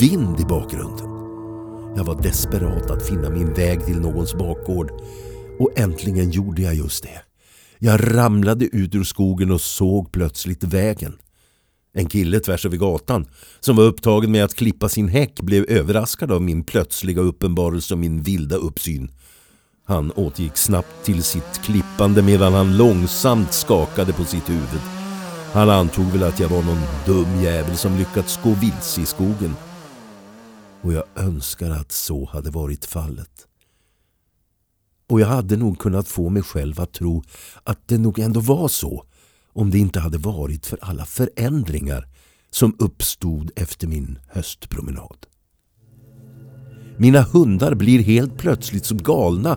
vind 0.00 0.40
i 0.40 0.44
bakgrunden. 0.44 1.06
Jag 1.96 2.04
var 2.04 2.22
desperat 2.22 2.90
att 2.90 3.06
finna 3.06 3.30
min 3.30 3.54
väg 3.54 3.84
till 3.84 4.00
någons 4.00 4.34
bakgård 4.34 4.90
och 5.58 5.78
äntligen 5.78 6.30
gjorde 6.30 6.62
jag 6.62 6.74
just 6.74 7.02
det. 7.02 7.31
Jag 7.84 8.16
ramlade 8.16 8.64
ut 8.64 8.94
ur 8.94 9.04
skogen 9.04 9.50
och 9.50 9.60
såg 9.60 10.12
plötsligt 10.12 10.64
vägen. 10.64 11.18
En 11.94 12.06
kille 12.06 12.40
tvärs 12.40 12.66
över 12.66 12.76
gatan 12.76 13.26
som 13.60 13.76
var 13.76 13.84
upptagen 13.84 14.32
med 14.32 14.44
att 14.44 14.54
klippa 14.54 14.88
sin 14.88 15.08
häck 15.08 15.40
blev 15.40 15.64
överraskad 15.68 16.32
av 16.32 16.42
min 16.42 16.64
plötsliga 16.64 17.20
uppenbarelse 17.20 17.94
och 17.94 17.98
min 18.00 18.22
vilda 18.22 18.56
uppsyn. 18.56 19.10
Han 19.84 20.12
återgick 20.12 20.56
snabbt 20.56 21.04
till 21.04 21.22
sitt 21.22 21.62
klippande 21.64 22.22
medan 22.22 22.52
han 22.52 22.76
långsamt 22.76 23.52
skakade 23.52 24.12
på 24.12 24.24
sitt 24.24 24.50
huvud. 24.50 24.80
Han 25.52 25.70
antog 25.70 26.06
väl 26.06 26.22
att 26.22 26.40
jag 26.40 26.48
var 26.48 26.62
någon 26.62 26.82
dum 27.06 27.42
jävel 27.42 27.76
som 27.76 27.96
lyckats 27.96 28.40
gå 28.42 28.50
vilse 28.50 29.00
i 29.00 29.06
skogen. 29.06 29.56
Och 30.82 30.92
jag 30.92 31.04
önskar 31.16 31.70
att 31.70 31.92
så 31.92 32.28
hade 32.32 32.50
varit 32.50 32.84
fallet. 32.84 33.46
Och 35.12 35.20
jag 35.20 35.26
hade 35.26 35.56
nog 35.56 35.78
kunnat 35.78 36.08
få 36.08 36.28
mig 36.28 36.42
själv 36.42 36.80
att 36.80 36.92
tro 36.92 37.22
att 37.64 37.88
det 37.88 37.98
nog 37.98 38.18
ändå 38.18 38.40
var 38.40 38.68
så 38.68 39.04
om 39.52 39.70
det 39.70 39.78
inte 39.78 40.00
hade 40.00 40.18
varit 40.18 40.66
för 40.66 40.78
alla 40.82 41.04
förändringar 41.04 42.08
som 42.50 42.76
uppstod 42.78 43.50
efter 43.56 43.86
min 43.86 44.18
höstpromenad. 44.28 45.16
Mina 46.96 47.22
hundar 47.22 47.74
blir 47.74 48.02
helt 48.02 48.38
plötsligt 48.38 48.84
så 48.84 48.94
galna 48.94 49.56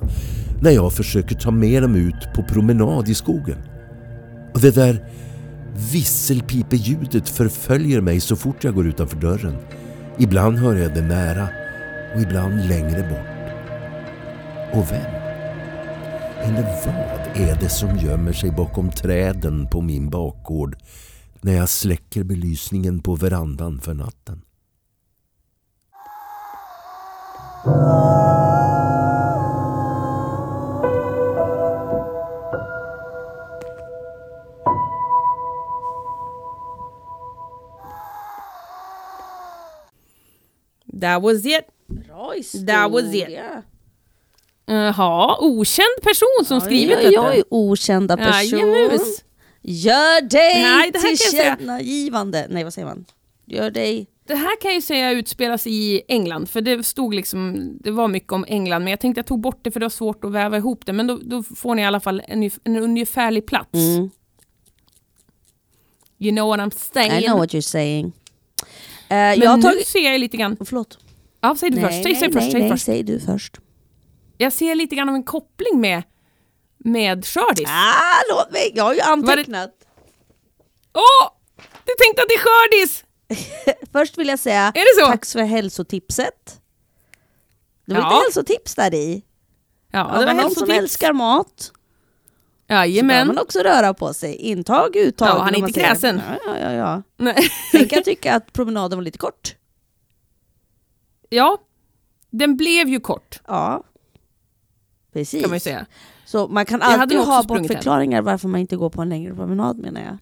när 0.61 0.71
jag 0.71 0.93
försöker 0.93 1.35
ta 1.35 1.51
med 1.51 1.81
dem 1.81 1.95
ut 1.95 2.33
på 2.35 2.43
promenad 2.43 3.09
i 3.09 3.15
skogen. 3.15 3.57
Och 4.53 4.61
det 4.61 4.75
där 4.75 5.09
visselpipeljudet 5.91 7.29
förföljer 7.29 8.01
mig 8.01 8.19
så 8.19 8.35
fort 8.35 8.63
jag 8.63 8.75
går 8.75 8.87
utanför 8.87 9.17
dörren. 9.17 9.55
Ibland 10.17 10.57
hör 10.57 10.75
jag 10.75 10.93
det 10.93 11.01
nära 11.01 11.47
och 12.15 12.21
ibland 12.21 12.67
längre 12.67 13.09
bort. 13.09 13.35
Och 14.73 14.91
vem? 14.91 15.24
Eller 16.45 16.63
vad 16.63 17.37
är 17.47 17.59
det 17.59 17.69
som 17.69 17.97
gömmer 17.97 18.33
sig 18.33 18.51
bakom 18.51 18.91
träden 18.91 19.67
på 19.67 19.81
min 19.81 20.09
bakgård 20.09 20.77
när 21.41 21.53
jag 21.53 21.69
släcker 21.69 22.23
belysningen 22.23 23.01
på 23.01 23.15
verandan 23.15 23.79
för 23.79 23.93
natten? 23.93 24.41
That 41.01 41.21
was 41.21 41.45
it. 41.45 41.65
That 42.67 42.91
was 42.91 43.13
it. 43.13 43.27
Jaha, 44.65 45.37
okänd 45.39 46.01
person 46.03 46.45
som 46.45 46.61
skrivit 46.61 46.89
ja, 46.91 46.97
detta. 46.97 47.11
Jag 47.11 47.37
är 47.37 47.43
okända 47.49 48.17
person. 48.17 48.59
Jajamens. 48.59 49.23
Gör 49.61 50.21
dig 50.21 50.61
Nej, 50.61 50.91
tillkännagivande. 50.91 52.47
Nej, 52.49 52.63
vad 52.63 52.73
säger 52.73 52.87
man? 52.87 53.05
Gör 53.45 53.71
dig... 53.71 54.07
Det 54.27 54.35
här 54.35 54.61
kan 54.61 54.71
jag 54.71 54.75
ju 54.75 54.81
säga 54.81 55.11
utspelas 55.11 55.67
i 55.67 56.01
England, 56.07 56.49
för 56.49 56.61
det 56.61 56.85
stod 56.85 57.13
liksom, 57.13 57.71
det 57.79 57.91
var 57.91 58.07
mycket 58.07 58.31
om 58.31 58.45
England, 58.47 58.83
men 58.83 58.91
jag 58.91 58.99
tänkte 58.99 59.19
jag 59.19 59.25
tog 59.25 59.41
bort 59.41 59.59
det 59.63 59.71
för 59.71 59.79
det 59.79 59.83
var 59.83 59.89
svårt 59.89 60.25
att 60.25 60.31
väva 60.31 60.57
ihop 60.57 60.85
det, 60.85 60.93
men 60.93 61.07
då, 61.07 61.19
då 61.23 61.43
får 61.43 61.75
ni 61.75 61.81
i 61.81 61.85
alla 61.85 61.99
fall 61.99 62.21
en, 62.27 62.51
en 62.63 62.77
ungefärlig 62.77 63.45
plats. 63.45 63.73
Mm. 63.73 64.09
You 66.19 66.35
know 66.35 66.47
what 66.47 66.59
I'm 66.59 66.93
saying? 66.93 67.23
I 67.23 67.25
know 67.25 67.37
what 67.37 67.53
you're 67.53 67.61
saying. 67.61 68.05
Eh, 68.05 68.13
men 69.09 69.39
jag 69.39 69.49
har 69.49 69.57
nu 69.57 69.63
tagit... 69.63 69.87
ser 69.87 70.11
jag 70.11 70.19
lite 70.19 70.37
grann, 70.37 70.57
Förlåt. 70.65 70.97
ja 71.41 71.55
säg 71.59 71.69
du 71.69 71.81
först, 71.81 72.03
säg, 72.03 72.15
säg 72.15 72.29
nej, 72.29 72.31
först, 72.31 72.35
nej, 72.35 72.51
säg 72.51 72.61
nej, 72.61 72.69
först. 72.69 72.85
säg 72.85 73.03
du 73.03 73.19
först. 73.19 73.57
Jag 74.37 74.53
ser 74.53 74.75
lite 74.75 74.95
grann 74.95 75.09
av 75.09 75.15
en 75.15 75.23
koppling 75.23 75.81
med, 75.81 76.03
med 76.77 77.25
Skördis. 77.25 77.69
Ah, 77.69 78.21
låt 78.29 78.51
mig, 78.51 78.71
jag 78.75 78.83
har 78.83 78.93
ju 78.93 78.99
antecknat. 79.01 79.71
Åh! 80.93 81.31
Du 81.85 81.93
tänkte 81.99 82.21
att 82.21 82.27
det 82.27 82.33
är 82.33 82.39
Skördis! 82.39 83.03
Först 83.91 84.17
vill 84.17 84.27
jag 84.27 84.39
säga 84.39 84.73
tack 85.07 85.25
för 85.25 85.39
hälsotipset. 85.43 86.61
Det 87.85 87.93
var 87.93 88.01
Ja. 88.01 88.07
lite 88.09 88.23
hälsotips 88.23 88.75
där 88.75 88.93
i. 88.93 89.23
Ja, 89.91 90.03
det 90.19 90.25
var 90.25 90.33
någon 90.33 90.37
som 90.37 90.43
hälsotips. 90.43 90.77
älskar 90.79 91.13
mat 91.13 91.59
Så 91.59 91.71
bör 92.67 92.75
Jajamän. 92.75 93.27
man 93.27 93.37
också 93.39 93.59
röra 93.59 93.93
på 93.93 94.13
sig. 94.13 94.35
Intag, 94.35 94.95
uttag. 94.95 95.27
Ja, 95.27 95.39
han 95.39 95.55
är 95.55 95.59
inte 95.59 95.79
kräsen. 95.79 96.21
Ja, 96.29 96.39
ja, 96.45 96.59
ja, 96.59 96.71
ja. 96.71 97.03
Nej. 97.17 97.35
Sen 97.71 97.87
kan 97.87 97.95
jag 97.95 98.05
tycka 98.05 98.35
att 98.35 98.53
promenaden 98.53 98.97
var 98.99 99.03
lite 99.03 99.17
kort. 99.17 99.55
Ja, 101.29 101.57
den 102.29 102.57
blev 102.57 102.87
ju 102.87 102.99
kort 102.99 103.39
Ja. 103.47 103.83
Precis. 105.15 105.41
kan 105.41 105.49
man 105.49 105.55
ju 105.55 105.59
säga. 105.59 105.85
Så 106.25 106.47
man 106.47 106.65
kan 106.65 106.81
alltid 106.81 107.19
ha 107.19 107.43
bortförklaringar 107.43 108.21
varför 108.21 108.47
man 108.47 108.61
inte 108.61 108.75
går 108.75 108.89
på 108.89 109.01
en 109.01 109.09
längre 109.09 109.35
promenad 109.35 109.77
menar 109.77 110.01
jag. 110.01 110.17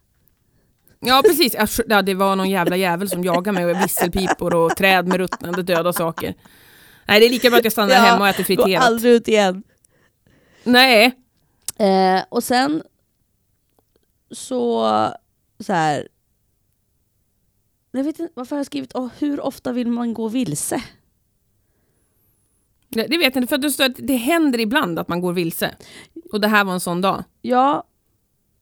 Ja 1.00 1.22
precis, 1.26 1.56
ja, 1.88 2.02
det 2.02 2.14
var 2.14 2.36
någon 2.36 2.50
jävla 2.50 2.76
jävel 2.76 3.08
som 3.08 3.24
jagade 3.24 3.52
mig 3.52 3.64
och 3.64 3.82
visselpipor 3.84 4.54
och 4.54 4.76
träd 4.76 5.08
med 5.08 5.16
ruttnande 5.16 5.62
döda 5.62 5.92
saker. 5.92 6.34
Nej 7.08 7.20
det 7.20 7.26
är 7.26 7.30
lika 7.30 7.50
bra 7.50 7.58
att 7.58 7.64
jag 7.64 7.72
stannar 7.72 7.94
Ja, 7.94 8.00
hemma 8.00 8.20
och 8.20 8.28
äter 8.28 8.38
Gå 8.38 8.44
friterat. 8.44 8.84
aldrig 8.84 9.12
ut 9.12 9.28
igen. 9.28 9.62
Nej, 10.64 11.20
Eh, 11.78 12.22
och 12.28 12.44
sen 12.44 12.82
så, 14.30 14.82
så 15.60 15.72
här. 15.72 16.08
Jag 17.90 18.04
vet 18.04 18.18
inte 18.18 18.32
varför 18.36 18.56
jag 18.56 18.58
har 18.60 18.64
skrivit 18.64 18.94
oh, 18.94 19.08
hur 19.18 19.40
ofta 19.40 19.72
vill 19.72 19.86
man 19.88 20.14
gå 20.14 20.28
vilse? 20.28 20.82
Det 22.94 23.06
det 23.06 23.18
vet 23.18 23.34
jag 23.34 23.42
inte 23.42 23.46
för 23.48 23.56
att 23.56 23.62
det 23.62 23.70
står 23.70 23.84
att 23.84 23.96
det 23.98 24.16
händer 24.16 24.60
ibland 24.60 24.98
att 24.98 25.08
man 25.08 25.20
går 25.20 25.32
vilse. 25.32 25.74
Och 26.32 26.40
det 26.40 26.48
här 26.48 26.64
var 26.64 26.72
en 26.72 26.80
sån 26.80 27.00
dag. 27.00 27.24
Ja, 27.42 27.84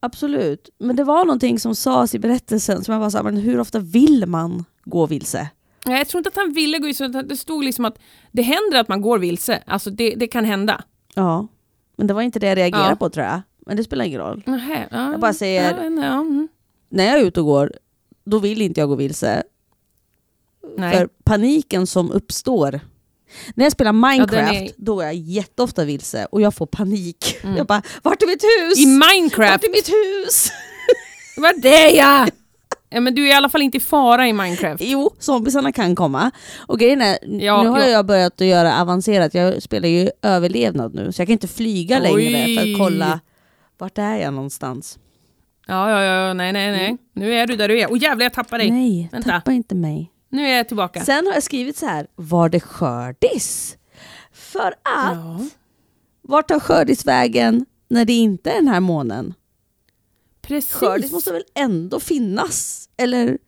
absolut. 0.01 0.71
Men 0.79 0.97
det 0.97 1.05
var 1.05 1.25
någonting 1.25 1.59
som 1.59 1.75
sades 1.75 2.15
i 2.15 2.19
berättelsen 2.19 2.85
som 2.85 2.93
jag 2.93 3.01
var 3.01 3.11
så 3.11 3.17
här, 3.17 3.25
men 3.25 3.37
hur 3.37 3.61
ofta 3.61 3.79
vill 3.79 4.27
man 4.27 4.65
gå 4.85 5.07
vilse? 5.07 5.49
Nej, 5.87 5.99
jag 5.99 6.09
tror 6.09 6.19
inte 6.19 6.29
att 6.29 6.37
han 6.37 6.53
ville 6.53 6.79
gå 6.79 6.87
vilse, 6.87 7.05
utan 7.05 7.29
det 7.29 7.37
stod 7.37 7.65
liksom 7.65 7.85
att 7.85 7.99
det 8.33 8.43
händer 8.43 8.81
att 8.81 8.89
man 8.89 9.01
går 9.03 9.19
vilse. 9.19 9.63
Alltså 9.67 9.91
det, 9.91 10.15
det 10.15 10.27
kan 10.27 10.45
hända. 10.45 10.85
Ja, 11.15 11.47
men 11.97 12.07
det 12.07 12.15
var 12.15 12.23
inte 12.23 12.39
det 12.39 12.47
jag 12.47 12.59
reagerade 12.59 12.89
Ja. 12.89 12.97
på 12.97 13.11
tror 13.11 13.27
jag. 13.27 13.41
Men 13.67 13.77
det 13.77 13.85
spelar 13.85 14.05
ingen 14.05 14.21
roll. 14.21 14.43
Nähä, 14.47 14.89
ja, 14.91 15.11
Jag 15.13 15.21
bara 15.21 15.33
säger- 15.35 15.73
ja, 15.83 16.21
mm. 16.21 16.49
När 16.89 17.05
jag 17.05 17.21
är 17.21 17.25
ute 17.25 17.41
och 17.41 17.47
går, 17.47 17.73
då 18.25 18.39
vill 18.39 18.63
inte 18.63 18.81
jag 18.81 18.89
gå 18.89 18.95
vilse. 18.95 19.43
Nej. 20.77 20.97
För 20.97 21.07
paniken 21.25 21.87
som 21.87 22.11
uppstår. 22.11 22.81
När 23.55 23.65
jag 23.65 23.73
spelar 23.73 23.93
Minecraft, 23.93 24.33
den 24.33 24.49
är- 24.49 24.71
då 24.77 25.01
är 25.01 25.05
jag 25.05 25.15
jätteofta 25.15 25.85
vilse 25.85 26.27
och 26.31 26.41
jag 26.41 26.55
får 26.55 26.67
panik. 26.67 27.37
Mm. 27.43 27.57
Jag 27.57 27.67
bara, 27.67 27.83
vart 28.03 28.23
är 28.23 28.27
mitt 28.27 28.45
hus? 28.45 28.79
I 28.79 28.99
Vart 28.99 29.11
Minecraft, 29.15 29.65
är 29.65 29.71
mitt 29.71 29.89
hus? 29.89 30.53
vad 31.37 31.63
det 31.63 31.91
ja! 31.91 32.27
ja! 32.91 33.01
Men 33.01 33.15
du 33.15 33.25
är 33.25 33.29
i 33.29 33.33
alla 33.33 33.49
fall 33.49 33.63
inte 33.63 33.77
i 33.77 33.81
fara 33.81 34.29
i 34.29 34.33
Minecraft. 34.33 34.83
Jo, 34.87 35.11
zombiesarna 35.19 35.73
kan 35.73 35.95
komma. 35.97 36.31
Och 36.67 36.79
grejen 36.79 37.03
är, 37.03 37.19
Ja, 37.41 37.63
nu 37.63 37.69
har 37.69 37.81
ja. 37.81 37.89
jag 37.89 38.07
börjat 38.07 38.41
att 38.41 38.47
göra 38.47 38.81
avancerat, 38.81 39.35
jag 39.35 39.63
spelar 39.63 39.89
ju 39.89 40.11
överlevnad 40.23 40.95
nu, 40.95 41.13
så 41.13 41.21
jag 41.21 41.29
kan 41.29 41.33
inte 41.33 41.49
flyga 41.49 41.99
längre 41.99 42.17
Oj. 42.17 42.57
för 42.57 42.63
att 42.73 42.79
kolla 42.79 43.21
vart 43.79 43.99
är 43.99 44.15
jag 44.17 44.35
någonstans. 44.35 44.99
Ja, 45.67 45.91
ja, 45.91 46.03
ja, 46.03 46.35
nej, 46.35 46.53
nej, 46.53 46.71
nej. 46.71 46.97
Nu 47.15 47.35
är 47.35 47.47
du 47.47 47.57
där 47.57 47.69
du 47.69 47.81
är. 47.81 47.91
Och 47.91 47.99
jävlar, 47.99 48.25
jag 48.25 48.33
tappar 48.35 48.59
dig. 48.59 48.71
Nej, 48.71 49.09
Vänta. 49.13 49.31
tappa 49.31 49.53
inte 49.53 49.75
mig. 49.75 50.12
Nu 50.33 50.47
är 50.49 50.57
jag 50.57 50.69
tillbaka. 50.69 51.05
Sen 51.05 51.27
har 51.27 51.35
jag 51.35 51.43
skrivit 51.43 51.77
så 51.77 51.87
här, 51.87 52.07
var 52.15 52.49
det 52.49 52.61
skördis? 52.61 53.77
För 54.33 54.67
att, 54.69 54.77
Ja. 54.85 55.41
vart 56.23 56.49
tar 56.49 56.61
skördis 56.61 57.07
vägen 57.07 57.67
när 57.89 58.05
det 58.05 58.13
inte 58.13 58.51
är 58.51 58.55
den 58.55 58.69
här 58.69 58.81
månen? 58.81 59.35
Precis. 60.43 60.73
Skördis 60.75 61.13
måste 61.13 61.33
väl 61.33 61.43
ändå 61.55 62.01
finnas? 62.01 62.89
Eller? 62.97 63.39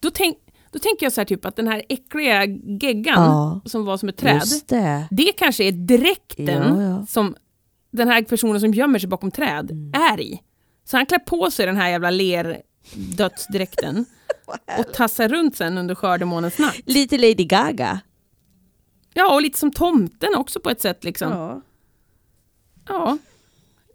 Då, 0.00 0.10
tänk, 0.10 0.38
då 0.70 0.78
tänker 0.78 1.06
jag 1.06 1.12
så 1.12 1.20
här 1.20 1.26
typ 1.26 1.44
att 1.44 1.56
den 1.56 1.68
här 1.68 1.82
äckliga 1.88 2.44
geggan 2.80 3.22
Ja. 3.24 3.60
som 3.64 3.84
var 3.84 3.96
som 3.96 4.08
ett 4.08 4.16
träd, 4.16 4.42
det. 4.66 5.08
det 5.10 5.32
kanske 5.32 5.64
är 5.64 5.72
dräkten 5.72 6.80
ja. 6.80 7.06
som 7.08 7.36
den 7.90 8.08
här 8.08 8.22
personen 8.22 8.60
som 8.60 8.74
gömmer 8.74 8.98
sig 8.98 9.08
bakom 9.08 9.30
träd 9.30 9.70
Mm. 9.70 9.92
är 10.12 10.20
i. 10.20 10.40
Så 10.84 10.96
han 10.96 11.06
klär 11.06 11.18
på 11.18 11.50
sig 11.50 11.66
den 11.66 11.76
här 11.76 11.88
jävla 11.88 12.10
lerdödsdräkten 12.10 14.04
och 14.78 14.94
tassar 14.94 15.28
runt 15.28 15.56
sen 15.56 15.78
under 15.78 15.94
skördemånens 15.94 16.58
natt. 16.58 16.76
Lite 16.86 17.18
Lady 17.18 17.44
Gaga. 17.44 18.00
Ja, 19.14 19.34
och 19.34 19.42
lite 19.42 19.58
som 19.58 19.72
tomten 19.72 20.34
också 20.34 20.60
på 20.60 20.70
ett 20.70 20.80
sätt 20.80 21.04
liksom. 21.04 21.30
Ja. 21.32 21.62
Ja. 22.88 23.18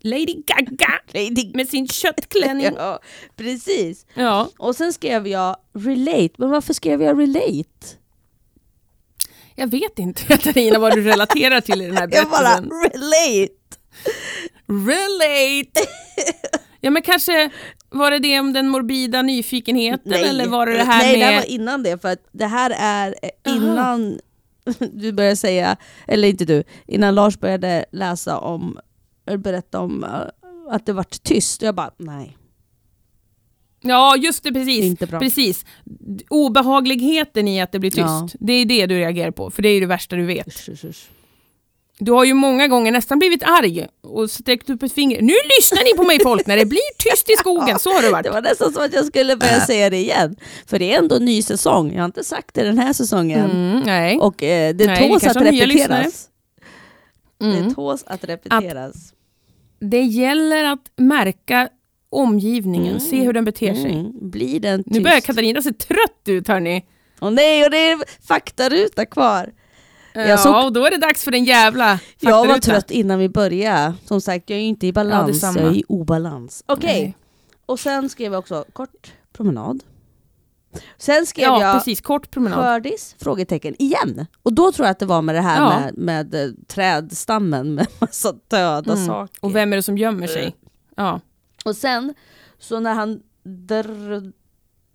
Lady 0.04 0.36
Gaga 0.48 1.00
Lady 1.14 1.52
med 1.54 1.68
sin 1.70 1.88
köttklänning. 1.88 2.66
Ja, 2.78 3.00
precis. 3.36 4.06
Ja, 4.14 4.50
Och 4.58 4.76
sen 4.76 4.94
skrev 4.94 5.28
jag 5.28 5.58
relate, 5.74 6.34
men 6.38 6.50
varför 6.50 6.74
skrev 6.74 7.02
jag 7.02 7.20
relate? 7.20 7.98
jag 9.56 9.68
vet 9.68 10.00
inte 10.00 10.24
Katarina 10.24 10.80
vad 10.80 10.94
du 10.96 11.02
relaterar 11.04 11.62
till 11.62 11.82
i 11.82 11.86
den 11.88 11.98
här 11.98 12.10
Jag 12.12 12.30
bara 12.30 12.40
berättelsen. 12.62 12.70
relate! 12.82 13.54
Relate! 14.68 15.82
Ja 16.82 16.90
men 16.90 17.02
kanske 17.02 17.50
var 17.90 18.12
det 18.12 18.20
det 18.20 18.40
om 18.40 18.54
den 18.54 18.70
morbida 18.70 19.22
nyfikenheten 19.22 20.14
eller 20.14 20.48
var 20.48 20.66
det 20.66 20.78
det 20.78 20.84
här 20.84 21.04
Nej, 21.04 21.20
med... 21.20 21.22
det 21.22 21.26
här 21.26 21.42
var 21.42 21.50
innan 21.50 21.84
det, 21.84 22.02
för 22.02 22.12
att 22.12 22.28
det 22.32 22.46
här 22.46 22.74
är 22.78 23.16
eh, 23.22 23.56
innan 23.56 24.20
du 24.94 25.12
började 25.12 25.36
säga, 25.36 25.78
eller 26.08 26.28
inte 26.28 26.46
du, 26.46 26.64
innan 26.88 27.16
Lars 27.16 27.40
började 27.40 27.86
läsa 27.92 28.40
om, 28.40 28.80
berätta 29.38 29.80
om 29.80 30.04
eh, 30.04 30.74
att 30.74 30.86
det 30.86 30.94
vart 30.94 31.24
tyst. 31.24 31.62
Jag 31.62 31.76
bara, 31.76 31.92
nej. 31.98 32.38
Ja 33.82 34.16
just 34.18 34.44
det, 34.44 34.52
precis. 34.52 34.86
Inte 34.86 35.08
bra. 35.08 35.20
precis. 35.20 35.66
Obehagligheten 36.30 37.48
i 37.48 37.62
att 37.62 37.72
det 37.72 37.80
blir 37.80 37.92
tyst. 37.92 38.04
Ja. 38.04 38.28
Det 38.40 38.54
är 38.54 38.66
det 38.66 38.86
du 38.86 38.96
reagerar 38.96 39.32
på, 39.32 39.52
för 39.52 39.62
det 39.62 39.70
är 39.70 39.82
det 39.82 39.88
värsta 39.88 40.16
du 40.16 40.26
vet. 40.26 40.48
Usch, 40.48 40.70
usch, 40.70 40.86
usch. 40.86 41.10
Du 42.04 42.12
har 42.12 42.26
ju 42.26 42.34
många 42.34 42.68
gånger 42.68 42.92
nästan 42.92 43.20
blivit 43.20 43.44
arg 43.44 43.88
och 44.04 44.32
sträckt 44.32 44.70
upp 44.70 44.84
ett 44.84 44.94
finger. 44.94 45.22
Nu 45.22 45.34
lyssnar 45.60 45.84
ni 45.84 45.98
på 45.98 46.04
mig 46.04 46.20
folk 46.24 46.48
när 46.48 46.58
det 46.58 46.66
blir 46.66 46.98
tyst 46.98 47.30
i 47.30 47.34
skogen, 47.34 47.80
så 47.80 47.94
har 47.94 48.02
det 48.02 48.10
varit. 48.12 48.24
Det 48.32 48.32
var 48.32 48.42
nästan 48.42 48.74
som 48.74 48.84
att 48.84 48.94
jag 48.94 49.06
skulle 49.06 49.36
börja 49.36 49.60
säga 49.60 49.90
det 49.90 49.98
igen. 49.98 50.36
För 50.68 50.80
det 50.80 50.94
är 50.94 50.98
ändå 50.98 51.16
en 51.16 51.26
ny 51.26 51.42
säsong. 51.42 51.92
Jag 51.94 52.00
har 52.00 52.06
inte 52.06 52.24
sagt 52.24 52.56
det 52.56 52.64
den 52.64 52.78
här 52.78 52.94
säsongen. 52.94 53.52
Mm, 53.52 53.80
nej. 53.86 54.18
Och 54.18 54.44
eh, 54.44 54.76
det 54.76 54.86
Nej, 54.86 55.10
tåls 55.10 55.24
att 55.24 55.36
repeteras. 55.38 56.28
Det 57.40 57.46
Mm. 57.46 57.74
tåls 57.74 58.04
att 58.08 58.24
repeteras. 58.24 59.14
Det 59.80 60.02
gäller 60.02 60.64
att 60.64 60.92
märka 60.98 61.70
omgivningen, 62.10 63.00
se 63.00 63.22
hur 63.22 63.34
den 63.34 63.46
beter 63.46 63.74
sig. 63.74 63.92
Mm. 63.94 64.30
Blir 64.30 64.60
den 64.60 64.84
tyst? 64.84 64.94
Nu 64.96 65.02
börjar 65.02 65.20
Katarina 65.22 65.62
se 65.62 65.74
trött 65.74 66.22
ut 66.28 66.48
hörni. 66.48 66.86
Åh 67.22 67.32
nej, 67.32 67.66
och 67.66 67.72
det 67.72 67.78
är 67.90 68.00
faktaruta 68.28 69.06
kvar. 69.06 69.54
Ja, 70.14 70.22
Jag 70.22 70.40
såg- 70.40 70.66
och 70.66 70.74
då 70.74 70.86
är 70.86 70.92
det 70.92 70.98
dags 70.98 71.24
för 71.24 71.32
den 71.32 71.44
jävla 71.46 72.00
Jag 72.20 72.48
var 72.48 72.58
trött 72.58 72.92
innan 72.92 73.20
vi 73.20 73.30
började. 73.30 73.94
Som 74.06 74.22
sagt, 74.22 74.50
jag 74.50 74.58
är 74.58 74.62
ju 74.62 74.68
inte 74.68 74.88
i 74.88 74.94
balans, 74.94 75.28
detsamma. 75.32 75.60
jag 75.60 75.68
är 75.70 75.76
i 75.76 75.84
obalans. 75.88 76.64
Okej, 76.66 77.02
Nej. 77.04 77.16
och 77.66 77.80
sen 77.80 78.10
skrev 78.10 78.32
jag 78.32 78.40
också 78.40 78.66
kort 78.74 79.12
promenad. 79.34 79.84
Sen 80.98 81.26
skrev 81.26 81.44
Ja, 81.46 81.62
jag 81.62 81.76
precis. 81.78 82.02
Kort 82.02 82.32
promenad. 82.32 82.60
skördis? 82.60 83.16
Frågetecken 83.20 83.76
igen. 83.82 84.26
Och 84.44 84.54
då 84.54 84.72
tror 84.72 84.86
jag 84.86 84.92
att 84.92 85.00
det 85.00 85.06
var 85.06 85.22
med 85.22 85.36
det 85.36 85.42
här 85.42 85.58
Ja. 85.62 85.80
med, 85.80 85.98
med 85.98 86.36
eh, 86.46 86.52
trädstammen 86.68 87.74
med 87.76 87.88
massa 88.00 88.34
döda 88.48 88.94
Mm. 88.94 89.06
saker. 89.08 89.38
Och 89.42 89.56
vem 89.56 89.74
är 89.74 89.78
det 89.78 89.84
som 89.84 89.98
gömmer 89.98 90.28
sig? 90.28 90.56
Ja. 90.96 91.20
Och 91.66 91.76
sen, 91.76 92.14
så 92.60 92.80
när 92.80 92.94
han 92.94 93.20
dr- 93.44 94.34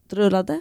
drullade 0.08 0.60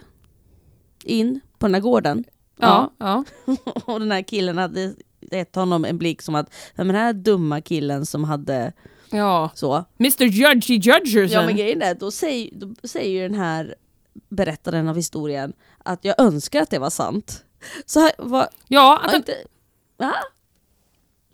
in 1.04 1.40
på 1.58 1.66
den 1.66 1.74
här 1.74 1.80
gården 1.82 2.24
Ja. 2.56 2.92
ja. 2.98 3.24
och 3.84 4.00
den 4.00 4.10
här 4.10 4.22
killen 4.22 4.58
hade 4.58 4.94
gett 5.20 5.54
honom 5.54 5.84
en 5.84 5.98
blick 5.98 6.22
som 6.22 6.34
att 6.34 6.46
"Ja, 6.74 6.84
men 6.84 6.86
den 6.86 6.96
här 6.96 7.12
dumma 7.12 7.60
killen 7.60 8.06
som 8.06 8.24
hade 8.24 8.72
ja. 9.10 9.50
så. 9.54 9.84
Mr 10.00 10.24
Judgy 10.24 10.74
Judgerson. 10.74 11.40
Ja 11.40 11.46
men 11.46 11.56
grejen 11.56 11.82
är, 11.82 11.94
då 11.94 12.10
säger, 12.10 12.50
då 12.54 12.88
säger 12.88 13.10
ju 13.10 13.28
den 13.28 13.38
här 13.38 13.74
berättaren 14.28 14.88
av 14.88 14.96
historien 14.96 15.52
att 15.84 16.04
jag 16.04 16.20
önskar 16.20 16.62
att 16.62 16.70
det 16.70 16.78
var 16.78 16.90
sant. 16.90 17.44
Så 17.86 18.00
här, 18.00 18.12
var, 18.18 18.48
ja, 18.68 18.96
att 18.96 19.02
var 19.02 19.10
han, 19.10 19.16
inte, 19.16 19.34
va? 19.96 20.14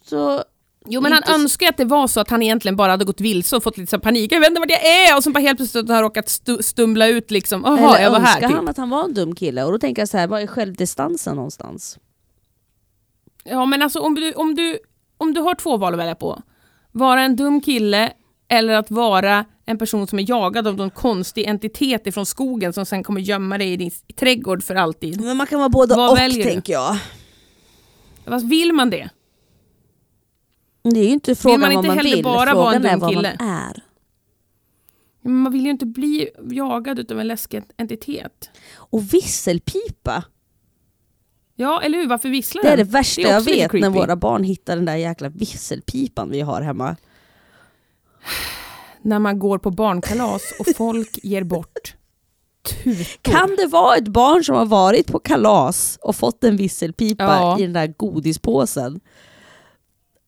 Så, 0.05 0.45
jo, 0.89 1.01
men 1.01 1.12
han 1.12 1.22
önskar 1.24 1.68
att 1.68 1.76
det 1.76 1.85
var 1.85 2.07
så 2.07 2.20
att 2.20 2.30
han 2.30 2.43
egentligen 2.43 2.76
bara 2.76 2.91
hade 2.91 3.05
gått 3.05 3.20
vilse 3.20 3.57
och 3.57 3.62
fått 3.62 3.78
lite 3.78 3.99
panik. 3.99 4.33
Jag 4.33 4.41
vet 4.41 4.49
inte 4.49 4.61
vart 4.61 4.70
jag 4.70 4.87
är! 4.87 5.16
Och 5.16 5.24
så 5.24 5.30
bara 5.30 5.41
helt 5.41 5.57
plötsligt 5.57 5.89
har 5.89 5.95
han 5.95 6.03
råkat 6.03 6.28
stu, 6.28 6.62
stumla 6.62 7.09
ut 7.09 7.30
liksom. 7.30 7.62
Jaha, 7.64 7.78
eller 7.78 8.03
jag 8.03 8.11
var 8.11 8.20
här. 8.20 8.35
önskar 8.35 8.49
Typ. 8.49 8.57
han 8.57 8.68
att 8.68 8.76
han 8.76 8.91
var 8.91 9.05
en 9.05 9.14
dum 9.14 9.35
kille? 9.35 9.64
Och 9.64 9.72
då 9.72 9.78
tänker 9.78 10.03
jag 10.03 10.09
så 10.09 10.18
här, 10.18 10.26
var 10.26 10.41
är 10.41 10.47
självdistansen 10.47 11.37
någonstans? 11.37 11.99
Ja 13.45 13.66
men 13.66 13.83
alltså 13.83 14.01
om 14.01 14.14
du, 14.14 14.33
om, 14.33 14.55
du, 14.55 14.78
om 15.18 15.35
du 15.35 15.41
har 15.41 15.55
två 15.55 15.76
val 15.76 15.93
att 15.93 16.01
välja 16.01 16.14
på. 16.14 16.43
Vara 16.93 17.22
en 17.22 17.37
dum 17.37 17.61
kille 17.61 18.12
eller 18.49 18.74
att 18.74 18.91
vara 18.91 19.45
en 19.66 19.78
person 19.78 20.07
som 20.07 20.18
är 20.18 20.30
jagad 20.30 20.66
av 20.66 20.76
någon 20.76 20.91
konstig 20.91 21.47
entitet 21.47 22.07
ifrån 22.07 22.26
skogen 22.26 22.72
som 22.72 22.87
sen 22.87 23.05
kommer 23.05 23.20
gömma 23.20 23.59
dig 23.59 23.72
i 23.72 23.76
din 23.76 23.91
trädgård 24.16 24.62
för 24.62 24.74
alltid. 24.74 25.20
Men 25.20 25.37
man 25.37 25.47
kan 25.47 25.59
vara 25.59 25.68
både 25.68 25.95
Vad 25.95 26.11
och 26.11 26.18
tänker 26.18 26.72
jag. 26.72 26.97
Vad 28.24 28.49
vill 28.49 28.72
man 28.72 28.91
det? 28.91 29.11
Det 30.83 31.01
är 31.01 31.05
ju 31.05 31.11
inte 31.11 31.35
frågan 31.35 31.61
man 31.61 31.68
vad 31.68 31.76
inte 31.78 31.89
man 31.89 31.97
heller 31.97 32.11
vill, 32.16 32.24
bara 32.24 32.55
vara 32.55 32.74
en 32.74 32.83
frågan 32.83 32.87
är 32.87 32.91
dum 32.91 33.01
vad 33.01 33.11
kille? 33.11 33.37
man 33.41 33.49
är. 33.49 33.83
Men 35.24 35.33
Man 35.37 35.53
vill 35.53 35.64
ju 35.64 35.70
inte 35.70 35.87
bli 35.87 36.28
jagad 36.51 37.12
av 37.12 37.20
en 37.20 37.26
läskig 37.28 37.62
entitet. 37.76 38.51
Och 38.76 39.14
visselpipa, 39.14 40.24
Ja, 41.55 41.83
eller 41.83 41.99
hur? 41.99 42.09
Varför 42.09 42.28
visslar 42.28 42.62
det 42.62 42.68
är 42.68 42.76
det 42.76 42.83
den? 42.83 42.93
värsta 42.93 43.22
Det 43.22 43.28
är 43.28 43.33
jag 43.33 43.41
vet 43.41 43.72
när 43.72 43.80
creepy. 43.80 43.89
våra 43.99 44.16
barn 44.16 44.45
hittar 44.45 44.76
den 44.76 44.85
där 44.85 44.97
jäkla 44.97 45.28
visselpipan 45.28 46.30
vi 46.30 46.41
har 46.41 46.61
hemma. 46.62 46.97
när 49.03 49.18
man 49.18 49.39
går 49.39 49.59
på 49.59 49.70
barnkalas 49.70 50.43
och 50.61 50.76
folk 50.76 51.18
ger 51.22 51.45
bort 51.45 51.95
tutor. 52.85 53.22
Kan 53.33 53.57
det 53.57 53.66
vara 53.66 53.97
ett 53.97 54.09
barn 54.09 54.45
som 54.45 54.57
har 54.57 54.66
varit 54.66 55.07
på 55.07 55.18
kalas 55.18 55.99
och 56.03 56.16
fått 56.16 56.45
en 56.45 56.57
visselpipa 56.57 57.24
Ja. 57.24 57.59
i 57.59 57.62
den 57.62 57.72
där 57.72 57.87
godispåsen 57.87 59.01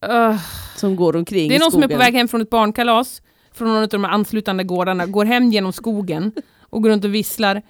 Öh. 0.08 0.36
som 0.76 0.96
går 0.96 1.16
omkring 1.16 1.48
Det 1.48 1.54
är 1.56 1.60
någon 1.60 1.72
som 1.72 1.82
är 1.82 1.88
på 1.88 1.96
väg 1.96 2.14
hem 2.14 2.28
från 2.28 2.40
ett 2.40 2.50
barnkalas, 2.50 3.22
från 3.54 3.68
någon 3.68 3.82
av 3.82 3.88
de 3.88 4.04
anslutande 4.04 4.64
gårdarna, 4.64 5.06
går 5.06 5.24
hem 5.24 5.52
genom 5.52 5.72
skogen 5.72 6.32
och 6.60 6.82
går 6.82 6.90
runt 6.90 7.04
och 7.04 7.14
visslar. 7.14 7.62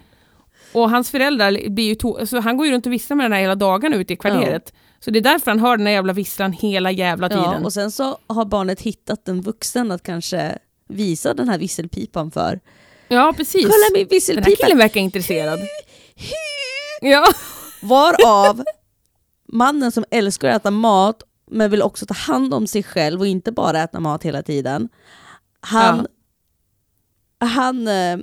Och 0.73 0.91
hans 0.91 1.11
föräldrar 1.11 1.69
blir 1.71 1.85
ju 1.85 1.95
to- 1.95 2.27
så 2.27 2.41
han 2.41 2.57
går 2.57 2.67
ju 2.67 2.73
runt 2.73 2.87
och 2.87 2.93
visslar 2.93 3.17
med 3.17 3.25
den 3.25 3.33
här 3.33 3.41
hela 3.41 3.55
dagarna 3.55 3.97
ute 3.97 4.13
i 4.13 4.17
kvarteret. 4.17 4.73
Så 5.01 5.11
det 5.11 5.19
är 5.19 5.21
därför 5.21 5.51
han 5.51 5.61
hör 5.61 5.77
den 5.77 5.87
här 5.87 5.93
jävla 5.95 6.13
visslan 6.13 6.53
hela 6.53 6.91
jävla 6.91 7.29
Ja, 7.31 7.45
tiden. 7.45 7.65
och 7.65 7.73
sen 7.73 7.91
så 7.91 8.19
har 8.27 8.45
barnet 8.45 8.81
hittat 8.81 9.29
en 9.29 9.41
vuxen 9.41 9.91
att 9.93 10.03
kanske 10.03 10.59
visa 10.89 11.35
den 11.35 11.49
här 11.49 11.59
visselpipan 11.59 12.31
för. 12.31 12.61
Ja, 13.09 13.35
precis. 13.37 13.63
Kolla 13.63 13.75
min 13.93 13.95
Den 13.95 14.01
här 14.07 14.11
visselpipa! 14.11 14.57
killen 14.65 14.79
verkar 14.79 15.01
intresserad. 15.01 15.61
Ja. 17.01 17.25
Varav 17.83 18.65
mannen 19.53 19.93
som 19.93 20.05
älskar 20.11 20.49
att 20.49 20.57
äta 20.57 20.71
mat 20.71 21.23
men 21.51 21.71
vill 21.71 21.83
också 21.83 22.07
ta 22.07 22.15
hand 22.15 22.55
om 22.55 22.67
sig 22.67 22.83
själv 22.83 23.21
och 23.21 23.27
inte 23.27 23.53
bara 23.53 23.83
äta 23.83 24.01
mat 24.01 24.23
hela 24.23 24.43
tiden. 24.43 24.89
Han, 25.61 26.07
han 27.39 27.89
eh, 27.89 28.19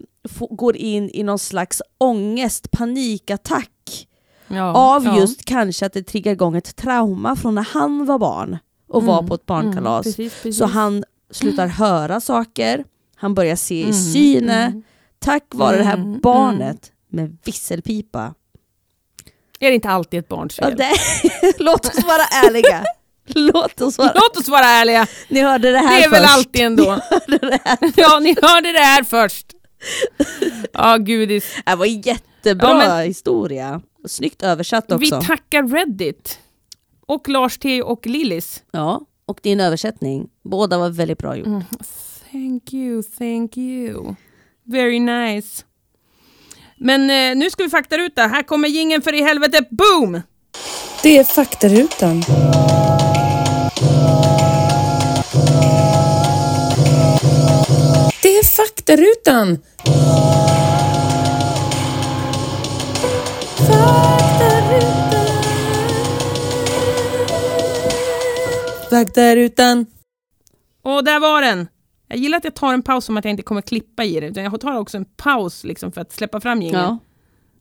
går 0.50 0.76
in 0.76 1.10
i 1.14 1.24
någon 1.24 1.40
slags 1.40 1.82
ångest, 1.98 2.72
panikattack 2.72 4.08
ja. 4.48 4.74
av 4.74 5.06
ja. 5.06 5.20
just 5.20 5.46
kanske 5.46 5.86
att 5.86 5.94
det 5.94 6.04
triggar 6.04 6.32
igång 6.32 6.56
ett 6.56 6.76
trauma 6.76 7.36
från 7.36 7.56
när 7.56 7.68
han 7.74 8.06
var 8.06 8.20
barn 8.20 8.58
och 8.88 9.04
var 9.04 9.18
Mm, 9.18 9.30
på 9.30 9.36
ett 9.36 9.46
barnkalas. 9.46 10.06
Mm, 10.06 10.14
precis, 10.14 10.34
precis. 10.34 10.58
Så 10.58 10.66
han 10.66 11.04
slutar 11.32 11.68
höra 11.68 12.22
saker, 12.22 12.86
han 13.16 13.34
börjar 13.34 13.56
se 13.56 13.80
i 13.80 13.84
Mm, 13.84 13.94
syne, 13.94 14.66
mm. 14.66 14.84
tack 15.20 15.44
vare 15.54 15.78
det 15.78 15.84
här 15.84 15.98
Mm, 15.98 16.20
barnet 16.20 16.92
med 17.10 17.38
visselpipa. 17.44 18.34
Är 19.60 19.70
det 19.70 19.76
inte 19.76 19.90
alltid 19.90 20.20
ett 20.20 20.28
barns 20.28 20.60
Ja, 20.62 20.68
fel? 20.68 20.78
det, 20.78 20.94
låt 21.64 21.86
oss 21.86 22.06
vara 22.06 22.24
ärliga. 22.48 22.84
Låt 23.36 23.82
oss 23.82 23.98
vara... 23.98 24.12
Låt 24.16 24.38
oss 24.38 24.48
vara 24.50 24.66
ärliga. 24.66 25.08
Ni 25.28 25.42
hörde 25.42 25.72
det 25.72 25.78
här 25.78 25.98
Det 26.00 26.04
är 26.06 26.10
väl 26.10 26.22
först. 26.24 26.34
alltid 26.36 26.62
ändå. 26.62 26.84
ja, 27.96 28.20
ni 28.20 28.36
hörde 28.42 28.72
det 28.72 28.80
här 28.80 29.04
först. 29.04 29.46
Ja, 30.74 30.98
gudis. 30.98 31.56
Det 31.66 31.76
var 31.76 31.86
en 31.86 32.02
jättebra 32.02 32.70
Ja, 32.70 32.78
men- 32.78 33.08
historia. 33.08 33.82
Snyggt 34.08 34.44
översatt 34.44 34.92
också. 34.92 35.20
Vi 35.20 35.28
tackar 35.28 35.68
Reddit. 35.68 36.40
Och 37.08 37.30
Lars 37.30 37.58
T 37.58 37.82
och 37.82 38.06
Lillis. 38.08 38.64
ja, 38.72 39.02
och 39.26 39.40
din 39.44 39.60
översättning. 39.60 40.28
Båda 40.44 40.78
var 40.78 40.90
väldigt 40.90 41.18
bra 41.18 41.36
gjort. 41.38 41.48
Mm. 41.48 41.64
Thank 42.32 42.74
you, 42.74 43.04
thank 43.04 43.58
you. 43.58 44.16
Very 44.66 45.00
nice. 45.00 45.64
Men 46.78 47.10
eh, 47.10 47.38
nu 47.38 47.50
ska 47.50 47.64
vi 47.64 47.70
faktaruta. 47.70 48.22
Här 48.28 48.44
kommer 48.44 48.68
gingen 48.70 49.02
för 49.02 49.14
i 49.14 49.22
helvete. 49.24 49.66
Boom! 49.70 50.22
Det 51.04 51.18
är 51.18 51.24
faktarutan. 51.24 52.24
Är 58.62 58.66
faktarutan. 58.66 59.58
Faktarutan. 68.90 69.86
Och 70.82 71.04
där 71.04 71.20
var 71.20 71.42
den. 71.42 71.68
Jag 72.08 72.18
gillar 72.20 72.38
att 72.38 72.44
jag 72.44 72.56
tar 72.56 72.74
en 72.74 72.82
paus 72.82 73.06
som 73.06 73.18
att 73.18 73.26
jag 73.26 73.32
inte 73.32 73.44
kommer 73.44 73.62
klippa 73.62 74.04
i 74.04 74.20
det. 74.20 74.28
utan 74.28 74.44
Jag 74.44 74.62
tar 74.62 74.78
också 74.78 74.98
en 74.98 75.06
paus 75.06 75.64
liksom 75.64 75.92
för 75.92 76.02
att 76.02 76.12
släppa 76.12 76.42
fram 76.42 76.62
jingeln. 76.62 76.84
Ja. 76.84 76.98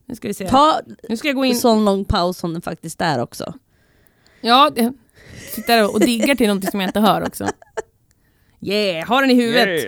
Nu 0.07 0.15
ska 0.15 0.29
vi 0.29 0.35
se. 0.35 0.49
Ta 0.49 0.81
Nu 1.09 1.17
ska 1.17 1.29
jag 1.29 1.37
gå 1.37 1.45
in. 1.45 1.53
en 1.53 1.59
sån 1.59 1.85
lång 1.85 2.05
paus 2.05 2.39
som 2.39 2.53
den 2.53 2.63
faktiskt 2.63 3.01
är 3.01 3.23
också. 3.23 3.55
Ja, 4.41 4.71
jag 4.75 4.95
sitter 5.55 5.77
där 5.77 5.95
och 5.95 6.01
diggar 6.01 6.35
till 6.35 6.47
någonting 6.47 6.71
som 6.71 6.81
jag 6.81 6.89
inte 6.89 7.01
hör 7.01 7.27
också. 7.27 7.47
Yeah, 8.63 9.09
har 9.09 9.23
den 9.23 9.31
i 9.31 9.35
huvudet. 9.35 9.85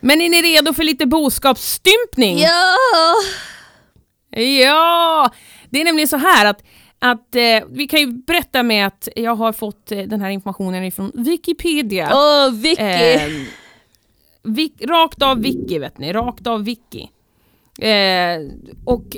Men 0.00 0.20
är 0.20 0.28
ni 0.30 0.42
redo 0.42 0.72
för 0.74 0.84
lite 0.84 1.06
boskapsstympning? 1.06 2.38
Ja! 2.38 2.74
Ja! 4.42 5.30
Det 5.70 5.80
är 5.80 5.84
nämligen 5.84 6.08
så 6.08 6.16
här 6.16 6.46
att, 6.46 6.62
att 6.98 7.34
eh, 7.34 7.64
vi 7.70 7.86
kan 7.88 8.00
ju 8.00 8.06
berätta 8.06 8.62
med 8.62 8.86
att 8.86 9.08
jag 9.16 9.34
har 9.34 9.52
fått 9.52 9.92
eh, 9.92 9.98
den 9.98 10.20
här 10.20 10.30
informationen 10.30 10.84
ifrån 10.84 11.12
Wikipedia. 11.14 12.10
Åh, 12.12 12.50
Vicky! 12.54 12.82
Eh, 12.82 13.22
Vik- 14.42 14.86
rakt 14.86 15.22
av 15.22 15.38
Wiki, 15.42 15.78
vet 15.78 15.98
ni. 15.98 16.12
Rakt 16.12 16.46
av 16.46 16.64
Wiki. 16.64 17.10
Eh, 17.78 18.38
och 18.84 19.16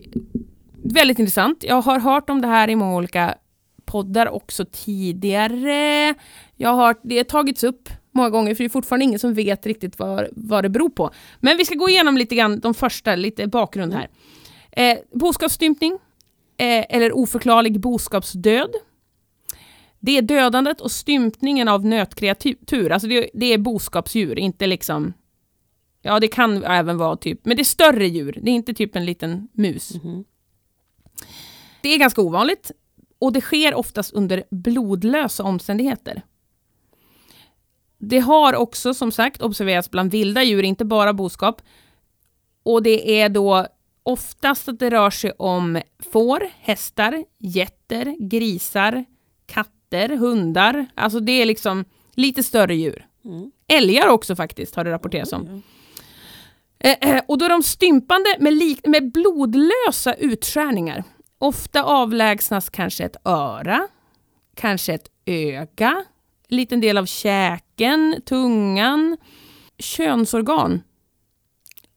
väldigt 0.85 1.19
intressant. 1.19 1.65
Jag 1.65 1.83
har 1.83 1.99
hört 2.01 2.31
om 2.31 2.41
det 2.41 2.49
här 2.49 2.71
i 2.71 2.77
många 2.77 2.97
olika 2.97 3.35
poddar 3.85 4.29
också 4.29 4.65
tidigare. 4.73 6.15
Jag 6.57 6.75
har 6.75 6.97
det 7.03 7.17
har 7.17 7.25
tagits 7.25 7.65
upp 7.65 7.89
många 8.13 8.31
gånger 8.31 8.55
för 8.55 8.65
det 8.65 8.67
är 8.67 8.71
fortfarande 8.71 9.05
ingen 9.05 9.19
som 9.19 9.35
vet 9.35 9.67
riktigt 9.67 9.99
vad, 9.99 10.29
vad 10.33 10.65
det 10.65 10.69
beror 10.69 10.91
på. 10.91 11.11
Men 11.41 11.57
vi 11.57 11.65
ska 11.65 11.75
gå 11.75 11.89
igenom 11.89 12.17
lite 12.17 12.35
grann 12.35 12.61
de 12.61 12.75
första, 12.75 13.17
lite 13.17 13.47
bakgrund 13.47 13.95
här. 13.95 14.09
Eh, 14.73 14.99
boskapsstympning, 15.13 15.93
eh, 16.57 16.85
eller 16.89 17.17
oförklarlig 17.17 17.81
boskapsdöd. 17.81 18.71
Det 20.01 20.19
är 20.19 20.23
dödandet 20.23 20.81
och 20.81 20.91
stympningen 20.91 21.69
av 21.69 21.87
nötkreatur, 21.87 22.93
alltså 22.93 23.09
det, 23.09 23.31
det 23.35 23.47
är 23.47 23.59
boskapsdjur, 23.59 24.39
inte 24.39 24.67
liksom... 24.67 25.13
Ja, 26.03 26.21
det 26.21 26.29
kan 26.29 26.65
även 26.65 26.99
vara 26.99 27.17
typ, 27.17 27.41
men 27.45 27.57
det 27.57 27.63
är 27.63 27.65
större 27.65 28.07
djur, 28.07 28.39
det 28.43 28.51
är 28.51 28.55
inte 28.55 28.75
typ 28.75 28.97
en 28.97 29.07
liten 29.07 29.49
mus. 29.53 29.93
Det 31.83 31.89
är 31.89 31.99
ganska 31.99 32.23
ovanligt 32.23 32.71
och 33.19 33.33
det 33.33 33.41
sker 33.41 33.75
oftast 33.75 34.13
under 34.13 34.45
blodlösa 34.51 35.45
omständigheter. 35.45 36.23
Det 37.99 38.19
har 38.19 38.55
också 38.55 38.95
som 38.95 39.13
sagt 39.13 39.43
observerats 39.43 39.91
bland 39.91 40.11
vilda 40.11 40.43
djur, 40.43 40.63
inte 40.63 40.85
bara 40.85 41.13
boskap. 41.13 41.63
Och 42.63 42.83
det 42.83 43.21
är 43.21 43.29
då 43.29 43.67
oftast 44.03 44.69
att 44.69 44.79
det 44.79 44.91
rör 44.91 45.11
sig 45.11 45.33
om 45.39 45.81
får, 46.13 46.49
hästar, 46.61 47.25
getter, 47.39 48.29
grisar, 48.29 49.05
katter, 49.47 50.09
hundar. 50.09 50.87
Alltså 50.95 51.21
det 51.21 51.33
är 51.33 51.47
liksom 51.47 51.85
lite 52.15 52.43
större 52.43 52.75
djur. 52.75 53.07
Älgar 53.69 54.09
också 54.09 54.37
faktiskt 54.37 54.75
har 54.75 54.85
det 54.85 54.91
rapporterats 54.91 55.33
om. 55.33 55.63
Eh, 56.79 56.97
eh, 57.01 57.23
och 57.29 57.39
då 57.39 57.45
är 57.45 57.49
de 57.49 57.63
stympande 57.63 58.37
med, 58.39 58.81
med 58.85 59.13
blodlösa 59.13 60.15
utskärningar. 60.19 61.05
Ofta 61.39 61.83
avlägsnas 61.83 62.71
kanske 62.71 63.05
ett 63.05 63.17
öra, 63.25 63.89
kanske 64.55 64.95
ett 64.95 65.09
öga, 65.27 66.05
liten 66.49 66.81
del 66.81 66.99
av 66.99 67.07
käken, 67.07 68.23
tungan, 68.27 69.17
könsorgan 69.79 70.83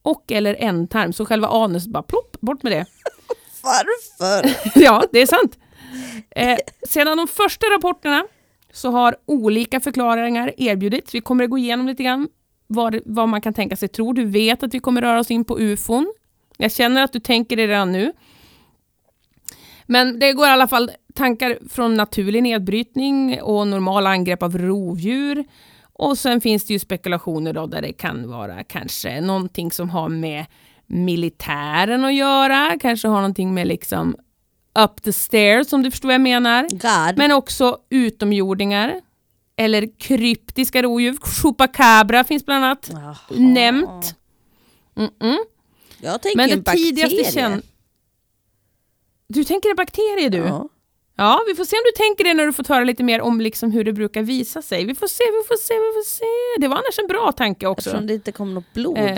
och 0.01 0.31
eller 0.31 0.55
ändtarm. 0.59 1.13
Så 1.13 1.25
själva 1.25 1.47
anus 1.47 1.87
bara 1.87 2.03
plopp, 2.03 2.37
bort 2.41 2.63
med 2.63 2.71
det. 2.71 2.85
Varför? 3.63 4.55
ja, 4.83 5.03
det 5.11 5.21
är 5.21 5.25
sant. 5.25 5.57
Eh, 6.29 6.57
sedan 6.89 7.17
de 7.17 7.27
första 7.27 7.67
rapporterna 7.67 8.25
så 8.73 8.91
har 8.91 9.15
olika 9.25 9.79
förklaringar 9.79 10.53
erbjudits. 10.57 11.15
Vi 11.15 11.21
kommer 11.21 11.43
att 11.43 11.49
gå 11.49 11.57
igenom 11.57 11.87
lite 11.87 12.03
grann 12.03 12.29
vad, 12.67 12.99
vad 13.05 13.29
man 13.29 13.41
kan 13.41 13.53
tänka 13.53 13.75
sig 13.75 13.89
tro. 13.89 14.13
Du 14.13 14.25
vet 14.25 14.63
att 14.63 14.73
vi 14.73 14.79
kommer 14.79 15.01
röra 15.01 15.19
oss 15.19 15.31
in 15.31 15.45
på 15.45 15.59
ufon. 15.59 16.13
Jag 16.57 16.71
känner 16.71 17.03
att 17.03 17.13
du 17.13 17.19
tänker 17.19 17.55
det 17.55 17.67
redan 17.67 17.91
nu. 17.91 18.13
Men 19.85 20.19
det 20.19 20.33
går 20.33 20.47
i 20.47 20.49
alla 20.49 20.67
fall 20.67 20.91
tankar 21.15 21.57
från 21.69 21.93
naturlig 21.93 22.43
nedbrytning 22.43 23.41
och 23.41 23.67
normala 23.67 24.09
angrepp 24.09 24.43
av 24.43 24.57
rovdjur. 24.57 25.45
Och 25.93 26.17
sen 26.17 26.41
finns 26.41 26.65
det 26.65 26.73
ju 26.73 26.79
spekulationer 26.79 27.53
då 27.53 27.65
där 27.65 27.81
det 27.81 27.93
kan 27.93 28.29
vara 28.29 28.63
kanske 28.63 29.21
någonting 29.21 29.71
som 29.71 29.89
har 29.89 30.09
med 30.09 30.45
militären 30.87 32.05
att 32.05 32.13
göra, 32.13 32.77
kanske 32.81 33.07
har 33.07 33.15
någonting 33.15 33.53
med 33.53 33.67
liksom 33.67 34.15
up 34.79 35.01
the 35.03 35.13
stairs 35.13 35.73
om 35.73 35.83
du 35.83 35.91
förstår 35.91 36.07
vad 36.07 36.13
jag 36.13 36.21
menar. 36.21 36.67
God. 36.69 37.17
Men 37.17 37.31
också 37.31 37.77
utomjordingar 37.89 39.01
eller 39.55 39.99
kryptiska 39.99 40.81
rovdjur. 40.81 41.17
Chupacabra 41.41 42.23
finns 42.23 42.45
bland 42.45 42.65
annat 42.65 42.89
Jaha. 42.93 43.15
nämnt. 43.29 44.15
Mm-mm. 44.95 45.37
Jag 46.01 46.21
tänker 46.21 46.37
Men 46.37 46.49
en 46.51 46.63
det 46.63 46.71
tidigaste 46.71 47.15
bakterie. 47.17 47.31
känn... 47.31 47.61
Du 49.27 49.43
tänker 49.43 49.69
en 49.69 49.75
bakterie 49.75 50.29
du? 50.29 50.37
Ja. 50.37 50.69
Ja, 51.21 51.41
vi 51.47 51.55
får 51.55 51.65
se 51.65 51.75
om 51.75 51.81
du 51.85 51.91
tänker 52.03 52.23
det 52.23 52.33
när 52.33 52.45
du 52.45 52.53
fått 52.53 52.67
höra 52.67 52.83
lite 52.83 53.03
mer 53.03 53.21
om 53.21 53.41
liksom 53.41 53.71
hur 53.71 53.83
det 53.83 53.93
brukar 53.93 54.21
visa 54.21 54.61
sig. 54.61 54.85
Vi 54.85 54.95
får 54.95 55.07
se, 55.07 55.23
vi 55.23 55.47
får 55.47 55.55
se, 55.55 55.73
vi 55.73 55.91
får 55.93 56.05
se. 56.09 56.61
Det 56.61 56.67
var 56.67 56.75
annars 56.75 56.99
en 56.99 57.07
bra 57.07 57.31
tanke 57.31 57.67
också. 57.67 57.89
Eftersom 57.89 58.07
det 58.07 58.13
inte 58.13 58.31
kom 58.31 58.53
något 58.53 58.73
blod. 58.73 58.97
Eh, 58.97 59.17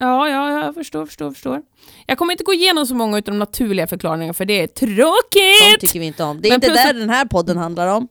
Ja, 0.00 0.28
ja, 0.28 0.50
ja, 0.50 0.64
jag 0.64 0.74
förstår, 0.74 1.06
förstår, 1.06 1.30
förstår. 1.30 1.62
Jag 2.06 2.18
kommer 2.18 2.32
inte 2.32 2.44
gå 2.44 2.52
igenom 2.52 2.86
så 2.86 2.94
många 2.94 3.16
av 3.16 3.22
de 3.22 3.38
naturliga 3.38 3.86
förklaringarna 3.86 4.32
för 4.34 4.44
det 4.44 4.60
är 4.60 4.66
Sånt 4.66 4.74
tråkigt! 4.96 5.80
tycker 5.80 6.00
vi 6.00 6.06
inte 6.06 6.24
om. 6.24 6.40
Det 6.42 6.48
är 6.48 6.50
Men 6.50 6.54
inte 6.54 6.72
där 6.72 6.90
att- 6.90 6.96
den 7.00 7.10
här 7.10 7.24
podden 7.24 7.56
handlar 7.56 7.86
om. 7.88 8.08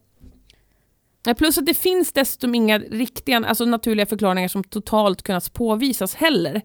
Ja, 1.25 1.33
Plus 1.33 1.57
att 1.57 1.65
det 1.65 1.73
finns 1.73 2.11
dessutom 2.11 2.55
inga 2.55 2.79
riktiga, 2.79 3.37
alltså 3.47 3.65
naturliga 3.65 4.05
förklaringar 4.05 4.47
som 4.47 4.63
totalt 4.63 5.23
kunnat 5.23 5.53
påvisas 5.53 6.15
heller. 6.15 6.61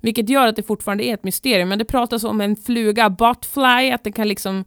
Vilket 0.00 0.28
gör 0.28 0.46
att 0.46 0.56
det 0.56 0.62
fortfarande 0.62 1.04
är 1.04 1.14
ett 1.14 1.24
mysterium. 1.24 1.68
Men 1.68 1.78
det 1.78 1.84
pratas 1.84 2.24
om 2.24 2.40
en 2.40 2.56
fluga, 2.56 3.10
botfly, 3.10 3.90
att 3.94 4.04
den 4.04 4.12
kan 4.12 4.28
liksom 4.28 4.64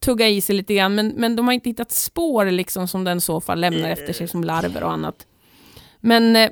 tugga 0.00 0.28
i 0.28 0.40
sig 0.40 0.56
lite 0.56 0.74
grann. 0.74 0.94
Men, 0.94 1.08
men 1.08 1.36
de 1.36 1.46
har 1.46 1.52
inte 1.54 1.68
hittat 1.68 1.92
spår 1.92 2.46
liksom 2.46 2.88
som 2.88 3.04
den 3.04 3.18
i 3.18 3.20
så 3.20 3.40
fall 3.40 3.60
lämnar 3.60 3.90
efter 3.90 4.12
sig 4.12 4.28
som 4.28 4.44
larver 4.44 4.82
och 4.82 4.92
annat. 4.92 5.26
Men 6.00 6.36
eh, 6.36 6.50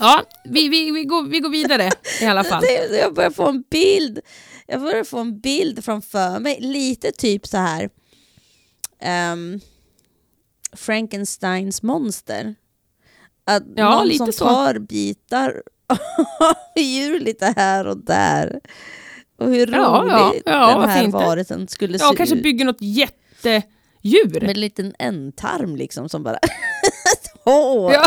ja, 0.00 0.22
vi, 0.44 0.68
vi, 0.68 0.90
vi, 0.90 1.04
går, 1.04 1.22
vi 1.22 1.40
går 1.40 1.50
vidare 1.50 1.90
i 2.20 2.24
alla 2.26 2.44
fall. 2.50 2.64
Jag 3.00 3.14
börjar 3.14 3.30
få 3.30 3.48
en 3.48 3.64
bild. 3.70 4.20
Jag 4.66 4.80
börjar 4.80 5.04
få 5.04 5.18
en 5.18 5.40
bild 5.40 5.84
framför 5.84 6.38
mig. 6.40 6.58
Lite 6.60 7.12
typ 7.12 7.46
så 7.46 7.56
här. 7.56 7.90
ehm, 9.00 9.60
Frankensteins 10.72 11.82
monster. 11.82 12.54
Att 13.46 13.62
Ja, 13.76 13.90
någon 14.04 14.14
som 14.14 14.32
så. 14.32 14.44
tar 14.44 14.78
bitar 14.78 15.62
av 16.40 16.82
djur 16.82 17.20
lite 17.20 17.52
här 17.56 17.86
och 17.86 17.96
där. 17.98 18.60
Och 19.44 19.50
hur 19.50 19.72
Ja, 19.72 20.00
rolig 20.02 20.42
ja, 20.46 20.52
ja, 20.52 20.78
den 20.80 20.88
här 20.88 21.08
varelsen 21.08 21.68
skulle 21.68 21.98
Ja, 21.98 22.10
se 22.10 22.16
kanske 22.16 22.36
ut. 22.36 22.42
bygger 22.42 22.64
något 22.64 22.76
jättedjur. 22.80 24.40
Med 24.40 24.50
en 24.50 24.60
liten 24.60 24.94
ändtarm 24.98 25.76
liksom 25.76 26.08
som 26.08 26.22
bara... 26.22 26.38
Åh, 27.44 27.92
Ja. 27.92 28.04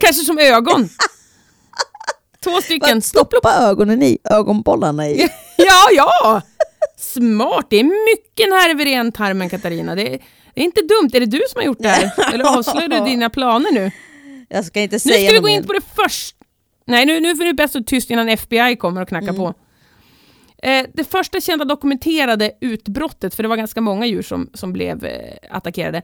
Kanske 0.00 0.24
som 0.24 0.38
ögon. 0.38 0.88
Två 2.44 2.60
stycken. 2.60 3.02
Stoppa 3.02 3.54
ögonen 3.54 4.02
i, 4.02 4.18
ögonbollarna 4.30 5.08
i. 5.08 5.28
Ja, 5.56 5.88
ja! 5.92 6.42
Smart. 6.98 7.66
Det 7.70 7.76
är 7.80 7.84
mycket 7.84 8.48
nerver 8.50 8.86
i 8.86 8.94
ändtarmen, 8.94 9.48
Katarina. 9.48 9.94
Det 9.94 10.02
är, 10.14 10.18
det 10.54 10.60
är 10.60 10.64
inte 10.64 10.80
dumt. 10.80 11.10
Är 11.12 11.20
det 11.20 11.26
du 11.26 11.40
som 11.50 11.58
har 11.58 11.62
gjort 11.66 11.78
det 11.80 11.88
här? 11.88 12.34
Eller 12.34 12.58
avslöjar 12.58 12.88
du 12.88 13.00
dina 13.00 13.30
planer 13.30 13.72
nu? 13.72 13.90
Jag 14.48 14.64
ska 14.64 14.80
inte 14.80 14.94
Nu 14.94 14.98
säga 14.98 15.26
ska 15.28 15.32
vi 15.34 15.38
gå 15.40 15.48
in 15.48 15.66
på 15.66 15.72
det 15.72 15.80
första. 15.96 16.36
Nej, 16.86 17.06
nu, 17.06 17.20
nu 17.20 17.30
är 17.30 17.44
det 17.44 17.52
bäst 17.54 17.76
att 17.76 17.86
tyst 17.86 18.10
innan 18.10 18.28
FBI 18.28 18.76
kommer 18.76 19.02
och 19.02 19.08
knackar 19.08 19.32
på. 19.32 19.54
Eh, 20.62 20.86
det 20.94 21.04
första 21.04 21.40
kända 21.40 21.64
dokumenterade 21.64 22.52
utbrottet, 22.60 23.34
för 23.34 23.42
det 23.42 23.48
var 23.48 23.56
ganska 23.56 23.80
många 23.80 24.06
djur 24.06 24.22
som, 24.22 24.50
som 24.54 24.72
blev 24.72 25.04
eh, 25.04 25.36
attackerade, 25.50 26.02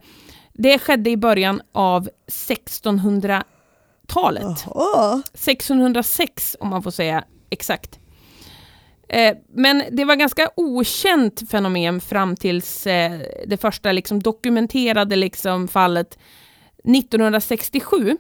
det 0.53 0.78
skedde 0.78 1.11
i 1.11 1.16
början 1.16 1.62
av 1.72 2.09
1600-talet. 2.26 4.64
Åh. 4.66 5.20
1606 5.34 6.57
om 6.61 6.68
man 6.68 6.82
får 6.82 6.90
säga 6.90 7.24
exakt. 7.50 7.98
Eh, 9.09 9.36
men 9.55 9.82
det 9.90 10.05
var 10.05 10.14
ganska 10.14 10.50
okänt 10.57 11.50
fenomen 11.50 12.00
fram 12.00 12.36
tills 12.36 12.82
det 13.46 13.61
första 13.61 13.92
liksom, 13.92 14.20
dokumenterade 14.20 15.16
liksom, 15.16 15.68
fallet 15.68 16.18
1967. 16.84 18.16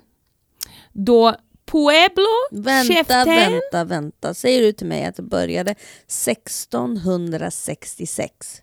Då 0.92 1.34
Pueblo, 1.72 2.26
Vänta, 2.50 2.92
Chieftain- 2.92 3.50
vänta, 3.50 3.84
vänta. 3.84 4.34
Säger 4.34 4.62
du 4.62 4.72
till 4.72 4.86
mig 4.86 5.04
att 5.04 5.16
det 5.16 5.22
började 5.22 5.74
1666? 6.08 8.62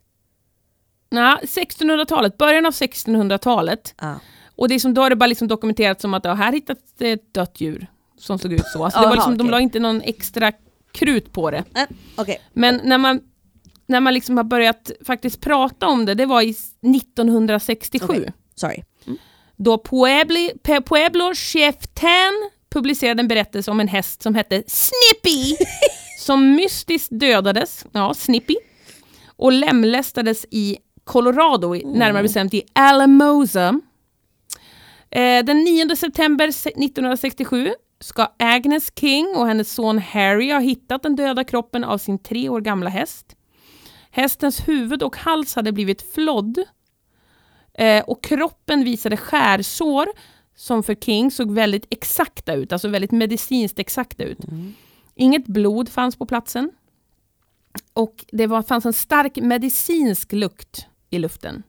Ja, 1.09 1.39
1600-talet, 1.43 2.37
början 2.37 2.65
av 2.65 2.71
1600-talet. 2.71 3.93
Ah. 3.97 4.13
Och 4.55 4.69
det 4.69 4.75
är 4.75 4.79
som, 4.79 4.93
då 4.93 5.01
har 5.01 5.09
det 5.09 5.15
bara 5.15 5.27
liksom 5.27 5.47
dokumenterats 5.47 6.01
som 6.01 6.13
att 6.13 6.25
ja, 6.25 6.33
här 6.33 6.53
hittats 6.53 6.81
det 6.97 7.11
ett 7.11 7.33
dött 7.33 7.61
djur 7.61 7.87
som 8.17 8.39
såg 8.39 8.53
ut 8.53 8.65
så. 8.73 8.83
Alltså 8.83 8.99
det 9.01 9.07
var 9.07 9.15
liksom, 9.15 9.37
De 9.37 9.43
okej. 9.43 9.51
la 9.51 9.59
inte 9.59 9.79
någon 9.79 10.01
extra 10.01 10.51
krut 10.91 11.31
på 11.33 11.51
det. 11.51 11.63
Äh, 11.75 11.83
Okej. 12.15 12.41
Men 12.53 12.81
när 12.83 12.97
man, 12.97 13.21
när 13.87 13.99
man 13.99 14.13
liksom 14.13 14.37
har 14.37 14.43
börjat 14.43 14.91
faktiskt 15.05 15.41
prata 15.41 15.87
om 15.87 16.05
det, 16.05 16.13
det 16.13 16.25
var 16.25 16.41
i 16.41 16.49
1967. 16.49 18.05
Okej. 18.09 18.33
Sorry. 18.55 18.83
Då 19.55 19.77
Puebli, 19.77 20.51
Pueblo 20.63 21.33
Chieftain 21.35 22.49
publicerade 22.71 23.21
en 23.21 23.27
berättelse 23.27 23.71
om 23.71 23.79
en 23.79 23.87
häst 23.87 24.21
som 24.23 24.35
hette 24.35 24.63
Snippy, 24.67 25.55
som 26.19 26.55
mystiskt 26.55 27.09
dödades, 27.11 27.85
ja 27.91 28.13
Snippy, 28.13 28.55
och 29.35 29.51
lemlästades 29.51 30.45
i 30.51 30.77
Colorado, 31.03 31.75
i- 31.75 31.85
närmare 31.85 32.23
bestämt 32.23 32.53
i 32.53 32.63
Alamosa. 32.73 33.79
Eh, 35.11 35.43
den 35.45 35.57
9 35.63 35.95
september 35.95 36.51
se- 36.51 36.69
1967 36.69 37.73
ska 37.99 38.27
Agnes 38.39 38.91
King 38.99 39.27
och 39.35 39.47
hennes 39.47 39.73
son 39.73 39.97
Harry 39.99 40.51
ha 40.51 40.59
hittat 40.59 41.03
den 41.03 41.15
döda 41.15 41.43
kroppen 41.43 41.83
av 41.83 41.97
sin 41.97 42.19
tre 42.19 42.49
år 42.49 42.61
gamla 42.61 42.89
häst. 42.89 43.35
Hästens 44.11 44.67
huvud 44.67 45.03
och 45.03 45.15
hals 45.17 45.55
hade 45.55 45.71
blivit 45.71 46.13
flodd 46.13 46.57
eh, 47.77 48.03
och 48.03 48.23
kroppen 48.23 48.83
visade 48.83 49.17
skärsår 49.17 50.07
som 50.59 50.83
för 50.83 50.95
King 50.95 51.31
såg 51.31 51.51
väldigt 51.51 51.85
exakta 51.89 52.53
ut, 52.53 52.71
alltså 52.71 52.87
väldigt 52.87 53.11
medicinskt 53.11 53.79
exakta 53.79 54.23
ut. 54.23 54.39
Inget 55.15 55.47
blod 55.47 55.89
fanns 55.89 56.15
på 56.15 56.25
platsen. 56.25 56.71
Och 57.93 58.25
det 58.31 58.47
var, 58.47 58.61
fanns 58.61 58.85
en 58.85 58.93
stark 58.93 59.37
medicinsk 59.37 60.31
lukt 60.33 60.87
i 61.09 61.19
luften. 61.19 61.63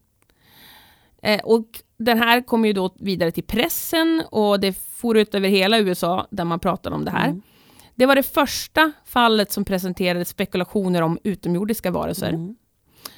Eh, 1.22 1.41
och 1.41 1.66
den 1.97 2.18
här 2.18 2.41
kom 2.41 2.64
ju 2.64 2.72
då 2.72 2.95
vidare 3.01 3.30
till 3.30 3.45
pressen 3.45 4.22
och 4.30 4.61
det 4.61 4.72
for 4.72 5.16
ut 5.16 5.34
över 5.34 5.49
hela 5.49 5.78
USA 5.78 6.26
där 6.30 6.45
man 6.45 6.61
pratade 6.61 6.97
om 6.97 7.05
det 7.05 7.11
här. 7.11 7.41
Det 7.95 8.07
var 8.07 8.14
det 8.14 8.22
första 8.22 8.93
fallet 9.05 9.53
som 9.53 9.64
presenterade 9.64 10.24
spekulationer 10.24 11.03
om 11.03 11.18
utomjordiska 11.24 11.91
varelser 11.91 12.55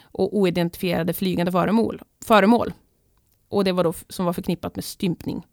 och 0.03 0.37
oidentifierade 0.37 1.13
flygande 1.13 1.53
föremål. 1.53 2.03
föremål. 2.25 2.73
Och 3.49 3.65
det 3.65 3.73
var 3.73 3.85
då 3.85 3.93
som 4.09 4.27
var 4.27 4.33
förknippat 4.33 4.77
med 4.77 4.85
stympning. 4.85 5.47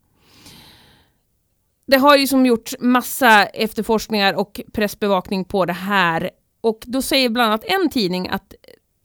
Det 1.89 1.97
har 1.97 2.17
ju 2.17 2.27
som 2.27 2.45
gjort 2.45 2.73
massa 2.79 3.45
efterforskningar 3.45 4.33
och 4.33 4.61
pressbevakning 4.73 5.45
på 5.45 5.65
det 5.65 5.73
här. 5.73 6.29
Och 6.61 6.83
då 6.85 7.01
säger 7.01 7.29
bland 7.29 7.47
annat 7.47 7.63
en 7.63 7.89
tidning 7.89 8.27
att 8.27 8.53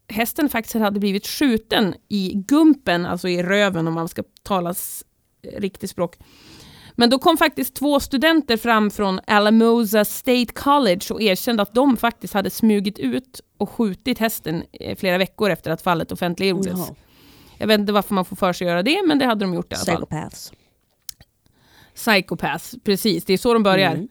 hästen 0.09 0.49
faktiskt 0.49 0.74
hade 0.74 1.01
blivit 1.01 1.26
skjuten 1.26 1.95
i 2.09 2.32
gumpen, 2.35 3.07
alltså 3.07 3.28
i 3.28 3.43
röven 3.43 3.89
om 3.89 3.95
man 3.95 4.09
ska 4.09 4.22
tala 4.43 4.70
s- 4.70 5.05
riktigt 5.57 5.91
språk. 5.91 6.16
Men 6.97 7.11
då 7.11 7.18
kom 7.18 7.37
faktiskt 7.37 7.74
två 7.76 8.01
studenter 8.01 8.57
fram 8.57 8.91
från 8.91 9.20
Alamosa 9.26 10.05
State 10.05 10.47
College 10.55 11.01
och 11.11 11.22
erkände 11.22 11.62
att 11.62 11.74
de 11.74 11.97
faktiskt 11.97 12.35
hade 12.35 12.51
smugit 12.51 12.99
ut 12.99 13.41
och 13.59 13.70
skjutit 13.70 14.18
hästen 14.18 14.62
eh, 14.72 14.97
flera 14.97 15.18
veckor 15.18 15.51
efter 15.51 15.70
att 15.70 15.82
fallet 15.82 16.12
offentliggjordes. 16.12 16.72
Jaha. 16.78 16.95
Jag 17.59 17.66
vet 17.66 17.80
inte 17.80 17.93
varför 17.93 18.14
man 18.14 18.24
får 18.24 18.37
för 18.37 18.53
sig 18.53 18.66
att 18.66 18.70
göra 18.70 18.82
det, 18.82 19.03
men 19.07 19.18
det 19.18 19.26
hade 19.26 19.45
de 19.45 19.55
gjort 19.55 19.72
i 19.72 19.74
alla 19.74 19.85
fall. 19.85 19.95
Psychopaths. 19.95 20.53
Psychopaths, 21.95 22.74
precis. 22.84 23.24
Det 23.24 23.32
är 23.32 23.38
så 23.38 23.55
de 23.55 23.62
börjar. 23.62 23.92
Mm. 23.95 24.09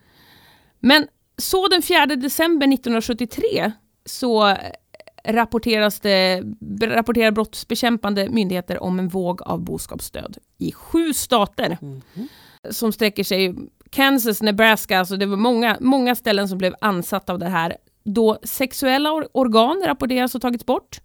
Men 0.80 1.08
så 1.38 1.68
den 1.68 1.82
4 1.82 2.06
december 2.06 2.68
1973 2.68 3.72
så 4.06 4.58
rapporteras 5.26 6.00
det, 6.00 6.44
rapporterar 6.82 7.32
brottsbekämpande 7.32 8.30
myndigheter 8.30 8.84
om 8.84 9.00
en 9.00 9.08
våg 9.08 9.42
av 9.42 9.62
boskapsstöd 9.62 10.38
i 10.58 10.72
sju 10.72 11.14
stater 11.14 11.78
som 12.72 12.92
sträcker 12.92 13.24
sig 13.24 13.56
Kansas, 13.90 14.42
Nebraska, 14.42 15.00
alltså 15.00 15.18
det 15.18 15.26
var 15.26 15.38
många, 15.38 15.78
många 15.80 16.16
ställen 16.16 16.48
som 16.48 16.58
blev 16.58 16.76
ansatta 16.82 17.34
av 17.34 17.40
det 17.40 17.50
här. 17.50 17.78
Då 18.04 18.40
sexuella 18.44 19.10
or- 19.10 19.28
organ 19.34 19.84
rapporteras 19.86 20.34
ha 20.34 20.40
tagits 20.40 20.66
bort. 20.66 21.02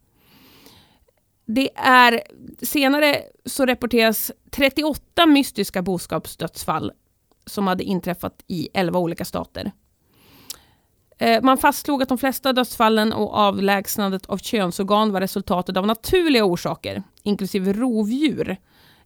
Det 1.50 1.70
är, 1.76 2.22
senare 2.62 3.22
så 3.44 3.66
rapporteras 3.66 4.32
38 4.50 5.26
mystiska 5.26 5.82
boskapsdödsfall 5.82 6.92
som 7.46 7.66
hade 7.66 7.84
inträffat 7.84 8.44
i 8.46 8.68
11 8.74 8.98
olika 8.98 9.24
stater. 9.24 9.72
Eh, 11.18 11.42
man 11.42 11.58
fastslog 11.58 12.02
att 12.02 12.08
de 12.08 12.18
flesta 12.18 12.52
dödsfallen 12.52 13.12
och 13.12 13.34
avlägsnandet 13.34 14.26
av 14.26 14.38
könsorgan 14.38 15.12
var 15.12 15.20
resultatet 15.20 15.76
av 15.76 15.86
naturliga 15.86 16.44
orsaker, 16.44 17.02
inklusive 17.22 17.72
rovdjur, 17.72 18.56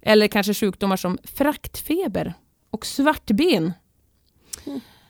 eller 0.00 0.28
kanske 0.28 0.54
sjukdomar 0.54 0.96
som 0.96 1.18
fraktfeber 1.24 2.34
och 2.70 2.86
svartben. 2.86 3.72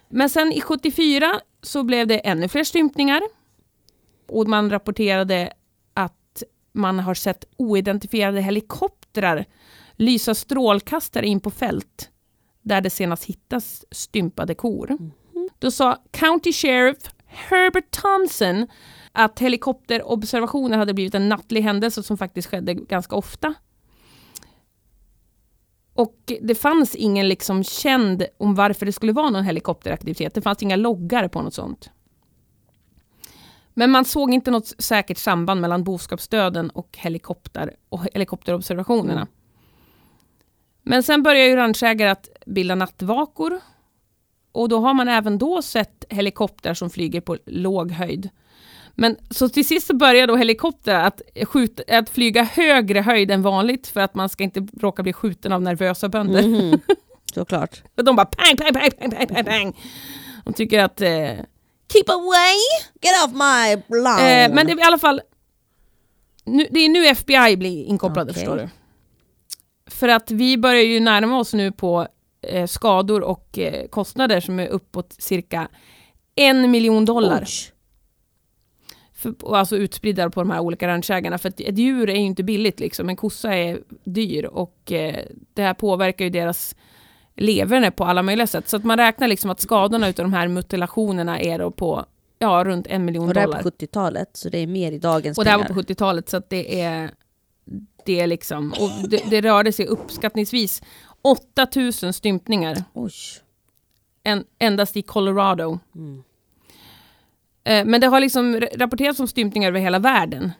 Men 0.09 0.31
sen 0.31 0.53
i 0.53 0.61
74 0.61 1.41
så 1.63 1.83
blev 1.83 2.07
det 2.07 2.19
ännu 2.19 2.49
fler 2.49 2.65
stympningar 2.65 3.23
och 4.29 4.49
man 4.49 4.71
rapporterade 4.71 5.53
man 6.73 6.99
har 6.99 7.15
sett 7.15 7.45
oidentifierade 7.57 8.41
helikoptrar 8.41 9.45
lysa 9.97 10.35
strålkastare 10.35 11.27
in 11.27 11.41
på 11.41 11.51
fält 11.51 12.11
där 12.63 12.81
det 12.81 12.91
senast 12.91 13.25
hittas 13.25 13.85
stympade 13.91 14.55
kor. 14.55 14.99
Då 15.59 15.71
sa 15.71 16.03
County 16.11 16.53
Sheriff 16.53 16.97
Herbert 17.27 17.91
Thompson 17.91 18.67
att 19.13 19.39
helikopterobservationer 19.39 20.79
hade 20.79 20.95
blivit 20.95 21.15
en 21.15 21.29
nattlig 21.29 21.63
händelse 21.63 22.03
som 22.03 22.19
faktiskt 22.19 22.49
skedde 22.49 22.75
ganska 22.75 23.17
ofta. 23.17 23.55
Och 25.95 26.33
det 26.41 26.55
fanns 26.55 26.95
ingen 26.95 27.29
liksom 27.29 27.65
känd 27.65 28.25
om 28.39 28.55
varför 28.55 28.87
det 28.87 28.93
skulle 28.93 29.13
vara 29.13 29.31
någon 29.31 29.45
helikopteraktivitet. 29.45 30.35
Det 30.35 30.43
fanns 30.43 30.63
inga 30.63 30.77
loggar 30.77 31.29
på 31.29 31.43
något 31.43 31.55
sånt. 31.55 31.91
Men 33.75 33.91
man 33.91 34.05
såg 34.05 34.35
inte 34.35 34.51
något 34.51 34.73
säkert 34.79 35.19
samband 35.19 35.61
mellan 35.61 35.85
boskapsdöden 35.85 36.71
och, 36.71 36.99
helikopter 36.99 37.75
och 37.89 38.01
helikopterobservationerna. 38.15 39.27
Men 40.83 41.03
sen 41.03 41.23
börjar 41.23 41.47
ju 41.47 41.57
ranchägare 41.57 42.11
att 42.11 42.29
bilda 42.47 42.75
nattvakor. 42.75 43.61
Och 44.53 44.69
då 44.69 44.79
har 44.81 44.95
man 44.95 45.09
även 45.09 45.39
då 45.39 45.63
sett 45.63 46.05
helikoptrar 46.09 46.75
som 46.75 46.91
flyger 46.91 47.21
på 47.21 47.39
låg 47.47 47.91
höjd. 47.91 48.31
Men 48.95 49.17
så 49.31 49.49
till 49.49 49.67
sist 49.67 49.87
så 49.87 49.95
börjar 49.95 50.27
då 50.27 50.37
helikoptrar 50.37 51.05
att, 51.05 51.23
skjuta, 51.47 51.99
att 51.99 52.11
flyga 52.11 52.43
högre 52.43 53.01
höjd 53.01 53.31
än 53.31 53.43
vanligt 53.43 53.87
för 53.87 54.01
att 54.01 54.15
man 54.15 54.29
ska 54.29 54.45
inte 54.45 54.69
råka 54.81 55.03
bli 55.03 55.13
skjuten 55.13 55.53
av 55.53 55.63
nervösa 55.63 56.09
bönder. 56.09 56.49
Mhm. 56.49 56.81
Såklart. 57.35 57.83
Och 57.97 58.05
de 58.05 58.17
bara 58.17 58.27
pang, 58.27 58.57
pang, 58.57 58.73
pang, 58.73 59.11
pang, 59.11 59.27
pang, 59.27 59.45
pang. 59.45 59.77
De 60.45 60.53
tycker 60.53 60.85
att... 60.85 61.01
Eh, 61.01 61.33
Keep 61.93 62.09
away! 62.09 62.57
Get 63.01 63.13
off 63.25 63.33
my 63.33 63.97
lawn! 63.99 64.19
Eh, 64.19 64.55
men 64.55 64.67
det 64.67 64.73
är 64.73 64.79
i 64.79 64.83
alla 64.83 64.99
fall... 64.99 65.21
Nu, 66.45 66.67
det 66.71 66.81
är 66.81 66.89
nu 66.89 67.07
FBI 67.07 67.57
blir 67.57 67.85
inkopplade 67.85 68.31
Okej. 68.31 68.35
förstår 68.35 68.57
du. 68.57 68.69
För 69.91 70.09
att 70.09 70.31
vi 70.31 70.59
börjar 70.59 70.83
ju 70.83 71.01
närma 71.01 71.39
oss 71.39 71.55
nu 71.55 71.73
på 71.73 72.09
eh, 72.43 72.67
skador 72.67 73.21
och 73.23 73.59
eh, 73.59 73.89
kostnader 73.89 74.41
som 74.41 74.61
är 74.61 74.69
uppåt 74.69 75.17
cirka 75.19 75.69
en 76.35 76.71
miljon 76.71 77.05
dollar. 77.05 77.43
Oj. 77.43 77.73
För, 79.15 79.45
och 79.45 79.59
alltså 79.59 79.77
utspridda 79.77 80.31
på 80.31 80.41
de 80.41 80.51
här 80.51 80.61
olika 80.61 80.89
ranchägarna. 80.89 81.39
För 81.39 81.49
att 81.49 81.61
ett 81.61 81.79
djur 81.79 82.09
är 82.09 82.15
ju 82.15 82.21
inte 82.21 82.43
billigt 82.43 82.81
liksom. 82.81 83.09
En 83.09 83.17
kossa 83.17 83.55
är 83.55 83.81
dyr 84.05 84.45
och 84.45 84.93
eh, 84.93 85.25
det 85.55 85.63
här 85.63 85.75
påverkar 85.75 86.25
ju 86.25 86.31
deras 86.31 86.77
leverne 87.37 87.91
på 87.91 88.05
alla 88.05 88.23
möjliga 88.23 88.47
sätt. 88.47 88.69
Så 88.69 88.77
att 88.77 88.85
man 88.85 88.99
räknar 88.99 89.29
liksom 89.29 89.51
att 89.51 89.61
skadorna 89.61 90.09
utav 90.09 90.25
de 90.25 90.33
här 90.33 90.49
mutilationerna 90.49 91.41
är 91.41 91.59
då 91.59 91.71
på 91.71 92.05
ja, 92.39 92.65
runt 92.67 92.87
en 92.87 93.05
miljon 93.05 93.29
Och 93.29 93.35
det 93.35 93.41
här 93.41 93.47
dollar. 93.47 93.63
på 93.63 93.69
70-talet, 93.71 94.31
så 94.33 94.49
det 94.49 94.59
är 94.59 94.67
mer 94.67 94.93
i 94.93 94.99
dagens 94.99 95.39
Och 95.39 95.45
det 95.45 95.51
här 95.51 95.59
var 95.59 95.65
på 95.65 95.75
70-talet 95.75 96.29
så 96.29 96.37
att 96.37 96.51
det 96.51 96.81
är 96.81 97.11
det 98.05 98.21
är 98.21 98.27
liksom, 98.27 98.75
och 98.81 99.09
det, 99.09 99.31
det 99.31 99.41
rörde 99.41 99.73
sig 99.73 99.87
uppskattningsvis 99.87 100.83
8000 101.23 102.13
stympningar 102.13 102.85
Oj. 102.93 103.13
en, 104.23 104.45
endast 104.59 104.97
i 104.97 105.03
Colorado. 105.03 105.79
Mm. 105.95 106.23
Eh, 107.65 107.85
men 107.85 108.01
det 108.01 108.07
har 108.07 108.21
liksom 108.21 108.61
rapporterats 108.75 109.21
om 109.21 109.29
stympningar 109.29 109.69
över 109.69 109.81
hela 109.81 109.99
världen 109.99 110.53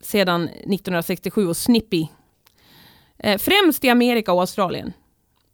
sedan 0.00 0.44
1967 0.44 1.48
och 1.48 1.56
Snippy. 1.56 2.06
Eh, 3.18 3.38
främst 3.38 3.84
i 3.84 3.88
Amerika 3.88 4.32
och 4.32 4.40
Australien. 4.40 4.92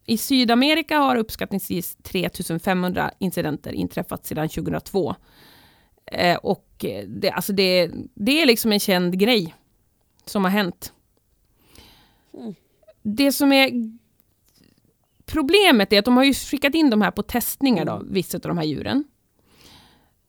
I 0.09 0.17
Sydamerika 0.17 0.97
har 0.97 1.15
uppskattningsvis 1.15 1.95
3500 2.03 3.11
incidenter 3.19 3.73
inträffat 3.73 4.25
sedan 4.25 4.49
2002. 4.49 5.15
Eh, 6.05 6.37
och 6.37 6.85
det, 7.07 7.31
alltså 7.31 7.53
det, 7.53 7.91
det 8.13 8.41
är 8.41 8.45
liksom 8.45 8.71
en 8.71 8.79
känd 8.79 9.19
grej 9.19 9.55
som 10.25 10.43
har 10.43 10.51
hänt. 10.51 10.93
Mm. 12.33 12.55
Det 13.03 13.31
som 13.31 13.51
är 13.51 13.71
problemet 15.25 15.93
är 15.93 15.99
att 15.99 16.05
de 16.05 16.17
har 16.17 16.23
ju 16.23 16.33
skickat 16.33 16.75
in 16.75 16.89
de 16.89 17.01
här 17.01 17.11
på 17.11 17.23
testningar 17.23 17.85
då, 17.85 18.01
vissa 18.09 18.37
av 18.37 18.41
de 18.41 18.57
här 18.57 18.65
djuren. 18.65 19.03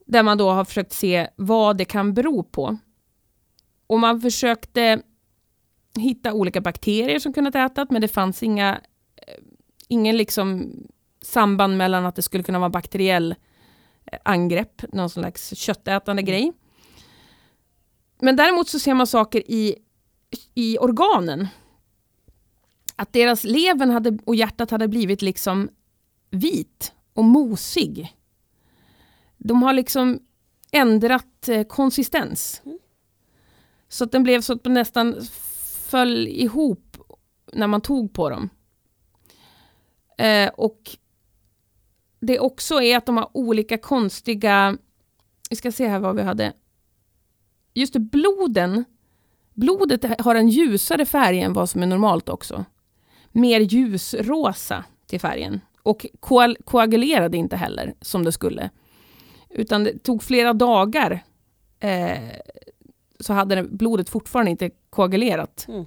Där 0.06 0.22
man 0.22 0.38
då 0.38 0.50
har 0.50 0.64
försökt 0.64 0.92
se 0.92 1.28
vad 1.36 1.76
det 1.76 1.84
kan 1.84 2.14
bero 2.14 2.42
på. 2.42 2.78
Och 3.86 4.00
man 4.00 4.20
försökte 4.20 5.02
hitta 5.98 6.32
olika 6.32 6.60
bakterier 6.60 7.18
som 7.18 7.32
kunnat 7.32 7.54
ätat, 7.54 7.90
men 7.90 8.02
det 8.02 8.08
fanns 8.08 8.42
inga, 8.42 8.80
eh, 9.16 9.44
ingen 9.88 10.16
liksom 10.16 10.72
samband 11.22 11.76
mellan 11.76 12.06
att 12.06 12.16
det 12.16 12.22
skulle 12.22 12.42
kunna 12.42 12.58
vara 12.58 12.70
bakteriell 12.70 13.34
eh, 14.12 14.18
angrepp, 14.24 14.92
någon 14.92 15.10
slags 15.10 15.56
köttätande 15.56 16.22
grej. 16.22 16.52
Men 18.20 18.36
däremot 18.36 18.68
så 18.68 18.78
ser 18.78 18.94
man 18.94 19.06
saker 19.06 19.50
i, 19.50 19.76
i 20.54 20.78
organen. 20.78 21.48
Att 22.96 23.12
deras 23.12 23.44
levern 23.44 23.90
hade, 23.90 24.18
och 24.24 24.34
hjärtat 24.34 24.70
hade 24.70 24.88
blivit 24.88 25.22
liksom 25.22 25.70
vit 26.30 26.92
och 27.14 27.24
mosig. 27.24 28.16
De 29.36 29.62
har 29.62 29.72
liksom 29.72 30.20
ändrat 30.72 31.48
eh, 31.48 31.62
konsistens. 31.64 32.62
Så 33.88 34.04
att 34.04 34.12
den 34.12 34.22
blev 34.22 34.40
så 34.40 34.52
att 34.52 34.64
den 34.64 34.74
nästan 34.74 35.16
föll 35.88 36.28
ihop 36.28 36.96
när 37.52 37.66
man 37.66 37.80
tog 37.80 38.12
på 38.12 38.30
dem. 38.30 38.50
Eh, 40.18 40.48
och 40.48 40.90
det 42.20 42.38
också 42.38 42.82
är 42.82 42.96
att 42.96 43.06
de 43.06 43.16
har 43.16 43.30
olika 43.34 43.78
konstiga, 43.78 44.76
vi 45.50 45.56
ska 45.56 45.72
se 45.72 45.88
här 45.88 45.98
vad 45.98 46.16
vi 46.16 46.22
hade. 46.22 46.52
Just 47.74 47.92
det, 47.92 47.98
bloden, 48.00 48.84
blodet 49.54 50.20
har 50.20 50.34
en 50.34 50.48
ljusare 50.48 51.06
färg 51.06 51.40
än 51.40 51.52
vad 51.52 51.70
som 51.70 51.82
är 51.82 51.86
normalt 51.86 52.28
också. 52.28 52.64
Mer 53.32 53.60
ljusrosa 53.60 54.84
till 55.06 55.20
färgen. 55.20 55.60
Och 55.82 56.06
koal- 56.20 56.56
koagulerade 56.64 57.36
inte 57.36 57.56
heller 57.56 57.94
som 58.00 58.24
det 58.24 58.32
skulle. 58.32 58.70
Utan 59.50 59.84
det 59.84 59.98
tog 59.98 60.22
flera 60.22 60.52
dagar 60.52 61.24
eh, 61.80 62.18
så 63.20 63.32
hade 63.32 63.54
det- 63.54 63.62
blodet 63.68 64.08
fortfarande 64.08 64.50
inte 64.50 64.70
koagulerat. 64.90 65.66
Mm. 65.68 65.84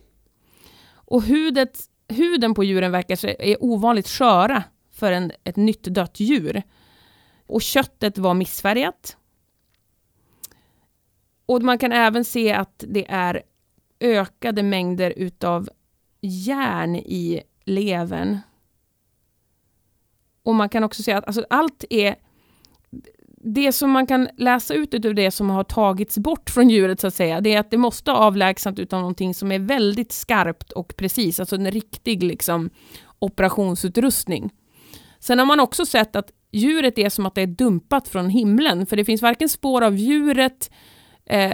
Och 0.94 1.24
hudet, 1.24 1.80
huden 2.12 2.54
på 2.54 2.64
djuren 2.64 2.92
verkar 2.92 3.26
är 3.26 3.64
ovanligt 3.64 4.08
sköra 4.08 4.64
för 4.92 5.12
en, 5.12 5.32
ett 5.44 5.56
nytt 5.56 5.84
dött 5.84 6.20
djur. 6.20 6.64
Och 7.46 7.62
köttet 7.62 8.18
var 8.18 8.34
missfärgat. 8.34 9.18
Och 11.46 11.62
man 11.62 11.78
kan 11.78 11.92
även 11.92 12.26
se 12.26 12.54
att 12.54 12.84
det 12.88 13.12
är 13.12 13.42
ökade 14.00 14.64
mängder 14.64 15.14
utav 15.18 15.70
järn 16.22 16.96
i 16.96 17.42
levern. 17.66 18.40
Och 20.44 20.56
man 20.56 20.70
kan 20.70 20.84
också 20.84 21.04
se 21.04 21.12
att 21.12 21.28
alltså, 21.28 21.46
allt 21.50 21.84
är 21.90 22.16
det 23.44 23.72
som 23.72 23.92
man 23.92 24.08
kan 24.08 24.30
läsa 24.38 24.74
ut 24.74 24.94
ur 24.94 25.14
det 25.14 25.32
som 25.32 25.50
har 25.50 25.64
tagits 25.64 26.18
bort 26.18 26.50
från 26.50 26.70
djuret 26.70 27.00
så 27.00 27.08
att 27.08 27.14
säga, 27.14 27.42
det 27.42 27.54
är 27.54 27.60
att 27.60 27.72
det 27.72 27.78
måste 27.78 28.12
ha 28.12 28.18
avlägsnat 28.18 28.80
utav 28.80 29.00
någonting 29.00 29.34
som 29.34 29.52
är 29.52 29.60
väldigt 29.60 30.12
skarpt 30.12 30.72
och 30.72 30.94
precis, 30.98 31.40
alltså 31.40 31.56
en 31.56 31.72
riktig 31.72 32.24
liksom, 32.24 32.70
operationsutrustning. 33.20 34.50
Sen 35.20 35.40
har 35.40 35.46
man 35.46 35.60
också 35.60 35.86
sett 35.86 36.16
att 36.16 36.32
djuret 36.52 36.98
är 36.98 37.10
som 37.10 37.26
att 37.26 37.36
det 37.36 37.42
är 37.42 37.48
dumpat 37.48 38.08
från 38.08 38.30
himlen, 38.30 38.86
för 38.86 38.98
det 38.98 39.06
finns 39.06 39.22
varken 39.22 39.50
spår 39.50 39.82
av 39.82 39.96
djuret, 39.96 40.72
eh, 41.26 41.54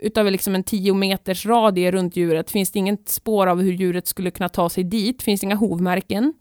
utav 0.00 0.30
liksom 0.30 0.54
en 0.54 0.64
10 0.64 0.94
meters 0.94 1.46
radie 1.46 1.90
runt 1.90 2.16
djuret, 2.16 2.50
finns 2.50 2.72
det 2.72 2.78
inget 2.78 3.08
spår 3.08 3.46
av 3.46 3.60
hur 3.60 3.72
djuret 3.72 4.06
skulle 4.06 4.30
kunna 4.30 4.48
ta 4.48 4.70
sig 4.70 4.84
dit, 4.84 5.22
finns 5.22 5.44
inga 5.44 5.54
hovmärken. 5.54 6.34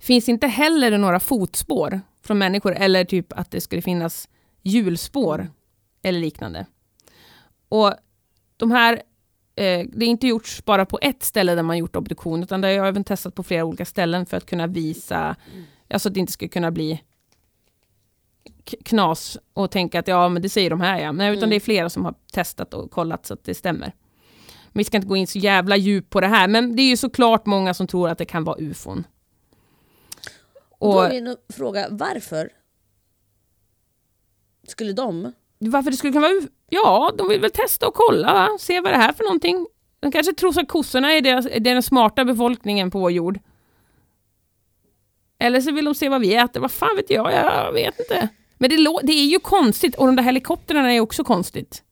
Finns 0.00 0.28
inte 0.28 0.46
heller 0.46 0.98
några 0.98 1.20
fotspår 1.20 2.00
från 2.22 2.38
människor 2.38 2.72
eller 2.74 3.04
typ 3.04 3.32
att 3.38 3.50
det 3.50 3.60
skulle 3.60 3.82
finnas 3.82 4.28
hjulspår 4.62 5.50
eller 6.02 6.20
liknande. 6.20 6.66
Och 7.68 7.94
de 8.56 8.70
här, 8.70 8.92
eh, 9.56 9.86
det 9.92 10.04
är 10.04 10.08
inte 10.08 10.26
gjorts 10.26 10.64
bara 10.64 10.86
på 10.86 10.98
ett 11.02 11.22
ställe 11.22 11.54
där 11.54 11.62
man 11.62 11.78
gjort 11.78 11.96
obduktion, 11.96 12.42
utan 12.42 12.60
det 12.60 12.68
har 12.68 12.72
jag 12.74 12.88
även 12.88 13.04
testat 13.04 13.34
på 13.34 13.42
flera 13.42 13.64
olika 13.64 13.84
ställen 13.84 14.26
för 14.26 14.36
att 14.36 14.46
kunna 14.46 14.66
visa, 14.66 15.36
alltså 15.90 16.08
att 16.08 16.14
det 16.14 16.20
inte 16.20 16.32
ska 16.32 16.48
kunna 16.48 16.70
bli 16.70 17.02
knas 18.84 19.38
och 19.54 19.70
tänka 19.70 19.98
att 19.98 20.08
ja, 20.08 20.28
men 20.28 20.42
det 20.42 20.48
säger 20.48 20.70
de 20.70 20.80
här 20.80 21.00
ja. 21.00 21.12
Nej, 21.12 21.28
utan 21.32 21.38
Mm. 21.38 21.50
det 21.50 21.56
är 21.56 21.60
flera 21.60 21.90
som 21.90 22.04
har 22.04 22.14
testat 22.32 22.74
och 22.74 22.90
kollat 22.90 23.26
så 23.26 23.34
att 23.34 23.44
det 23.44 23.54
stämmer. 23.54 23.92
Men 24.72 24.80
vi 24.80 24.84
ska 24.84 24.96
inte 24.96 25.08
gå 25.08 25.16
in 25.16 25.26
så 25.26 25.38
jävla 25.38 25.76
djupt 25.76 26.10
på 26.10 26.20
det 26.20 26.26
här, 26.26 26.48
men 26.48 26.76
det 26.76 26.82
är 26.82 26.88
ju 26.88 26.96
såklart 26.96 27.46
många 27.46 27.74
som 27.74 27.86
tror 27.86 28.08
att 28.08 28.18
det 28.18 28.24
kan 28.24 28.44
vara 28.44 28.56
ufon. 28.58 29.04
Och 30.82 30.94
då 30.94 31.00
är 31.00 31.10
min 31.10 31.36
fråga, 31.48 31.86
varför 31.90 32.50
skulle 34.68 34.92
de? 34.92 35.32
varför 35.58 35.90
det 35.90 35.96
skulle 35.96 36.12
kunna 36.12 36.28
vara? 36.28 36.40
Ja, 36.68 37.12
de 37.18 37.28
vill 37.28 37.40
väl 37.40 37.50
testa 37.50 37.88
och 37.88 37.94
kolla, 37.94 38.32
va? 38.32 38.48
se 38.60 38.80
vad 38.80 38.92
det 38.92 38.96
är 38.96 39.12
för 39.12 39.24
någonting. 39.24 39.66
De 40.00 40.12
kanske 40.12 40.32
tror 40.32 40.60
att 40.60 40.68
kossorna 40.68 41.12
är, 41.12 41.20
deras, 41.20 41.46
är 41.46 41.60
den 41.60 41.82
smarta 41.82 42.24
befolkningen 42.24 42.90
på 42.90 42.98
vår 42.98 43.10
jord. 43.10 43.38
Eller 45.38 45.60
så 45.60 45.72
vill 45.72 45.84
de 45.84 45.94
se 45.94 46.08
vad 46.08 46.20
vi 46.20 46.34
äter, 46.34 46.60
vad 46.60 46.70
fan 46.70 46.96
vet 46.96 47.10
jag, 47.10 47.32
jag 47.32 47.72
vet 47.72 47.98
inte. 47.98 48.28
Men 48.58 48.70
det, 48.70 48.76
det 49.02 49.12
är 49.12 49.26
ju 49.26 49.38
konstigt, 49.38 49.94
och 49.94 50.06
de 50.06 50.16
där 50.16 50.22
helikoptrarna 50.22 50.92
är 50.92 51.00
också 51.00 51.24
konstigt. 51.24 51.82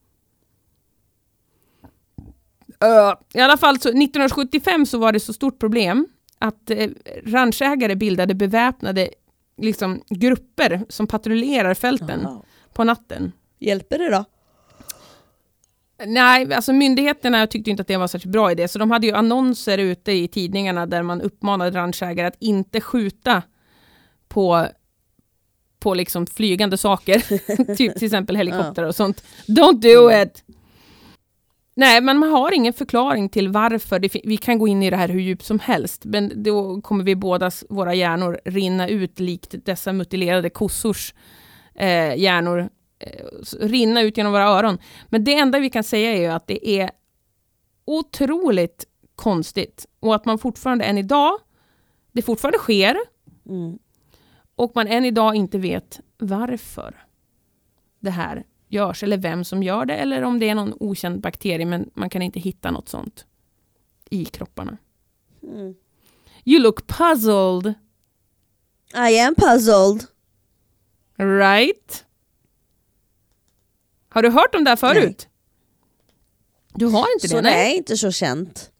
Ö, 2.79 3.15
I 3.33 3.39
alla 3.39 3.57
fall, 3.57 3.79
så 3.79 3.89
1975 3.89 4.85
så 4.85 4.97
var 4.97 5.11
det 5.11 5.19
så 5.19 5.33
stort 5.33 5.59
problem 5.59 6.07
att 6.41 6.71
eh, 6.71 6.89
ranchägare 7.25 7.95
bildade 7.95 8.35
beväpnade 8.35 9.09
liksom, 9.57 10.01
grupper 10.09 10.85
som 10.89 11.07
patrullerar 11.07 11.73
fälten 11.73 12.19
Jaha. 12.23 12.41
på 12.73 12.83
natten. 12.83 13.31
Hjälper 13.59 13.97
det 13.97 14.09
då? 14.09 14.25
Nej, 16.05 16.53
alltså 16.53 16.73
myndigheterna 16.73 17.47
tyckte 17.47 17.71
inte 17.71 17.81
att 17.81 17.87
det 17.87 17.97
var 17.97 18.03
en 18.03 18.09
särskilt 18.09 18.31
bra 18.31 18.51
idé, 18.51 18.67
så 18.67 18.79
de 18.79 18.91
hade 18.91 19.07
ju 19.07 19.13
annonser 19.13 19.77
ute 19.77 20.11
i 20.11 20.27
tidningarna 20.27 20.85
där 20.85 21.03
man 21.03 21.21
uppmanade 21.21 21.79
ranchägare 21.79 22.27
att 22.27 22.37
inte 22.39 22.81
skjuta 22.81 23.43
på, 24.27 24.67
på 25.79 25.93
liksom 25.93 26.27
flygande 26.27 26.77
saker, 26.77 27.19
typ 27.75 27.95
till 27.95 28.05
exempel 28.05 28.35
helikoptrar 28.35 28.85
och 28.85 28.95
sånt. 28.95 29.23
Don't 29.47 29.81
do 29.81 30.21
it! 30.21 30.43
Nej, 31.73 32.01
men 32.01 32.17
man 32.17 32.29
har 32.29 32.51
ingen 32.51 32.73
förklaring 32.73 33.29
till 33.29 33.49
varför. 33.49 33.99
Det, 33.99 34.15
vi 34.23 34.37
kan 34.37 34.59
gå 34.59 34.67
in 34.67 34.83
i 34.83 34.89
det 34.89 34.95
här 34.97 35.09
hur 35.09 35.19
djupt 35.19 35.45
som 35.45 35.59
helst, 35.59 36.05
men 36.05 36.43
då 36.43 36.81
kommer 36.81 37.03
vi 37.03 37.15
bådas, 37.15 37.65
våra 37.69 37.93
hjärnor 37.93 38.39
rinna 38.45 38.87
ut 38.87 39.19
likt 39.19 39.55
dessa 39.65 39.93
mutilerade 39.93 40.49
kossors 40.49 41.13
eh, 41.75 42.15
hjärnor. 42.15 42.69
Eh, 42.99 43.25
rinna 43.59 44.01
ut 44.01 44.17
genom 44.17 44.31
våra 44.31 44.43
öron. 44.47 44.77
Men 45.09 45.23
det 45.23 45.35
enda 45.35 45.59
vi 45.59 45.69
kan 45.69 45.83
säga 45.83 46.11
är 46.11 46.29
att 46.35 46.47
det 46.47 46.69
är 46.69 46.91
otroligt 47.85 48.85
konstigt 49.15 49.85
och 49.99 50.15
att 50.15 50.25
man 50.25 50.37
fortfarande 50.39 50.85
än 50.85 50.97
idag, 50.97 51.37
det 52.11 52.21
fortfarande 52.21 52.57
sker 52.57 52.97
Mm. 53.49 53.79
och 54.55 54.71
man 54.75 54.87
än 54.87 55.05
idag 55.05 55.35
inte 55.35 55.57
vet 55.57 55.99
varför 56.17 56.95
det 57.99 58.09
här 58.09 58.43
görs 58.71 59.03
eller 59.03 59.17
vem 59.17 59.43
som 59.43 59.63
gör 59.63 59.85
det 59.85 59.95
eller 59.95 60.21
om 60.21 60.39
det 60.39 60.49
är 60.49 60.55
någon 60.55 60.73
okänd 60.79 61.21
bakterie 61.21 61.65
men 61.65 61.89
man 61.93 62.09
kan 62.09 62.21
inte 62.21 62.39
hitta 62.39 62.71
något 62.71 62.89
sånt 62.89 63.25
i 64.09 64.25
kropparna. 64.25 64.77
Mm. 65.43 65.75
You 66.45 66.59
look 66.61 66.87
puzzled, 66.87 67.73
I 68.95 69.19
am 69.19 69.35
puzzled. 69.35 70.05
right? 71.17 72.05
Har 74.09 74.23
du 74.23 74.29
hört 74.29 74.55
om 74.55 74.63
det 74.63 74.69
här 74.69 74.75
förut? 74.75 75.27
Du 76.73 76.85
har 76.85 77.05
inte 77.15 77.27
Så 77.27 77.35
det? 77.35 77.41
det 77.41 77.49
Nej. 77.49 77.71
är 77.73 77.77
inte 77.77 77.97
så 77.97 78.11
känt. 78.11 78.71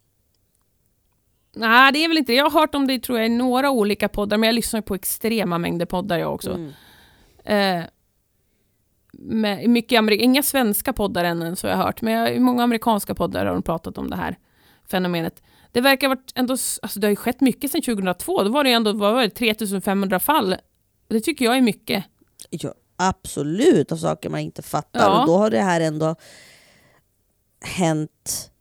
Nej, 1.54 1.92
det 1.94 2.04
är 2.04 2.08
väl 2.08 2.18
inte 2.18 2.32
det. 2.32 2.36
Jag 2.36 2.50
har 2.50 2.60
hört 2.60 2.76
om 2.76 2.88
det 2.88 3.00
tror 3.00 3.18
jag, 3.18 3.26
i 3.26 3.30
några 3.30 3.72
olika 3.72 4.10
poddar, 4.10 4.38
men 4.38 4.48
jag 4.48 4.54
lyssnar 4.56 4.82
på 4.82 4.96
extrema 4.96 5.58
mängder 5.58 5.86
poddar 5.86 6.18
jag 6.18 6.34
också. 6.34 6.52
Mm. 6.54 7.80
Eh, 7.80 7.86
med 9.14 9.70
mycket 9.70 10.00
Amerik- 10.00 10.22
inga 10.22 10.44
svenska 10.44 10.94
poddar 10.94 11.24
än, 11.24 11.56
så 11.56 11.68
jag 11.68 11.78
har 11.78 11.84
hört, 11.84 12.02
men 12.02 12.14
jag, 12.14 12.36
i 12.36 12.40
många 12.40 12.64
amerikanska 12.64 13.16
poddar 13.16 13.46
har 13.46 13.54
de 13.54 13.64
pratat 13.64 13.98
om 13.98 14.10
det 14.10 14.16
här 14.16 14.38
fenomenet. 14.92 15.44
Det 15.72 15.82
verkar 15.82 16.08
ha 16.08 16.16
varit 16.16 16.32
ändå, 16.36 16.54
alltså 16.54 17.00
det 17.00 17.08
har 17.08 17.10
ju 17.10 17.16
skett 17.16 17.42
mycket 17.42 17.72
sedan 17.72 17.82
2002, 17.82 18.44
då 18.44 18.50
var 18.52 18.64
det 18.64 18.72
ändå 18.72 18.94
vad 18.94 19.14
var 19.14 19.22
det, 19.22 19.30
3500 19.30 20.20
fall. 20.20 20.56
Det 21.08 21.20
tycker 21.20 21.46
jag 21.46 21.58
är 21.58 21.62
mycket. 21.62 22.04
Ja, 22.50 22.74
absolut 22.96 23.92
av 23.92 23.98
saker 23.98 24.30
man 24.30 24.40
inte 24.40 24.62
fattar. 24.62 25.00
Ja. 25.00 25.22
Och 25.22 25.28
då 25.28 25.38
har 25.38 25.50
det 25.50 25.60
här 25.62 25.82
ändå 25.82 26.16
hänt 27.62 28.52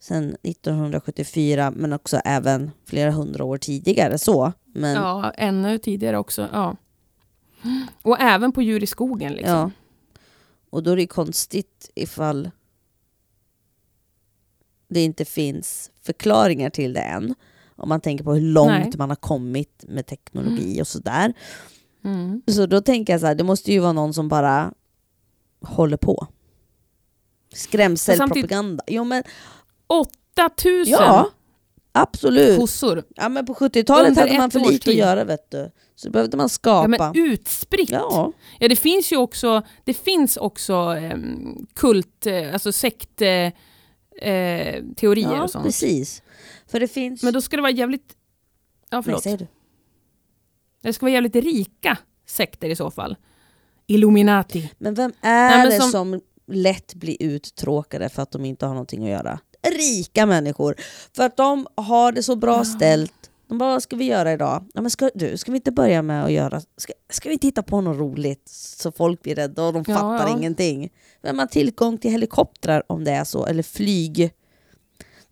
sedan 0.00 0.36
1974 0.42 1.72
men 1.76 1.92
också 1.92 2.16
även 2.24 2.70
flera 2.86 3.10
hundra 3.10 3.44
år 3.44 3.58
tidigare. 3.58 4.18
så. 4.18 4.52
Men. 4.74 4.94
Ja, 4.94 5.30
ännu 5.30 5.78
tidigare 5.78 6.18
också. 6.18 6.48
Ja. 6.52 6.76
Och 8.02 8.20
även 8.20 8.52
på 8.52 8.62
djur 8.62 8.82
i 8.82 8.86
skogen. 8.86 9.32
Liksom. 9.32 9.72
Och 10.70 10.82
då 10.82 10.90
är 10.90 10.96
det 10.96 11.06
konstigt 11.06 11.90
ifall 11.94 12.50
det 14.88 15.00
inte 15.04 15.24
finns 15.24 15.90
förklaringar 16.02 16.70
till 16.70 16.92
det 16.92 17.00
än. 17.00 17.34
Om 17.76 17.88
man 17.88 18.00
tänker 18.00 18.24
på 18.24 18.34
hur 18.34 18.40
långt 18.40 18.70
Nej. 18.70 18.92
man 18.98 19.08
har 19.08 19.16
kommit 19.16 19.84
med 19.88 20.06
teknologi 20.06 20.82
och 20.82 20.88
sådär. 20.88 21.32
Mm. 22.04 22.42
Så 22.46 22.66
då 22.66 22.80
tänker 22.80 23.12
jag 23.12 23.20
så 23.20 23.26
här, 23.26 23.34
det 23.34 23.44
måste 23.44 23.72
ju 23.72 23.78
vara 23.78 23.92
någon 23.92 24.14
som 24.14 24.28
bara 24.28 24.72
håller 25.60 25.96
på. 25.96 26.26
Skrämselpropaganda. 27.54 28.84
Jo 28.86 29.04
men 29.04 29.22
8000 29.86 30.92
ja, 30.92 31.30
absolut. 31.92 32.58
kossor. 32.58 33.04
Ja 33.14 33.28
men 33.28 33.46
på 33.46 33.54
70-talet 33.54 34.08
Under 34.08 34.22
hade 34.22 34.38
man 34.38 34.50
för 34.50 34.60
lite 34.60 34.90
att 34.90 34.96
göra 34.96 35.24
vet 35.24 35.50
du. 35.50 35.70
Så 35.98 36.10
behövde 36.10 36.36
man 36.36 36.44
Ja, 36.44 36.48
skapa. 36.48 36.88
men 36.88 37.12
utspritt. 37.14 37.90
Ja, 37.90 38.32
Ja, 38.58 38.68
det 38.68 38.76
finns 38.76 39.12
ju 39.12 39.16
också, 39.16 39.62
det 39.84 39.94
finns 39.94 40.36
också 40.36 40.74
ehm, 40.74 41.66
kult, 41.74 42.26
eh, 42.26 42.52
alltså 42.52 42.72
sekt, 42.72 43.22
eh, 43.22 43.52
teorier 44.96 45.32
ja 45.34 45.42
och 45.42 45.50
sånt. 45.50 45.64
precis. 45.64 46.22
För 46.66 46.80
det 46.80 46.88
finns... 46.88 47.22
Men 47.22 47.32
då 47.32 47.40
ska 47.40 47.56
det 47.56 47.62
vara 47.62 47.72
jävligt, 47.72 48.16
ja 48.90 48.96
Nej, 48.96 49.02
förlåt, 49.04 49.38
du? 49.38 49.46
det 50.82 50.92
ska 50.92 51.06
vara 51.06 51.12
jävligt 51.12 51.36
rika 51.36 51.98
sekter 52.26 52.68
i 52.70 52.76
så 52.76 52.90
fall. 52.90 53.16
Illuminati. 53.86 54.70
Men 54.78 54.94
vem 54.94 55.12
är 55.20 55.48
Nej, 55.48 55.58
men 55.58 55.70
det 55.70 55.80
som- 55.80 55.90
som... 55.90 56.20
lätt 56.52 56.94
blir 56.94 57.16
uttråkade 57.22 58.08
för 58.08 58.22
att 58.22 58.30
de 58.30 58.44
inte 58.44 58.66
har 58.66 58.74
någonting 58.74 59.04
att 59.04 59.10
göra? 59.10 59.38
Rika 59.78 60.26
människor. 60.26 60.74
För 61.16 61.22
att 61.22 61.36
de 61.36 61.66
har 61.74 62.12
det 62.12 62.22
så 62.22 62.36
bra 62.36 62.64
ställt. 62.64 63.27
De 63.48 63.58
bara, 63.58 63.72
vad 63.72 63.82
ska 63.82 63.96
vi 63.96 64.04
göra 64.04 64.32
idag? 64.32 64.64
Ja, 64.74 64.80
men 64.80 64.90
ska, 64.90 65.10
du, 65.14 65.36
ska 65.36 65.52
vi 65.52 65.56
inte 65.56 65.72
börja 65.72 66.02
med 66.02 66.24
att 66.24 66.32
göra... 66.32 66.60
Ska, 66.76 66.92
ska 67.10 67.28
vi 67.28 67.32
inte 67.32 67.46
hitta 67.46 67.62
på 67.62 67.80
något 67.80 67.98
roligt 67.98 68.48
så 68.48 68.92
folk 68.92 69.22
blir 69.22 69.34
rädda 69.34 69.62
och 69.62 69.72
de 69.72 69.84
Ja, 69.86 69.94
fattar 69.94 70.28
ja. 70.28 70.36
ingenting? 70.38 70.92
Vem 71.22 71.38
har 71.38 71.46
tillgång 71.46 71.98
till 71.98 72.10
helikoptrar 72.10 72.82
om 72.86 73.04
det 73.04 73.10
är 73.10 73.24
så? 73.24 73.46
Eller 73.46 73.62
flyg? 73.62 74.32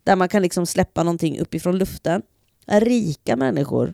Där 0.03 0.15
man 0.15 0.29
kan 0.29 0.41
liksom 0.41 0.65
släppa 0.65 1.03
någonting 1.03 1.39
uppifrån 1.39 1.77
luften. 1.77 2.21
Rika 2.65 3.35
människor. 3.35 3.93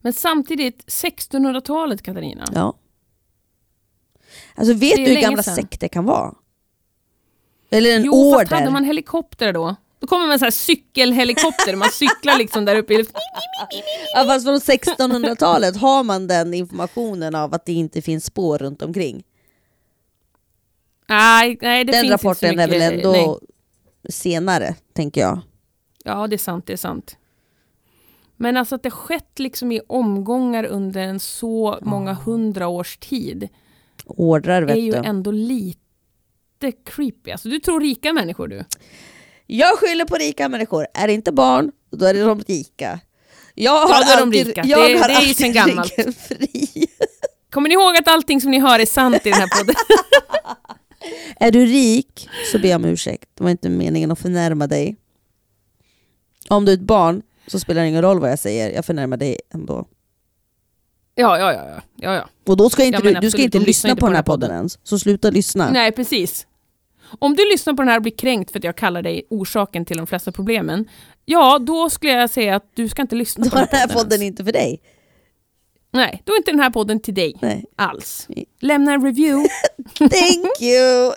Men 0.00 0.12
samtidigt, 0.12 0.84
1600-talet 0.86 2.02
Katarina. 2.02 2.44
Ja. 2.54 2.76
Alltså 4.54 4.74
vet 4.74 4.96
du 4.96 5.02
hur 5.04 5.20
gamla 5.20 5.42
sedan. 5.42 5.54
sekter 5.54 5.88
kan 5.88 6.04
vara? 6.04 6.34
Eller 7.70 7.96
en 7.96 8.04
jo, 8.04 8.12
order? 8.12 8.38
fast 8.38 8.52
hade 8.52 8.70
man 8.70 8.84
helikopter 8.84 9.52
då? 9.52 9.76
Då 10.04 10.08
kommer 10.08 10.26
man 10.26 10.38
sån 10.38 10.46
här 10.46 10.50
cykelhelikopter, 10.50 11.76
man 11.76 11.90
cyklar 11.90 12.38
liksom 12.38 12.64
där 12.64 12.76
uppe 12.76 12.94
i 12.94 12.98
luften. 12.98 13.20
Ja, 14.14 14.24
fast 14.26 14.46
från 14.46 14.58
1600-talet 14.58 15.76
har 15.76 16.04
man 16.04 16.26
den 16.26 16.54
informationen 16.54 17.34
av 17.34 17.54
att 17.54 17.66
det 17.66 17.72
inte 17.72 18.02
finns 18.02 18.24
spår 18.24 18.58
runt 18.58 18.82
omkring. 18.82 19.24
Nej, 21.08 21.58
nej 21.62 21.84
det 21.84 21.92
den 21.92 22.00
finns 22.00 22.12
rapporten 22.12 22.50
inte 22.50 22.62
så 22.62 22.74
är 22.74 22.78
väl 22.78 22.92
mycket, 22.92 23.06
ändå 23.06 23.40
nej. 24.02 24.12
senare, 24.12 24.74
tänker 24.92 25.20
jag. 25.20 25.40
Ja, 26.04 26.26
det 26.26 26.36
är 26.36 26.38
sant, 26.38 26.66
det 26.66 26.72
är 26.72 26.76
sant. 26.76 27.16
Men 28.36 28.56
alltså 28.56 28.74
att 28.74 28.82
det 28.82 28.90
skett 28.90 29.38
liksom 29.38 29.72
i 29.72 29.80
omgångar 29.86 30.64
under 30.64 31.00
en 31.00 31.20
så 31.20 31.78
många 31.82 32.12
hundra 32.12 32.68
års 32.68 32.96
tid 32.96 33.48
Ordrar 34.06 34.62
vet 34.62 34.76
är 34.76 34.80
ju 34.80 34.92
du. 34.92 34.98
ändå 34.98 35.30
lite 35.30 36.72
creepy. 36.84 37.30
Alltså 37.30 37.48
du 37.48 37.58
tror 37.58 37.80
rika 37.80 38.12
människor 38.12 38.48
du? 38.48 38.64
Jag 39.46 39.78
skyller 39.78 40.04
på 40.04 40.16
rika 40.16 40.48
människor. 40.48 40.86
Är 40.94 41.06
det 41.06 41.12
inte 41.12 41.32
barn, 41.32 41.72
då 41.90 42.04
är 42.06 42.14
det 42.14 42.20
de 42.22 42.40
rika. 42.40 43.00
Jag 43.54 43.86
har 43.86 44.00
är 44.02 44.16
de 44.16 44.22
alltid, 44.22 44.46
rika. 44.46 44.64
Jag 44.64 44.90
Det- 44.90 44.98
har 44.98 45.08
det 45.08 45.14
är 45.14 45.20
ju 45.20 45.26
alltid 45.28 45.36
sen 45.36 45.52
gammalt. 45.52 45.94
fri. 46.28 46.86
Kommer 47.50 47.68
ni 47.68 47.74
ihåg 47.74 47.96
att 47.96 48.08
allting 48.08 48.40
som 48.40 48.50
ni 48.50 48.58
hör 48.60 48.78
är 48.78 48.86
sant 48.86 49.26
i 49.26 49.30
den 49.30 49.40
här 49.40 49.58
podden? 49.58 49.74
Är 51.40 51.50
du 51.50 51.66
rik 51.66 52.28
så 52.52 52.58
ber 52.58 52.68
jag 52.68 52.76
om 52.76 52.84
ursäkt. 52.84 53.28
Det 53.34 53.44
var 53.44 53.50
inte 53.50 53.68
meningen 53.68 54.10
att 54.10 54.18
förnärma 54.18 54.66
dig. 54.66 54.96
Om 56.48 56.64
du 56.64 56.72
är 56.72 56.76
ett 56.76 56.80
barn 56.82 57.22
så 57.46 57.60
spelar 57.60 57.82
det 57.82 57.88
ingen 57.88 58.02
roll 58.02 58.20
vad 58.20 58.30
jag 58.30 58.38
säger. 58.38 58.70
Jag 58.70 58.84
förnärmar 58.84 59.16
dig 59.16 59.40
ändå. 59.54 59.86
ja, 61.14 61.38
ja, 61.38 61.52
ja, 61.52 61.82
ja, 61.96 62.14
ja. 62.14 62.28
Och 62.46 62.56
då 62.56 62.70
ska 62.70 62.84
inte 62.84 62.98
Ja, 63.04 63.14
du, 63.14 63.20
du 63.20 63.30
ska 63.30 63.42
inte 63.42 63.58
lyssna 63.58 63.96
på 63.96 64.06
den 64.06 64.14
här 64.16 64.22
podden 64.22 64.50
ens. 64.50 64.78
Så 64.82 64.98
sluta 64.98 65.30
lyssna. 65.30 65.70
Nej, 65.70 65.92
precis. 65.92 66.46
Om 67.18 67.34
du 67.36 67.42
lyssnar 67.52 67.74
på 67.74 67.82
den 67.82 67.88
här 67.88 67.96
och 67.96 68.02
blir 68.02 68.16
kränkt 68.16 68.50
för 68.52 68.58
att 68.58 68.64
jag 68.64 68.76
kallar 68.76 69.02
dig 69.02 69.26
orsaken 69.30 69.84
till 69.84 69.96
de 69.96 70.06
flesta 70.06 70.32
problemen, 70.32 70.88
ja, 71.24 71.58
då 71.58 71.90
skulle 71.90 72.12
jag 72.12 72.30
säga 72.30 72.56
att 72.56 72.70
du 72.74 72.88
ska 72.88 73.02
inte 73.02 73.16
lyssna 73.16 73.44
Då 73.44 73.50
på 73.50 73.56
är 73.56 73.60
den 73.60 73.68
den 73.70 73.80
här 73.80 73.86
podden. 73.86 74.02
podden 74.04 74.20
ens. 74.22 74.30
inte 74.30 74.44
för 74.44 74.52
dig. 74.52 74.82
Nej, 75.92 76.22
då 76.24 76.32
är 76.32 76.36
inte 76.36 76.50
den 76.50 76.60
här 76.60 76.70
podden 76.70 77.00
till 77.00 77.14
dig 77.14 77.36
Nej. 77.42 77.64
alls. 77.76 78.28
Lämna 78.60 78.92
en 78.92 79.04
review. 79.04 79.48
Thank 79.98 80.60
you! 80.60 81.12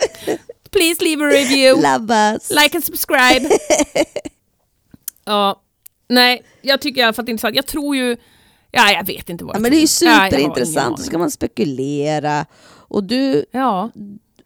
Please 0.71 1.03
leave 1.03 1.25
a 1.25 1.27
review. 1.27 1.89
Love 1.91 2.13
us! 2.13 2.49
Like 2.49 2.77
and 2.77 2.83
subscribe. 2.83 3.49
ja, 5.25 5.61
nej, 6.09 6.41
jag 6.61 6.81
tycker 6.81 7.01
i 7.01 7.03
alla 7.03 7.13
fall 7.13 7.23
att 7.23 7.25
det 7.25 7.29
är 7.29 7.33
intressant. 7.33 7.55
Jag 7.55 7.65
tror 7.65 7.95
ju, 7.95 8.17
ja, 8.71 8.91
jag 8.91 9.05
vet 9.05 9.29
inte 9.29 9.43
vad 9.45 9.55
Ja, 9.55 9.57
jag 9.57 9.61
men 9.61 9.71
det 9.71 9.77
är 9.77 10.03
ju. 10.03 10.09
Ja, 10.09 10.25
superintressant, 10.29 10.85
aning. 10.85 10.97
så 10.97 11.03
ska 11.03 11.17
man 11.17 11.31
spekulera. 11.31 12.45
Och 12.89 13.03
du, 13.03 13.45
Ja, 13.51 13.91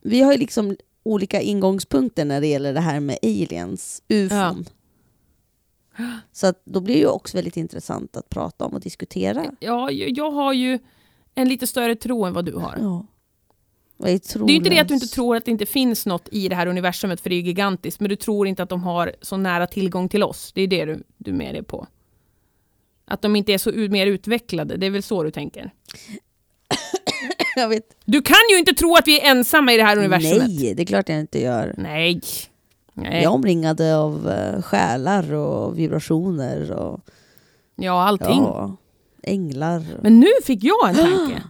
vi 0.01 0.21
har 0.21 0.31
ju 0.31 0.37
liksom 0.37 0.77
olika 1.03 1.41
ingångspunkter 1.41 2.25
när 2.25 2.41
det 2.41 2.47
gäller 2.47 2.73
det 2.73 2.79
här 2.79 2.99
med 2.99 3.17
aliens, 3.23 4.03
ufon. 4.07 4.65
Så 6.31 6.47
att 6.47 6.61
då 6.65 6.79
blir 6.79 6.95
det 6.95 6.99
ju 6.99 7.07
också 7.07 7.37
väldigt 7.37 7.57
intressant 7.57 8.17
att 8.17 8.29
prata 8.29 8.65
om 8.65 8.73
och 8.73 8.81
diskutera. 8.81 9.51
ja, 9.59 9.91
jag 9.91 10.31
har 10.31 10.53
ju 10.53 10.79
en 11.35 11.49
lite 11.49 11.67
större 11.67 11.95
tro 11.95 12.25
än 12.25 12.33
vad 12.33 12.45
du 12.45 12.55
har. 12.55 12.75
Ja. 12.79 13.05
Det 13.97 14.09
är 14.09 14.49
ju 14.49 14.55
inte 14.55 14.69
det 14.69 14.79
att 14.79 14.87
du 14.87 14.93
inte 14.93 15.07
tror 15.07 15.35
att 15.35 15.45
det 15.45 15.51
inte 15.51 15.65
finns 15.65 16.05
något 16.05 16.29
i 16.31 16.49
det 16.49 16.55
här 16.55 16.67
universumet, 16.67 17.21
för 17.21 17.29
det 17.29 17.35
är 17.35 17.41
gigantiskt, 17.41 17.99
men 17.99 18.09
du 18.09 18.15
tror 18.15 18.47
inte 18.47 18.63
att 18.63 18.69
de 18.69 18.83
har 18.83 19.15
så 19.21 19.37
nära 19.37 19.67
tillgång 19.67 20.09
till 20.09 20.23
oss. 20.23 20.51
Det 20.53 20.61
är 20.61 20.67
det 20.67 20.85
du, 20.85 21.03
du 21.17 21.31
är 21.31 21.35
med 21.35 21.55
dig 21.55 21.63
på. 21.63 21.87
Att 23.05 23.21
de 23.21 23.35
inte 23.35 23.53
är 23.53 23.57
så 23.57 23.71
mer 23.71 24.07
utvecklade, 24.07 24.77
det 24.77 24.85
är 24.85 24.89
väl 24.89 25.03
så 25.03 25.23
du 25.23 25.31
tänker? 25.31 25.73
Jag 27.55 27.69
vet. 27.69 27.95
Du 28.05 28.21
kan 28.21 28.37
ju 28.51 28.59
inte 28.59 28.73
tro 28.73 28.95
att 28.95 29.07
vi 29.07 29.19
är 29.21 29.31
ensamma 29.31 29.73
i 29.73 29.77
det 29.77 29.83
här 29.83 29.97
universumet. 29.97 30.47
Nej, 30.47 30.73
det 30.73 30.81
är 30.81 30.85
klart 30.85 31.09
jag 31.09 31.19
inte 31.19 31.39
gör. 31.41 31.73
Nej. 31.77 32.21
Nej. 32.93 33.13
Jag 33.13 33.23
är 33.23 33.27
omringad 33.27 33.81
av 33.81 34.27
uh, 34.27 34.61
själar 34.61 35.33
och 35.33 35.79
vibrationer 35.79 36.71
och 36.71 36.99
Ja, 37.75 38.03
allting. 38.03 38.43
ja, 38.43 38.75
änglar. 39.23 39.83
Men 40.01 40.19
nu 40.19 40.27
fick 40.43 40.63
jag 40.63 40.89
en 40.89 40.95
tanke. 41.17 41.43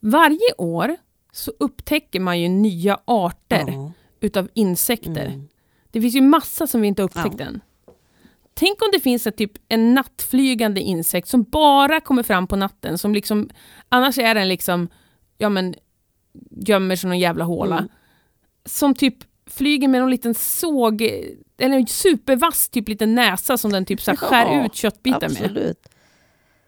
Varje 0.00 0.52
år 0.58 0.96
så 1.32 1.52
upptäcker 1.58 2.20
man 2.20 2.40
ju 2.40 2.48
nya 2.48 2.98
arter 3.04 3.64
Ja. 3.68 3.92
utav 4.20 4.48
insekter. 4.54 5.26
Mm. 5.26 5.48
Det 5.90 6.00
finns 6.00 6.14
ju 6.14 6.20
massa 6.20 6.66
som 6.66 6.80
vi 6.80 6.88
inte 6.88 7.02
upptäckt 7.02 7.34
Ja. 7.40 7.44
än. 7.46 7.60
Tänk 8.58 8.82
om 8.82 8.88
det 8.92 9.00
finns 9.00 9.26
ett 9.26 9.36
typ 9.36 9.52
en 9.68 9.94
nattflygande 9.94 10.80
insekt 10.80 11.28
som 11.28 11.42
bara 11.42 12.00
kommer 12.00 12.22
fram 12.22 12.46
på 12.46 12.56
natten. 12.56 12.98
Som 12.98 13.14
liksom, 13.14 13.50
annars 13.88 14.18
är 14.18 14.34
den 14.34 14.48
liksom, 14.48 14.88
ja 15.38 15.48
men, 15.48 15.74
gömmer 16.50 16.96
sig 16.96 17.08
i 17.08 17.08
någon 17.08 17.18
jävla 17.18 17.44
håla. 17.44 17.78
Mm. 17.78 17.88
Som 18.64 18.94
typ 18.94 19.14
flyger 19.50 19.88
med 19.88 20.00
någon 20.00 20.10
liten 20.10 20.34
såg, 20.34 21.02
eller 21.58 21.76
en 21.76 21.86
supervass 21.86 22.68
typ 22.68 22.88
liten 22.88 23.14
näsa 23.14 23.56
som 23.56 23.72
den 23.72 23.84
typ 23.84 24.00
så 24.00 24.12
skär 24.16 24.52
Ja, 24.52 24.66
ut 24.66 24.74
köttbitar 24.74 25.28
med. 25.28 25.42
Absolut. 25.42 25.88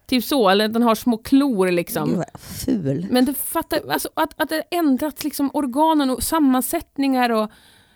Typ 0.07 0.25
så, 0.25 0.49
eller 0.49 0.69
den 0.69 0.83
har 0.83 0.95
små 0.95 1.17
klor 1.19 1.71
liksom. 1.71 2.25
Ful. 2.65 3.07
Men 3.11 3.25
det 3.25 3.35
fattar, 3.35 3.91
alltså, 3.91 4.09
att, 4.15 4.41
att 4.41 4.49
det 4.49 4.63
ändrats 4.71 5.25
liksom 5.25 5.51
organen 5.55 6.11
och 6.11 6.23
sammansättningar 6.23 7.31
och... 7.31 7.51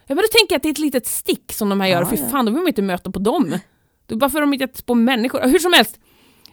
Jag 0.06 0.16
börjar 0.16 0.38
tänka 0.38 0.56
att 0.56 0.62
det 0.62 0.68
är 0.68 0.72
ett 0.72 0.78
litet 0.78 1.06
stick 1.06 1.52
som 1.52 1.68
de 1.68 1.80
här 1.80 1.88
gör, 1.88 2.00
Ja, 2.00 2.08
fy 2.10 2.16
ja. 2.16 2.28
fan, 2.28 2.44
då 2.44 2.52
vill 2.52 2.60
man 2.60 2.68
inte 2.68 2.82
möta 2.82 3.10
på 3.10 3.18
dem. 3.18 3.58
Varför 4.06 4.34
har 4.38 4.40
de 4.46 4.52
inte 4.52 4.62
gett 4.64 4.86
på 4.86 4.94
människor? 4.94 5.40
Hur 5.48 5.58
som 5.58 5.72
helst, 5.72 6.00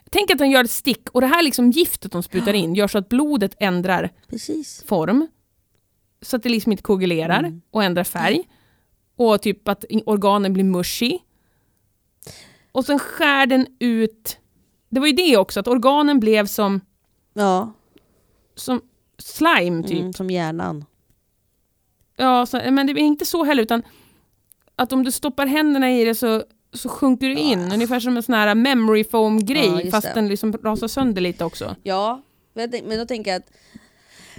tänk 0.10 0.32
att 0.32 0.38
den 0.38 0.52
gör 0.52 0.64
ett 0.64 0.72
stick 0.72 1.10
och 1.10 1.22
det 1.22 1.28
här 1.28 1.44
liksom 1.44 1.72
giftet 1.72 2.12
de 2.12 2.24
sprutar 2.24 2.54
in 2.54 2.76
gör 2.76 2.88
så 2.88 2.98
att 2.98 3.10
blodet 3.10 3.56
ändrar 3.60 4.10
Precis. 4.28 4.84
form. 4.88 5.28
Så 6.22 6.36
att 6.36 6.44
det 6.44 6.50
liksom 6.50 6.72
inte 6.72 6.84
koagulerar 6.84 7.40
Mm. 7.40 7.62
och 7.72 7.84
ändrar 7.84 8.04
färg. 8.04 8.44
Och 9.16 9.42
typ 9.42 9.68
att 9.68 9.86
organen 10.06 10.54
blir 10.54 10.64
mushy. 10.64 11.18
Och 12.72 12.86
sen 12.86 13.00
skär 13.00 13.46
den 13.46 13.68
ut... 13.80 14.38
Det 14.90 15.00
var 15.00 15.08
ju 15.08 15.14
det 15.14 15.38
också, 15.38 15.60
att 15.60 15.68
organen 15.68 16.20
blev 16.20 16.46
som, 16.46 16.82
Ja, 17.34 17.74
som 18.56 18.82
slime 19.18 19.84
typ. 19.84 20.00
mm, 20.00 20.14
som 20.14 20.30
hjärnan. 20.30 20.86
Ja, 22.18 22.46
så, 22.46 22.58
men 22.72 22.88
det 22.88 22.94
är 22.94 22.98
inte 22.98 23.26
så 23.26 23.44
heller, 23.44 23.64
utan 23.64 23.84
att 24.76 24.94
om 24.94 25.04
du 25.04 25.12
stoppar 25.12 25.46
händerna 25.46 25.92
i 25.92 26.06
det 26.06 26.16
så, 26.16 26.44
så 26.74 26.90
sjunker 26.90 27.28
du 27.28 27.36
in, 27.40 27.72
ungefär 27.72 28.00
som 28.00 28.18
en 28.18 28.24
sån 28.24 28.36
här 28.36 28.56
memory 28.56 29.04
foam-grej, 29.04 29.66
Ja, 29.66 29.80
just 29.82 29.92
fast 29.92 30.08
det. 30.08 30.14
den 30.14 30.28
liksom 30.28 30.54
rasar 30.54 30.88
sönder 30.88 31.22
lite 31.22 31.46
också. 31.46 31.76
Ja, 31.84 32.22
men 32.54 32.98
då 32.98 33.06
tänker 33.06 33.32
jag 33.32 33.40
att 33.42 33.52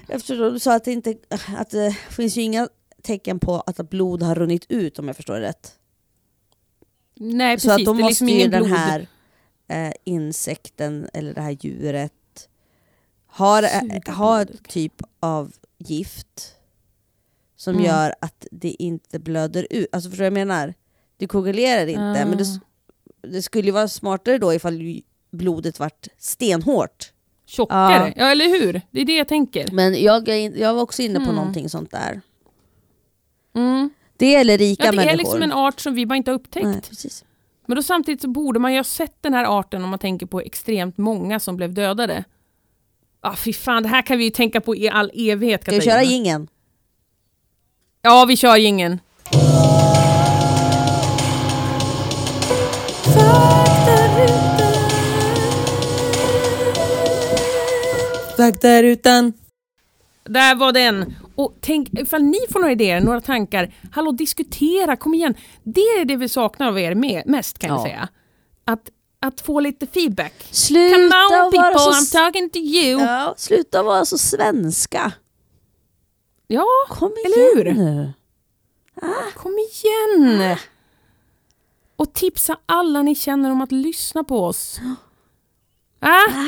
eftersom 0.08 0.52
du 0.52 0.58
sa 0.58 0.74
att 0.74 0.84
det 0.84 0.92
inte 0.92 1.14
att 1.56 1.70
det 1.70 1.92
finns 2.10 2.36
ju 2.36 2.42
inga 2.42 2.68
tecken 3.02 3.38
på 3.38 3.60
att 3.60 3.90
blod 3.90 4.22
har 4.22 4.34
runnit 4.34 4.66
ut 4.68 4.98
om 4.98 5.06
jag 5.06 5.16
förstår 5.16 5.34
det 5.34 5.40
rätt. 5.40 5.72
Nej, 7.16 7.56
precis. 7.56 7.70
så 7.70 7.74
att 7.74 7.84
då 7.84 7.92
liksom 7.92 8.02
måste 8.06 8.24
ju 8.24 8.30
ingen 8.30 8.50
den 8.50 8.62
blod. 8.64 8.78
här 8.78 9.06
eh, 9.68 9.92
insekten 10.04 11.08
eller 11.14 11.34
det 11.34 11.40
här 11.40 11.56
djuret 11.60 12.12
har, 13.26 13.62
eh, 13.62 13.68
har 14.14 14.44
blodet. 14.44 14.68
typ 14.68 15.02
av 15.20 15.52
gift 15.78 16.54
som 17.56 17.74
Mm. 17.74 17.86
gör 17.86 18.14
att 18.20 18.46
det 18.50 18.70
inte 18.82 19.18
blöder 19.18 19.66
ut. 19.70 19.88
Alltså 19.92 20.10
förstår 20.10 20.24
du 20.24 20.30
vad 20.30 20.38
jag 20.40 20.48
menar? 20.48 20.74
Det 21.20 21.26
koagulerar 21.26 21.86
inte, 21.86 22.24
men 22.26 22.38
det, 22.38 22.44
det 23.28 23.42
skulle 23.42 23.64
ju 23.66 23.70
vara 23.72 23.88
smartare 23.88 24.38
då 24.38 24.54
ifall 24.54 25.00
blodet 25.30 25.78
vart 25.80 26.06
stenhårt. 26.18 27.12
Tjockare, 27.46 28.12
ja. 28.16 28.24
eller 28.30 28.48
hur? 28.60 28.80
Det 28.90 29.00
är 29.00 29.04
det 29.04 29.16
jag 29.16 29.28
tänker. 29.28 29.70
Men 29.72 30.02
jag, 30.02 30.28
jag 30.58 30.74
var 30.74 30.82
också 30.82 31.02
inne 31.02 31.14
på 31.18 31.22
Mm. 31.22 31.34
någonting 31.34 31.68
sånt 31.68 31.90
där. 31.90 32.20
Mm. 33.54 33.90
Det 34.16 34.34
eller 34.34 34.58
rika 34.58 34.84
Ja, 34.84 34.90
det 34.90 34.96
människor. 34.96 35.12
är 35.14 35.16
liksom 35.18 35.42
en 35.42 35.52
art 35.52 35.80
som 35.80 35.94
vi 35.94 36.06
bara 36.06 36.16
inte 36.16 36.30
har 36.30 36.38
upptäckt. 36.38 36.66
Nej, 36.66 36.80
precis. 36.88 37.24
Men 37.66 37.76
då 37.76 37.82
samtidigt 37.82 38.20
så 38.22 38.28
borde 38.28 38.58
man 38.58 38.72
ju 38.72 38.78
ha 38.78 38.84
sett 38.84 39.22
den 39.22 39.34
här 39.34 39.58
arten 39.58 39.84
om 39.84 39.90
man 39.90 39.98
tänker 39.98 40.26
på 40.26 40.40
extremt 40.40 40.98
många 40.98 41.40
som 41.40 41.56
blev 41.56 41.74
dödade. 41.74 42.24
Ah, 43.20 43.36
fy 43.36 43.52
fan, 43.52 43.82
det 43.82 43.88
här 43.88 44.02
kan 44.02 44.18
vi 44.18 44.24
ju 44.24 44.30
tänka 44.30 44.60
på 44.60 44.76
i 44.76 44.88
all 44.88 45.10
evighet 45.14 45.62
Ska 45.62 45.70
vi 45.70 45.76
Katarina. 45.78 45.94
köra 45.94 46.02
jingeln? 46.10 46.48
Ja, 48.02 48.24
vi 48.28 48.36
kör 48.36 48.56
jingeln. 48.56 48.98
Faktarutan. 58.36 59.32
Där 60.24 60.54
var 60.54 60.72
den. 60.72 61.14
Och 61.34 61.54
tänk, 61.60 61.88
ifall 61.98 62.22
ni 62.22 62.38
får 62.50 62.60
några 62.60 62.72
idéer, 62.72 63.00
några 63.00 63.20
tankar, 63.20 63.74
hallå 63.92 64.12
diskutera, 64.12 64.96
kom 64.96 65.14
igen. 65.14 65.34
Det 65.62 65.80
är 65.80 66.04
det 66.04 66.16
vi 66.16 66.28
saknar 66.28 66.68
av 66.68 66.78
er 66.78 66.94
med, 66.94 67.22
mest 67.26 67.58
kan 67.58 67.70
jag 67.70 67.78
Ja. 67.78 67.82
säga. 67.84 68.08
Att, 68.64 68.90
att 69.20 69.40
få 69.40 69.60
lite 69.60 69.86
feedback. 69.86 70.32
Sluta 70.50 70.94
Come 70.96 71.04
on 71.04 71.30
vara 71.30 71.50
people, 71.50 71.78
så... 71.80 71.90
I'm 71.90 72.12
talking 72.24 72.50
to 72.50 72.58
you. 72.58 73.00
Ja, 73.00 73.06
Ja, 73.06 73.34
sluta 73.36 73.82
vara 73.82 74.04
så 74.04 74.18
svenska. 74.18 75.12
Kom 76.88 77.12
Eller 77.24 77.64
igen 77.64 77.76
hur? 77.76 77.84
nu. 77.84 78.12
kom 79.36 79.52
igen. 79.58 80.56
Och 82.00 82.14
tipsa 82.14 82.56
alla 82.66 83.02
ni 83.02 83.14
känner 83.14 83.52
om 83.52 83.60
att 83.60 83.72
lyssna 83.72 84.24
på 84.24 84.44
oss. 84.44 84.80
Ah? 86.02 86.30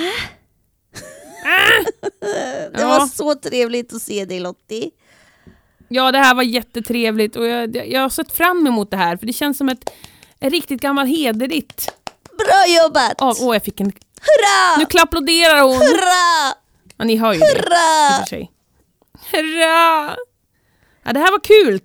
Det 2.21 2.71
Ja. 2.81 2.89
var 2.89 3.07
så 3.07 3.35
trevligt 3.35 3.93
att 3.93 4.03
se 4.03 4.25
dig 4.25 4.41
Lottie. 4.41 4.91
Ja, 5.89 6.13
det 6.13 6.19
här 6.19 6.35
var 6.35 6.43
jättetrevligt 6.43 7.37
och 7.37 7.47
jag, 7.47 7.89
jag 7.89 8.01
har 8.01 8.09
sett 8.09 8.33
fram 8.33 8.67
emot 8.67 8.91
det 8.91 8.97
här 8.97 9.17
för 9.17 9.27
det 9.27 9.33
känns 9.33 9.59
som 9.59 9.69
ett, 9.69 9.91
ett 10.41 10.53
riktigt 10.53 10.81
gammalt 10.81 11.11
hederligt. 11.11 11.95
Bra 12.39 12.83
jobbat! 12.83 13.15
Åh, 13.21 13.33
åh, 13.41 13.55
jag 13.55 13.65
fick 13.65 13.81
en... 13.81 13.87
Nu 13.87 13.93
Hurra! 14.85 15.03
applåderar 15.03 15.63
hon! 15.63 15.77
Hurra! 15.77 16.55
Ja, 16.97 17.05
ni 17.05 17.17
hör 17.17 17.33
ju 17.33 17.39
det. 17.39 17.47
Hurra! 17.47 18.27
sig. 18.27 18.53
Hurra! 19.33 20.17
Ja, 21.03 21.13
det 21.13 21.21
här 21.21 21.31
var 21.31 21.41
kul! 21.41 21.81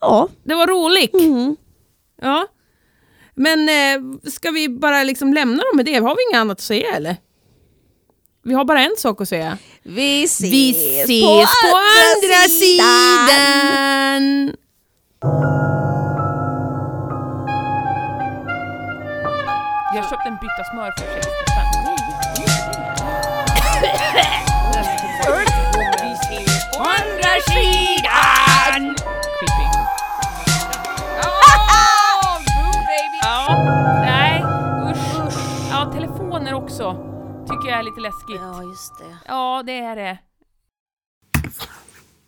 Ja. 0.00 0.28
Det 0.42 0.54
var 0.54 0.66
roligt. 0.66 1.14
Mm. 1.14 1.56
Ja. 2.22 2.46
Men 3.34 3.68
eh, 3.68 4.00
ska 4.30 4.50
vi 4.50 4.68
bara 4.68 5.02
liksom 5.02 5.34
lämna 5.34 5.56
dem 5.56 5.76
med 5.76 5.84
det? 5.84 5.94
Har 5.98 6.16
vi 6.16 6.22
inget 6.30 6.40
annat 6.40 6.58
att 6.58 6.60
säga 6.64 6.94
eller? 6.96 7.16
Vi 8.44 8.54
har 8.54 8.64
bara 8.64 8.80
en 8.84 8.96
sak 8.96 9.20
att 9.20 9.28
säga. 9.28 9.58
Vi 9.82 10.24
ses, 10.24 10.52
Vi 10.52 10.70
ses 10.70 11.06
på, 11.06 11.76
andra 11.76 12.48
sidan. 12.48 14.22
Jag 19.94 20.02
har 20.02 20.10
köpt 20.10 20.26
en 20.26 20.36
bytta 20.40 20.64
smör 20.72 20.92
för 20.98 21.22
60 21.22 21.47
Tycker 37.58 37.70
jag 37.70 37.78
är 37.78 37.82
lite 37.82 38.00
läskigt. 38.00 38.40
Ja, 38.40 38.62
just 38.62 38.98
det. 38.98 39.18
Ja, 39.26 39.62
det 39.66 39.78
är 39.78 39.96
det. 39.96 40.18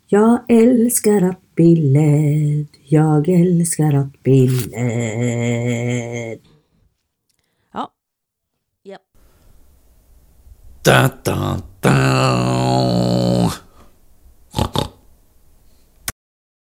Jag 0.07 0.40
älskar 0.48 1.23
att 1.23 1.55
billet, 1.55 2.69
jag 2.85 3.28
älskar 3.28 3.94
att 3.94 4.23
billet. 4.23 6.40
Da, 10.82 11.11
da, 11.24 11.62
da. 11.81 13.52